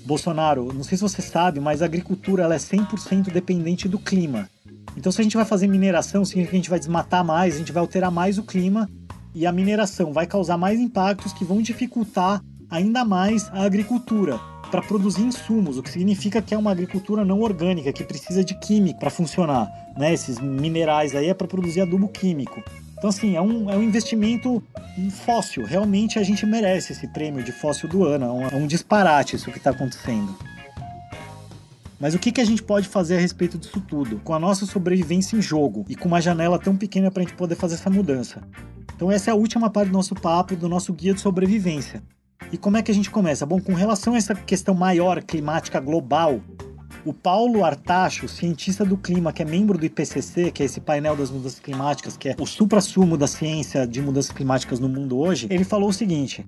Bolsonaro, 0.06 0.72
não 0.74 0.84
sei 0.84 0.98
se 0.98 1.02
você 1.02 1.22
sabe, 1.22 1.62
mas 1.62 1.82
a 1.82 1.86
agricultura 1.86 2.44
ela 2.44 2.56
é 2.56 2.60
100% 2.60 3.32
dependente 3.32 3.88
do 3.88 3.98
clima. 3.98 4.50
Então 4.98 5.12
se 5.14 5.22
a 5.22 5.24
gente 5.24 5.38
vai 5.38 5.46
fazer 5.46 5.68
mineração, 5.68 6.26
significa 6.26 6.52
que 6.52 6.58
a 6.58 6.60
gente 6.60 6.70
vai 6.70 6.80
desmatar 6.80 7.24
mais, 7.24 7.56
a 7.56 7.58
gente 7.58 7.72
vai 7.72 7.82
alterar 7.82 8.12
mais 8.12 8.38
o 8.38 8.44
clima 8.44 8.90
e 9.34 9.46
a 9.48 9.52
mineração 9.52 10.14
vai 10.14 10.28
causar 10.28 10.58
mais 10.58 10.80
impactos 10.80 11.34
que 11.34 11.44
vão 11.44 11.62
dificultar 11.62 12.42
ainda 12.69 13.06
mais 13.06 13.49
a 13.51 13.63
agricultura 13.63 14.39
para 14.71 14.82
produzir 14.82 15.21
insumos, 15.21 15.78
o 15.78 15.84
que 15.84 15.89
significa 15.89 16.41
que 16.41 16.54
é 16.54 16.58
uma 16.58 16.71
agricultura 16.71 17.23
não 17.23 17.41
orgânica, 17.41 17.93
que 17.93 18.04
precisa 18.04 18.43
de 18.43 18.54
química 18.60 18.99
para 18.99 19.10
funcionar. 19.10 19.71
Né? 19.97 20.13
Esses 20.13 20.39
minerais 20.39 21.15
aí 21.15 21.28
é 21.28 21.34
para 21.34 21.47
produzir 21.47 21.82
adubo 21.82 22.08
químico. 22.08 22.62
Então, 22.97 23.10
assim, 23.10 23.36
é 23.36 23.41
um, 23.41 23.69
é 23.69 23.78
um 23.78 23.84
investimento 23.84 24.63
fóssil. 25.25 25.65
Realmente 25.65 26.17
a 26.17 26.23
gente 26.23 26.45
merece 26.45 26.93
esse 26.93 27.08
prêmio 27.08 27.43
de 27.43 27.51
fóssil 27.51 27.88
do 27.88 28.04
ano. 28.04 28.25
É 28.25 28.32
um, 28.32 28.47
é 28.47 28.56
um 28.56 28.67
disparate 28.67 29.36
isso 29.36 29.51
que 29.51 29.58
está 29.58 29.69
acontecendo. 29.69 30.36
Mas 31.99 32.13
o 32.13 32.19
que, 32.19 32.32
que 32.32 32.41
a 32.41 32.45
gente 32.45 32.62
pode 32.62 32.88
fazer 32.88 33.17
a 33.17 33.19
respeito 33.19 33.58
disso 33.58 33.80
tudo? 33.80 34.19
Com 34.19 34.34
a 34.34 34.39
nossa 34.39 34.65
sobrevivência 34.65 35.38
em 35.38 35.41
jogo 35.41 35.86
e 35.88 35.95
com 35.95 36.08
uma 36.08 36.21
janela 36.21 36.60
tão 36.60 36.75
pequena 36.75 37.10
para 37.10 37.23
a 37.23 37.25
gente 37.25 37.36
poder 37.36 37.56
fazer 37.56 37.75
essa 37.75 37.89
mudança. 37.89 38.41
Então, 38.95 39.12
essa 39.12 39.30
é 39.30 39.34
a 39.34 39.36
última 39.36 39.69
parte 39.69 39.89
do 39.89 39.93
nosso 39.93 40.15
papo, 40.15 40.56
do 40.56 40.69
nosso 40.69 40.93
guia 40.93 41.13
de 41.13 41.21
sobrevivência. 41.21 42.01
E 42.52 42.58
como 42.58 42.78
é 42.78 42.82
que 42.82 42.91
a 42.91 42.93
gente 42.93 43.10
começa? 43.10 43.45
Bom, 43.45 43.60
com 43.60 43.74
relação 43.74 44.13
a 44.13 44.17
essa 44.17 44.36
questão 44.36 44.76
maior 44.76 45.21
climática 45.24 45.80
global, 45.80 46.41
o 47.06 47.13
Paulo 47.13 47.63
Artacho, 47.63 48.28
cientista 48.28 48.84
do 48.84 48.98
clima, 48.98 49.32
que 49.32 49.41
é 49.41 49.45
membro 49.45 49.78
do 49.78 49.86
IPCC, 49.86 50.52
que 50.52 50.63
é 50.63 50.65
esse 50.65 50.80
painel 50.80 51.15
das 51.15 51.30
mudanças 51.30 51.60
climáticas, 51.60 52.17
que 52.17 52.30
é 52.30 52.36
o 52.39 52.45
supra-sumo 52.45 53.17
da 53.17 53.28
ciência 53.28 53.86
de 53.86 54.02
mudanças 54.02 54.32
climáticas 54.32 54.80
no 54.80 54.89
mundo 54.89 55.17
hoje, 55.17 55.48
ele 55.50 55.63
falou 55.63 55.89
o 55.89 55.93
seguinte: 55.93 56.45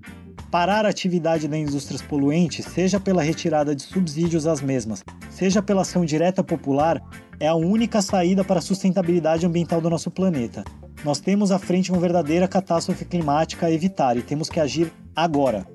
parar 0.50 0.86
a 0.86 0.90
atividade 0.90 1.48
das 1.48 1.60
indústrias 1.60 2.02
poluentes, 2.02 2.66
seja 2.66 3.00
pela 3.00 3.22
retirada 3.22 3.76
de 3.76 3.84
subsídios 3.84 4.48
às 4.48 4.62
mesmas, 4.62 5.04
seja 5.30 5.62
pela 5.62 5.82
ação 5.82 6.06
direta 6.06 6.44
popular, 6.44 7.02
é 7.40 7.48
a 7.48 7.56
única 7.56 8.02
saída 8.02 8.44
para 8.44 8.60
a 8.60 8.62
sustentabilidade 8.62 9.46
ambiental 9.46 9.80
do 9.80 9.90
nosso 9.90 10.10
planeta. 10.10 10.64
Nós 11.04 11.20
temos 11.20 11.52
à 11.52 11.60
frente 11.60 11.92
uma 11.92 12.02
verdadeira 12.02 12.48
catástrofe 12.48 13.06
climática 13.06 13.68
a 13.68 13.72
evitar 13.72 14.18
e 14.18 14.24
temos 14.24 14.50
que 14.50 14.60
agir 14.60 14.92
agora. 15.18 15.68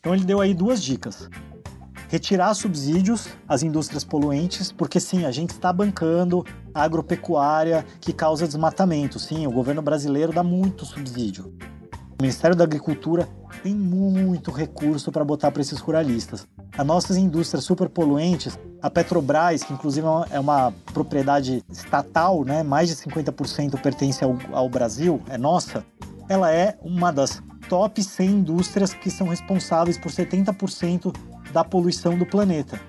Então 0.00 0.14
ele 0.14 0.24
deu 0.24 0.40
aí 0.40 0.54
duas 0.54 0.82
dicas. 0.82 1.28
Retirar 2.08 2.54
subsídios 2.54 3.28
às 3.46 3.62
indústrias 3.62 4.02
poluentes, 4.02 4.72
porque 4.72 4.98
sim, 4.98 5.26
a 5.26 5.30
gente 5.30 5.50
está 5.50 5.70
bancando 5.70 6.42
a 6.72 6.82
agropecuária 6.82 7.84
que 8.00 8.14
causa 8.14 8.46
desmatamento. 8.46 9.18
Sim, 9.18 9.46
o 9.46 9.50
governo 9.50 9.82
brasileiro 9.82 10.32
dá 10.32 10.42
muito 10.42 10.86
subsídio. 10.86 11.52
O 12.18 12.22
Ministério 12.22 12.56
da 12.56 12.64
Agricultura 12.64 13.28
tem 13.62 13.74
muito 13.74 14.50
recurso 14.50 15.12
para 15.12 15.22
botar 15.22 15.50
para 15.50 15.60
esses 15.60 15.78
ruralistas. 15.78 16.48
As 16.76 16.86
nossas 16.86 17.18
indústrias 17.18 17.64
superpoluentes, 17.64 18.58
a 18.80 18.88
Petrobras, 18.88 19.62
que 19.62 19.72
inclusive 19.74 20.06
é 20.30 20.40
uma 20.40 20.72
propriedade 20.94 21.62
estatal, 21.70 22.44
né, 22.44 22.62
mais 22.62 22.88
de 22.88 22.96
50% 22.96 23.80
pertence 23.80 24.24
ao, 24.24 24.36
ao 24.52 24.68
Brasil, 24.68 25.20
é 25.28 25.36
nossa, 25.36 25.84
ela 26.28 26.52
é 26.52 26.78
uma 26.82 27.10
das 27.10 27.42
top 27.68 28.02
100 28.02 28.30
indústrias 28.30 28.92
que 28.92 29.10
são 29.10 29.28
responsáveis 29.28 29.96
por 29.98 30.12
70% 30.12 31.14
da 31.52 31.64
poluição 31.64 32.16
do 32.18 32.26
planeta. 32.26 32.80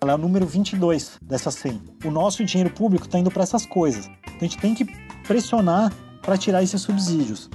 Ela 0.00 0.12
é 0.12 0.14
o 0.14 0.18
número 0.18 0.46
22 0.46 1.18
dessas 1.22 1.54
100. 1.54 1.82
O 2.04 2.10
nosso 2.10 2.44
dinheiro 2.44 2.70
público 2.70 3.06
está 3.06 3.18
indo 3.18 3.30
para 3.30 3.42
essas 3.42 3.66
coisas. 3.66 4.06
Então 4.06 4.36
a 4.40 4.44
gente 4.44 4.58
tem 4.58 4.74
que 4.74 4.84
pressionar 5.26 5.92
para 6.22 6.36
tirar 6.36 6.62
esses 6.62 6.80
subsídios. 6.80 7.48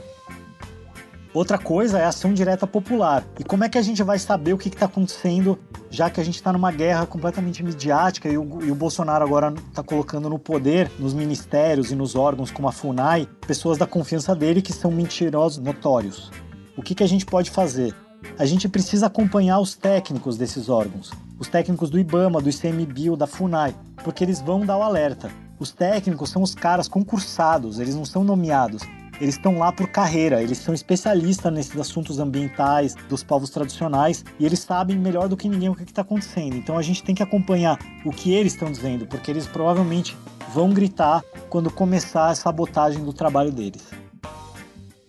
Outra 1.34 1.58
coisa 1.58 1.98
é 1.98 2.06
ação 2.06 2.32
direta 2.32 2.68
popular. 2.68 3.24
E 3.40 3.44
como 3.44 3.64
é 3.64 3.70
que 3.70 3.80
a 3.80 3.82
gente 3.82 4.04
vai 4.04 4.20
saber 4.20 4.54
o 4.54 4.58
que 4.58 4.70
está 4.70 4.86
acontecendo, 4.86 5.58
já 5.90 6.08
que 6.08 6.22
a 6.22 6.24
gente 6.24 6.36
está 6.36 6.54
numa 6.54 6.72
guerra 6.72 7.08
completamente 7.08 7.64
midiática 7.64 8.30
e 8.30 8.38
o, 8.38 8.62
e 8.62 8.70
o 8.70 8.76
Bolsonaro 8.76 9.26
agora 9.26 9.52
está 9.70 9.82
colocando 9.82 10.30
no 10.30 10.38
poder, 10.38 10.92
nos 11.00 11.12
ministérios 11.12 11.92
e 11.92 11.96
nos 11.96 12.16
órgãos 12.16 12.52
como 12.52 12.68
a 12.68 12.72
FUNAI, 12.72 13.28
pessoas 13.48 13.80
da 13.80 13.88
confiança 13.88 14.36
dele 14.36 14.62
que 14.62 14.72
são 14.72 14.92
mentirosos 14.92 15.58
notórios. 15.58 16.32
O 16.78 16.84
que, 16.84 16.94
que 16.94 17.04
a 17.04 17.08
gente 17.08 17.26
pode 17.26 17.50
fazer? 17.50 17.96
A 18.38 18.46
gente 18.46 18.70
precisa 18.70 19.08
acompanhar 19.08 19.60
os 19.60 19.74
técnicos 19.74 20.38
desses 20.38 20.70
órgãos, 20.70 21.12
os 21.40 21.48
técnicos 21.48 21.90
do 21.90 21.98
IBAMA, 21.98 22.42
do 22.42 22.50
ICMBio, 22.50 23.18
da 23.18 23.26
FUNAI, 23.26 23.76
porque 24.04 24.24
eles 24.24 24.40
vão 24.40 24.64
dar 24.64 24.78
o 24.78 24.84
alerta. 24.84 25.32
Os 25.58 25.72
técnicos 25.72 26.30
são 26.30 26.44
os 26.44 26.54
caras 26.54 26.88
concursados, 26.88 27.80
eles 27.80 27.96
não 27.96 28.06
são 28.06 28.24
nomeados 28.24 28.84
eles 29.24 29.36
estão 29.36 29.58
lá 29.58 29.72
por 29.72 29.88
carreira, 29.88 30.44
eles 30.44 30.58
são 30.58 30.74
especialistas 30.74 31.52
nesses 31.52 31.80
assuntos 31.80 32.20
ambientais 32.20 32.94
dos 33.08 33.24
povos 33.24 33.50
tradicionais 33.50 34.26
e 34.38 34.46
eles 34.46 34.60
sabem 34.60 34.98
melhor 34.98 35.30
do 35.30 35.38
que 35.38 35.48
ninguém 35.48 35.70
o 35.70 35.76
que 35.76 35.84
está 35.84 36.02
acontecendo. 36.02 36.58
Então 36.58 36.78
a 36.78 36.82
gente 36.82 37.02
tem 37.02 37.16
que 37.16 37.24
acompanhar 37.24 37.80
o 38.04 38.12
que 38.12 38.34
eles 38.34 38.52
estão 38.52 38.70
dizendo, 38.70 39.08
porque 39.08 39.32
eles 39.32 39.48
provavelmente 39.48 40.18
vão 40.54 40.74
gritar 40.74 41.24
quando 41.50 41.72
começar 41.72 42.28
a 42.28 42.36
sabotagem 42.36 43.02
do 43.02 43.14
trabalho 43.14 43.50
deles. 43.50 43.88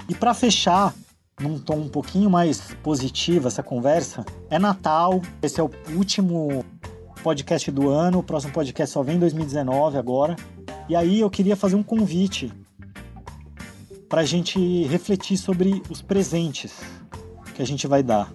E 0.09 0.15
para 0.15 0.33
fechar, 0.33 0.95
num 1.41 1.59
tom 1.59 1.79
um 1.79 1.89
pouquinho 1.89 2.31
mais 2.31 2.73
positivo 2.85 3.49
essa 3.49 3.65
conversa, 3.65 4.25
é 4.49 4.61
Natal, 4.61 5.21
esse 5.43 5.59
é 5.59 5.63
o 5.65 5.71
último 5.97 6.65
podcast 7.25 7.69
do 7.73 7.89
ano, 7.89 8.21
o 8.21 8.23
próximo 8.23 8.53
podcast 8.53 8.93
só 8.93 9.03
vem 9.03 9.17
em 9.17 9.21
2019 9.21 9.99
agora. 9.99 10.37
E 10.89 10.95
aí 10.95 11.19
eu 11.19 11.31
queria 11.31 11.57
fazer 11.57 11.75
um 11.75 11.83
convite 11.83 12.53
para 14.09 14.21
a 14.21 14.25
gente 14.25 14.85
refletir 14.87 15.37
sobre 15.37 15.83
os 15.91 16.03
presentes 16.03 16.81
que 17.55 17.63
a 17.63 17.67
gente 17.67 17.87
vai 17.87 18.03
dar. 18.03 18.33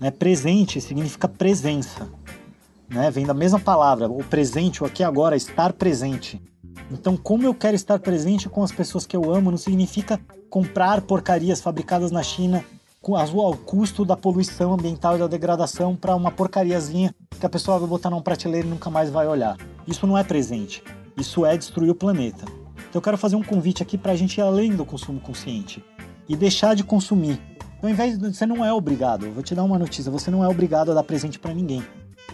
Né? 0.00 0.10
Presente 0.10 0.80
significa 0.80 1.28
presença, 1.28 2.08
né? 2.88 3.10
vem 3.10 3.26
da 3.26 3.34
mesma 3.34 3.60
palavra, 3.60 4.08
o 4.08 4.22
presente, 4.24 4.82
o 4.82 4.86
aqui 4.86 5.02
agora, 5.02 5.36
estar 5.36 5.72
presente. 5.72 6.40
Então, 6.90 7.16
como 7.16 7.44
eu 7.44 7.54
quero 7.54 7.74
estar 7.74 7.98
presente 7.98 8.48
com 8.48 8.62
as 8.62 8.72
pessoas 8.72 9.06
que 9.06 9.16
eu 9.16 9.32
amo, 9.32 9.50
não 9.50 9.58
significa 9.58 10.20
comprar 10.50 11.00
porcarias 11.02 11.60
fabricadas 11.60 12.10
na 12.10 12.22
China 12.22 12.64
ao 13.04 13.56
custo 13.56 14.04
da 14.04 14.16
poluição 14.16 14.74
ambiental 14.74 15.16
e 15.16 15.18
da 15.18 15.26
degradação 15.26 15.96
para 15.96 16.14
uma 16.14 16.30
porcariazinha 16.30 17.12
que 17.38 17.44
a 17.44 17.48
pessoa 17.48 17.78
vai 17.78 17.88
botar 17.88 18.10
num 18.10 18.22
prateleiro 18.22 18.68
e 18.68 18.70
nunca 18.70 18.88
mais 18.90 19.10
vai 19.10 19.26
olhar. 19.26 19.56
Isso 19.88 20.06
não 20.06 20.16
é 20.16 20.22
presente. 20.22 20.84
Isso 21.16 21.44
é 21.44 21.56
destruir 21.56 21.90
o 21.90 21.94
planeta. 21.94 22.44
Então 22.92 23.00
eu 23.00 23.02
quero 23.02 23.16
fazer 23.16 23.36
um 23.36 23.42
convite 23.42 23.82
aqui 23.82 23.96
para 23.96 24.12
a 24.12 24.14
gente 24.14 24.36
ir 24.36 24.42
além 24.42 24.76
do 24.76 24.84
consumo 24.84 25.18
consciente 25.18 25.82
e 26.28 26.36
deixar 26.36 26.76
de 26.76 26.84
consumir. 26.84 27.40
Então, 27.78 27.88
ao 27.88 27.90
invés 27.90 28.18
de, 28.18 28.34
você 28.34 28.44
não 28.44 28.62
é 28.62 28.70
obrigado, 28.70 29.24
eu 29.24 29.32
vou 29.32 29.42
te 29.42 29.54
dar 29.54 29.64
uma 29.64 29.78
notícia, 29.78 30.12
você 30.12 30.30
não 30.30 30.44
é 30.44 30.48
obrigado 30.48 30.90
a 30.90 30.94
dar 30.94 31.02
presente 31.02 31.38
para 31.38 31.54
ninguém. 31.54 31.82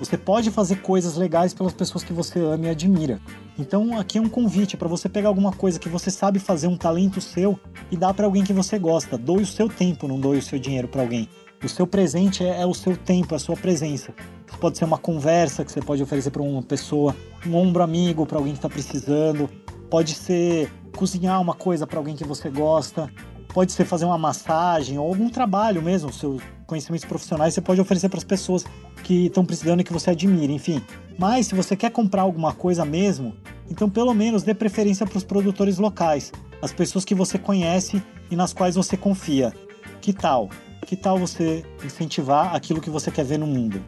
Você 0.01 0.19
pode 0.19 0.51
fazer 0.51 0.83
coisas 0.83 1.15
legais 1.15 1.55
pelas 1.55 1.73
pessoas 1.73 2.03
que 2.03 2.13
você 2.13 2.41
ama 2.41 2.67
e 2.67 2.71
admira. 2.71 3.21
Então 3.57 3.97
aqui 3.97 4.19
é 4.19 4.21
um 4.21 4.29
convite 4.29 4.77
para 4.77 4.89
você 4.89 5.09
pegar 5.09 5.29
alguma 5.29 5.53
coisa 5.53 5.79
que 5.79 5.89
você 5.89 6.11
sabe 6.11 6.41
fazer, 6.41 6.67
um 6.67 6.77
talento 6.77 7.21
seu, 7.21 7.57
e 7.89 7.97
dar 7.97 8.13
para 8.13 8.27
alguém 8.27 8.43
que 8.43 8.53
você 8.53 8.81
gosta. 8.81 9.17
Doe 9.17 9.43
o 9.43 9.47
seu 9.47 9.69
tempo, 9.69 10.09
não 10.09 10.19
doe 10.19 10.39
o 10.39 10.43
seu 10.43 10.59
dinheiro 10.59 10.89
para 10.89 11.03
alguém. 11.03 11.29
O 11.63 11.69
seu 11.69 11.87
presente 11.87 12.45
é, 12.45 12.63
é, 12.63 12.67
o 12.67 12.75
seu 12.75 12.97
tempo, 12.97 13.33
é 13.33 13.37
a 13.37 13.41
sua 13.41 13.57
presença. 13.57 14.13
Pode 14.61 14.77
ser 14.77 14.87
uma 14.87 14.99
conversa 14.99 15.65
que 15.65 15.71
você 15.71 15.81
pode 15.81 16.03
oferecer 16.03 16.33
para 16.33 16.43
uma 16.43 16.65
pessoa, 16.65 17.15
um 17.47 17.55
ombro 17.55 17.81
amigo 17.81 18.27
para 18.27 18.39
alguém 18.39 18.55
que 18.55 18.59
está 18.59 18.69
precisando, 18.69 19.49
Pode 19.91 20.15
ser 20.15 20.71
cozinhar 20.95 21.41
uma 21.41 21.55
coisa 21.55 21.87
para 21.87 21.99
alguém 21.99 22.15
que 22.15 22.25
você 22.25 22.51
gosta, 22.51 23.11
pode 23.55 23.73
ser 23.73 23.85
fazer 23.85 24.05
uma 24.05 24.19
massagem 24.19 24.99
ou 24.99 25.07
algum 25.07 25.31
trabalho 25.31 25.81
mesmo, 25.81 26.13
seus 26.13 26.43
conhecimentos 26.67 27.07
profissionais 27.07 27.55
você 27.55 27.63
pode 27.63 27.81
oferecer 27.81 28.09
para 28.09 28.19
as 28.19 28.25
pessoas 28.25 28.65
que 29.03 29.27
estão 29.27 29.45
precisando 29.45 29.81
e 29.81 29.85
que 29.85 29.93
você 29.93 30.11
admira, 30.11 30.53
enfim. 30.53 30.83
Mas 31.19 31.47
se 31.47 31.55
você 31.55 31.75
quer 31.75 31.91
comprar 31.91 32.23
alguma 32.23 32.53
coisa 32.53 32.85
mesmo, 32.85 33.35
então 33.71 33.89
pelo 33.89 34.13
menos 34.13 34.43
dê 34.43 34.53
preferência 34.53 35.07
para 35.07 35.17
os 35.17 35.25
produtores 35.25 35.79
locais, 35.79 36.31
as 36.61 36.73
pessoas 36.73 37.05
que 37.05 37.15
você 37.15 37.39
conhece 37.39 38.03
e 38.31 38.37
nas 38.37 38.53
quais 38.53 38.75
você 38.75 38.97
confia. 38.97 39.55
Que 40.03 40.13
tal? 40.13 40.51
Que 40.87 40.97
tal 40.97 41.19
você 41.19 41.65
incentivar 41.83 42.55
aquilo 42.55 42.81
que 42.81 42.91
você 42.91 43.11
quer 43.11 43.25
ver 43.25 43.39
no 43.39 43.47
mundo? 43.47 43.83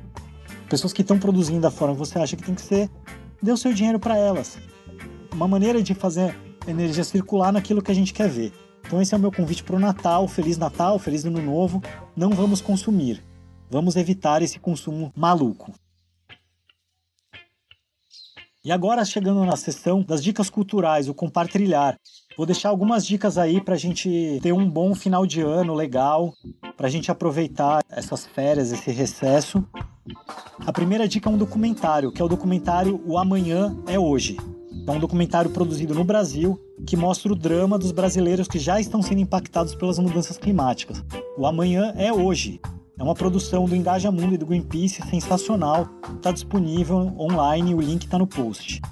Pessoas 0.69 0.93
que 0.93 1.03
estão 1.03 1.19
produzindo 1.19 1.61
da 1.61 1.71
forma 1.71 1.95
que 1.95 1.99
você 1.99 2.19
acha 2.19 2.37
que 2.37 2.43
tem 2.43 2.55
que 2.55 2.63
ser, 2.63 2.89
dê 3.43 3.53
o 3.53 3.57
seu 3.57 3.75
dinheiro 3.75 3.99
para 3.99 4.17
elas 4.17 4.59
uma 5.33 5.49
maneira 5.49 5.83
de 5.83 5.95
fazer 5.95 6.37
energia 6.67 7.05
circular 7.05 7.53
naquilo 7.53 7.83
que 7.83 7.91
a 7.91 7.95
gente 7.95 8.13
quer 8.13 8.29
ver. 8.29 8.53
Então 8.87 9.01
esse 9.01 9.15
é 9.15 9.17
o 9.17 9.21
meu 9.21 9.31
convite 9.31 9.63
para 9.63 9.77
o 9.77 9.79
Natal, 9.79 10.27
Feliz 10.27 10.59
Natal, 10.59 10.99
Feliz 10.99 11.25
Ano 11.25 11.41
Novo. 11.41 11.83
Não 12.17 12.31
vamos 12.31 12.61
consumir, 12.61 13.23
vamos 13.71 13.97
evitar 13.97 14.43
esse 14.43 14.59
consumo 14.59 15.13
maluco. 15.17 15.73
E 18.63 18.71
agora 18.71 19.07
chegando 19.07 19.43
na 19.45 19.57
sessão 19.57 20.03
das 20.03 20.23
dicas 20.23 20.51
culturais, 20.51 21.09
o 21.09 21.15
compartilhar. 21.15 21.97
Vou 22.37 22.45
deixar 22.45 22.69
algumas 22.69 23.07
dicas 23.07 23.39
aí 23.39 23.59
para 23.59 23.75
a 23.75 23.79
gente 23.79 24.39
ter 24.43 24.53
um 24.53 24.69
bom 24.69 24.95
final 24.95 25.25
de 25.25 25.41
ano 25.41 25.73
legal, 25.73 26.35
para 26.77 26.87
a 26.87 26.91
gente 26.91 27.11
aproveitar 27.11 27.83
essas 27.89 28.27
férias, 28.27 28.71
esse 28.71 28.91
recesso. 28.91 29.65
A 30.67 30.73
primeira 30.73 31.09
dica 31.09 31.31
é 31.31 31.33
um 31.33 31.39
documentário, 31.39 32.13
que 32.13 32.21
é 32.21 32.25
o 32.25 32.29
documentário 32.29 33.03
O 33.07 33.17
Amanhã 33.17 33.75
é 33.87 33.99
Hoje. 33.99 34.37
É 34.87 34.91
um 34.91 34.99
documentário 34.99 35.51
produzido 35.51 35.95
no 35.95 36.05
Brasil 36.05 36.59
que 36.87 36.97
mostra 36.97 37.33
o 37.33 37.37
drama 37.37 37.79
dos 37.79 37.93
brasileiros 37.93 38.49
que 38.49 38.59
já 38.59 38.81
estão 38.81 39.03
sendo 39.03 39.21
impactados 39.21 39.75
pelas 39.75 39.99
mudanças 39.99 40.39
climáticas. 40.39 41.05
O 41.37 41.47
Amanhã 41.47 41.93
é 41.97 42.13
Hoje. 42.13 42.61
É 42.99 43.03
uma 43.03 43.15
produção 43.15 43.65
do 43.65 43.75
Engaja 43.75 44.11
Mundo 44.11 44.35
e 44.35 44.39
do 44.39 44.45
Greenpeace 44.47 45.01
sensacional. 45.09 45.89
Está 46.17 46.33
disponível 46.33 47.15
online, 47.19 47.75
o 47.75 47.81
link 47.81 48.05
está 48.05 48.19
no 48.19 48.27
post. 48.27 48.83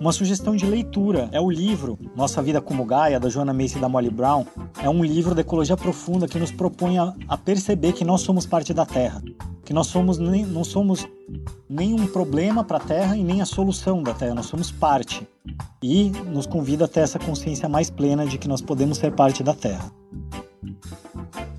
Uma 0.00 0.12
sugestão 0.12 0.54
de 0.54 0.64
leitura 0.64 1.28
é 1.32 1.40
o 1.40 1.50
livro 1.50 1.98
Nossa 2.14 2.40
Vida 2.40 2.60
como 2.60 2.84
Gaia, 2.84 3.18
da 3.18 3.28
Joana 3.28 3.52
Macy 3.52 3.78
e 3.78 3.80
da 3.80 3.88
Molly 3.88 4.10
Brown. 4.10 4.46
É 4.80 4.88
um 4.88 5.04
livro 5.04 5.34
da 5.34 5.40
ecologia 5.40 5.76
profunda 5.76 6.28
que 6.28 6.38
nos 6.38 6.52
propõe 6.52 6.98
a, 6.98 7.12
a 7.26 7.36
perceber 7.36 7.92
que 7.92 8.04
nós 8.04 8.20
somos 8.20 8.46
parte 8.46 8.72
da 8.72 8.86
Terra, 8.86 9.20
que 9.64 9.72
nós 9.72 9.88
somos 9.88 10.16
nem, 10.16 10.46
não 10.46 10.62
somos 10.62 11.04
nenhum 11.68 12.06
problema 12.06 12.62
para 12.62 12.76
a 12.76 12.80
Terra 12.80 13.16
e 13.16 13.24
nem 13.24 13.42
a 13.42 13.46
solução 13.46 14.00
da 14.00 14.14
Terra, 14.14 14.36
nós 14.36 14.46
somos 14.46 14.70
parte. 14.70 15.26
E 15.82 16.10
nos 16.26 16.46
convida 16.46 16.84
a 16.84 16.88
ter 16.88 17.00
essa 17.00 17.18
consciência 17.18 17.68
mais 17.68 17.90
plena 17.90 18.24
de 18.24 18.38
que 18.38 18.46
nós 18.46 18.62
podemos 18.62 18.98
ser 18.98 19.12
parte 19.12 19.42
da 19.42 19.52
Terra. 19.52 19.90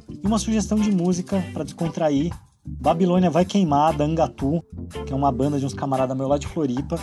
E 0.10 0.26
uma 0.26 0.40
sugestão 0.40 0.80
de 0.80 0.92
música 0.92 1.44
para 1.54 1.66
descontrair 1.66 2.32
Babilônia 2.66 3.30
Vai 3.30 3.46
Queimar, 3.46 3.96
da 3.96 4.06
Angatu, 4.06 4.64
que 5.06 5.14
é 5.14 5.16
uma 5.16 5.32
banda 5.32 5.60
de 5.60 5.66
uns 5.66 5.74
camaradas 5.74 6.16
meu 6.18 6.28
lá 6.28 6.38
de 6.38 6.48
Floripa. 6.48 7.00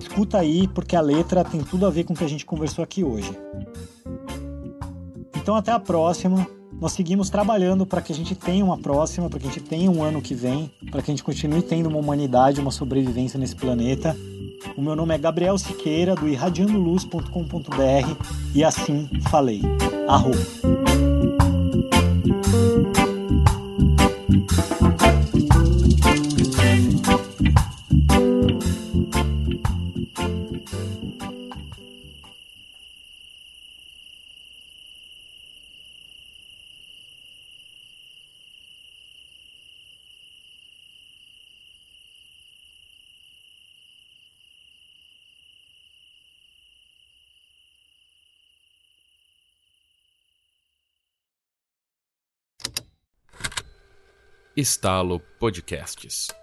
Escuta 0.00 0.38
aí, 0.38 0.68
porque 0.68 0.94
a 0.94 1.00
letra 1.00 1.44
tem 1.44 1.60
tudo 1.62 1.86
a 1.86 1.90
ver 1.90 2.04
com 2.04 2.12
o 2.12 2.16
que 2.16 2.24
a 2.24 2.28
gente 2.28 2.44
conversou 2.44 2.82
aqui 2.82 3.02
hoje. 3.02 3.36
Então 5.36 5.54
até 5.54 5.72
a 5.72 5.78
próxima. 5.80 6.46
Nós 6.80 6.92
seguimos 6.92 7.28
trabalhando 7.28 7.84
para 7.84 8.00
que 8.00 8.12
a 8.12 8.14
gente 8.14 8.36
tenha 8.36 8.64
uma 8.64 8.78
próxima, 8.78 9.28
para 9.28 9.40
que 9.40 9.48
a 9.48 9.50
gente 9.50 9.64
tenha 9.64 9.90
um 9.90 10.00
ano 10.02 10.22
que 10.22 10.32
vem, 10.32 10.70
para 10.92 11.02
que 11.02 11.10
a 11.10 11.12
gente 11.12 11.24
continue 11.24 11.60
tendo 11.60 11.88
uma 11.88 11.98
humanidade, 11.98 12.60
uma 12.60 12.70
sobrevivência 12.70 13.38
nesse 13.38 13.56
planeta. 13.56 14.16
O 14.76 14.82
meu 14.82 14.94
nome 14.94 15.14
é 15.14 15.18
Gabriel 15.18 15.58
Siqueira, 15.58 16.14
do 16.14 16.28
irradiandoluz.com.br 16.28 18.24
e 18.54 18.62
assim 18.62 19.08
falei. 19.28 19.62
Arro! 20.06 21.07
Estalo 54.58 55.20
Podcasts. 55.38 56.34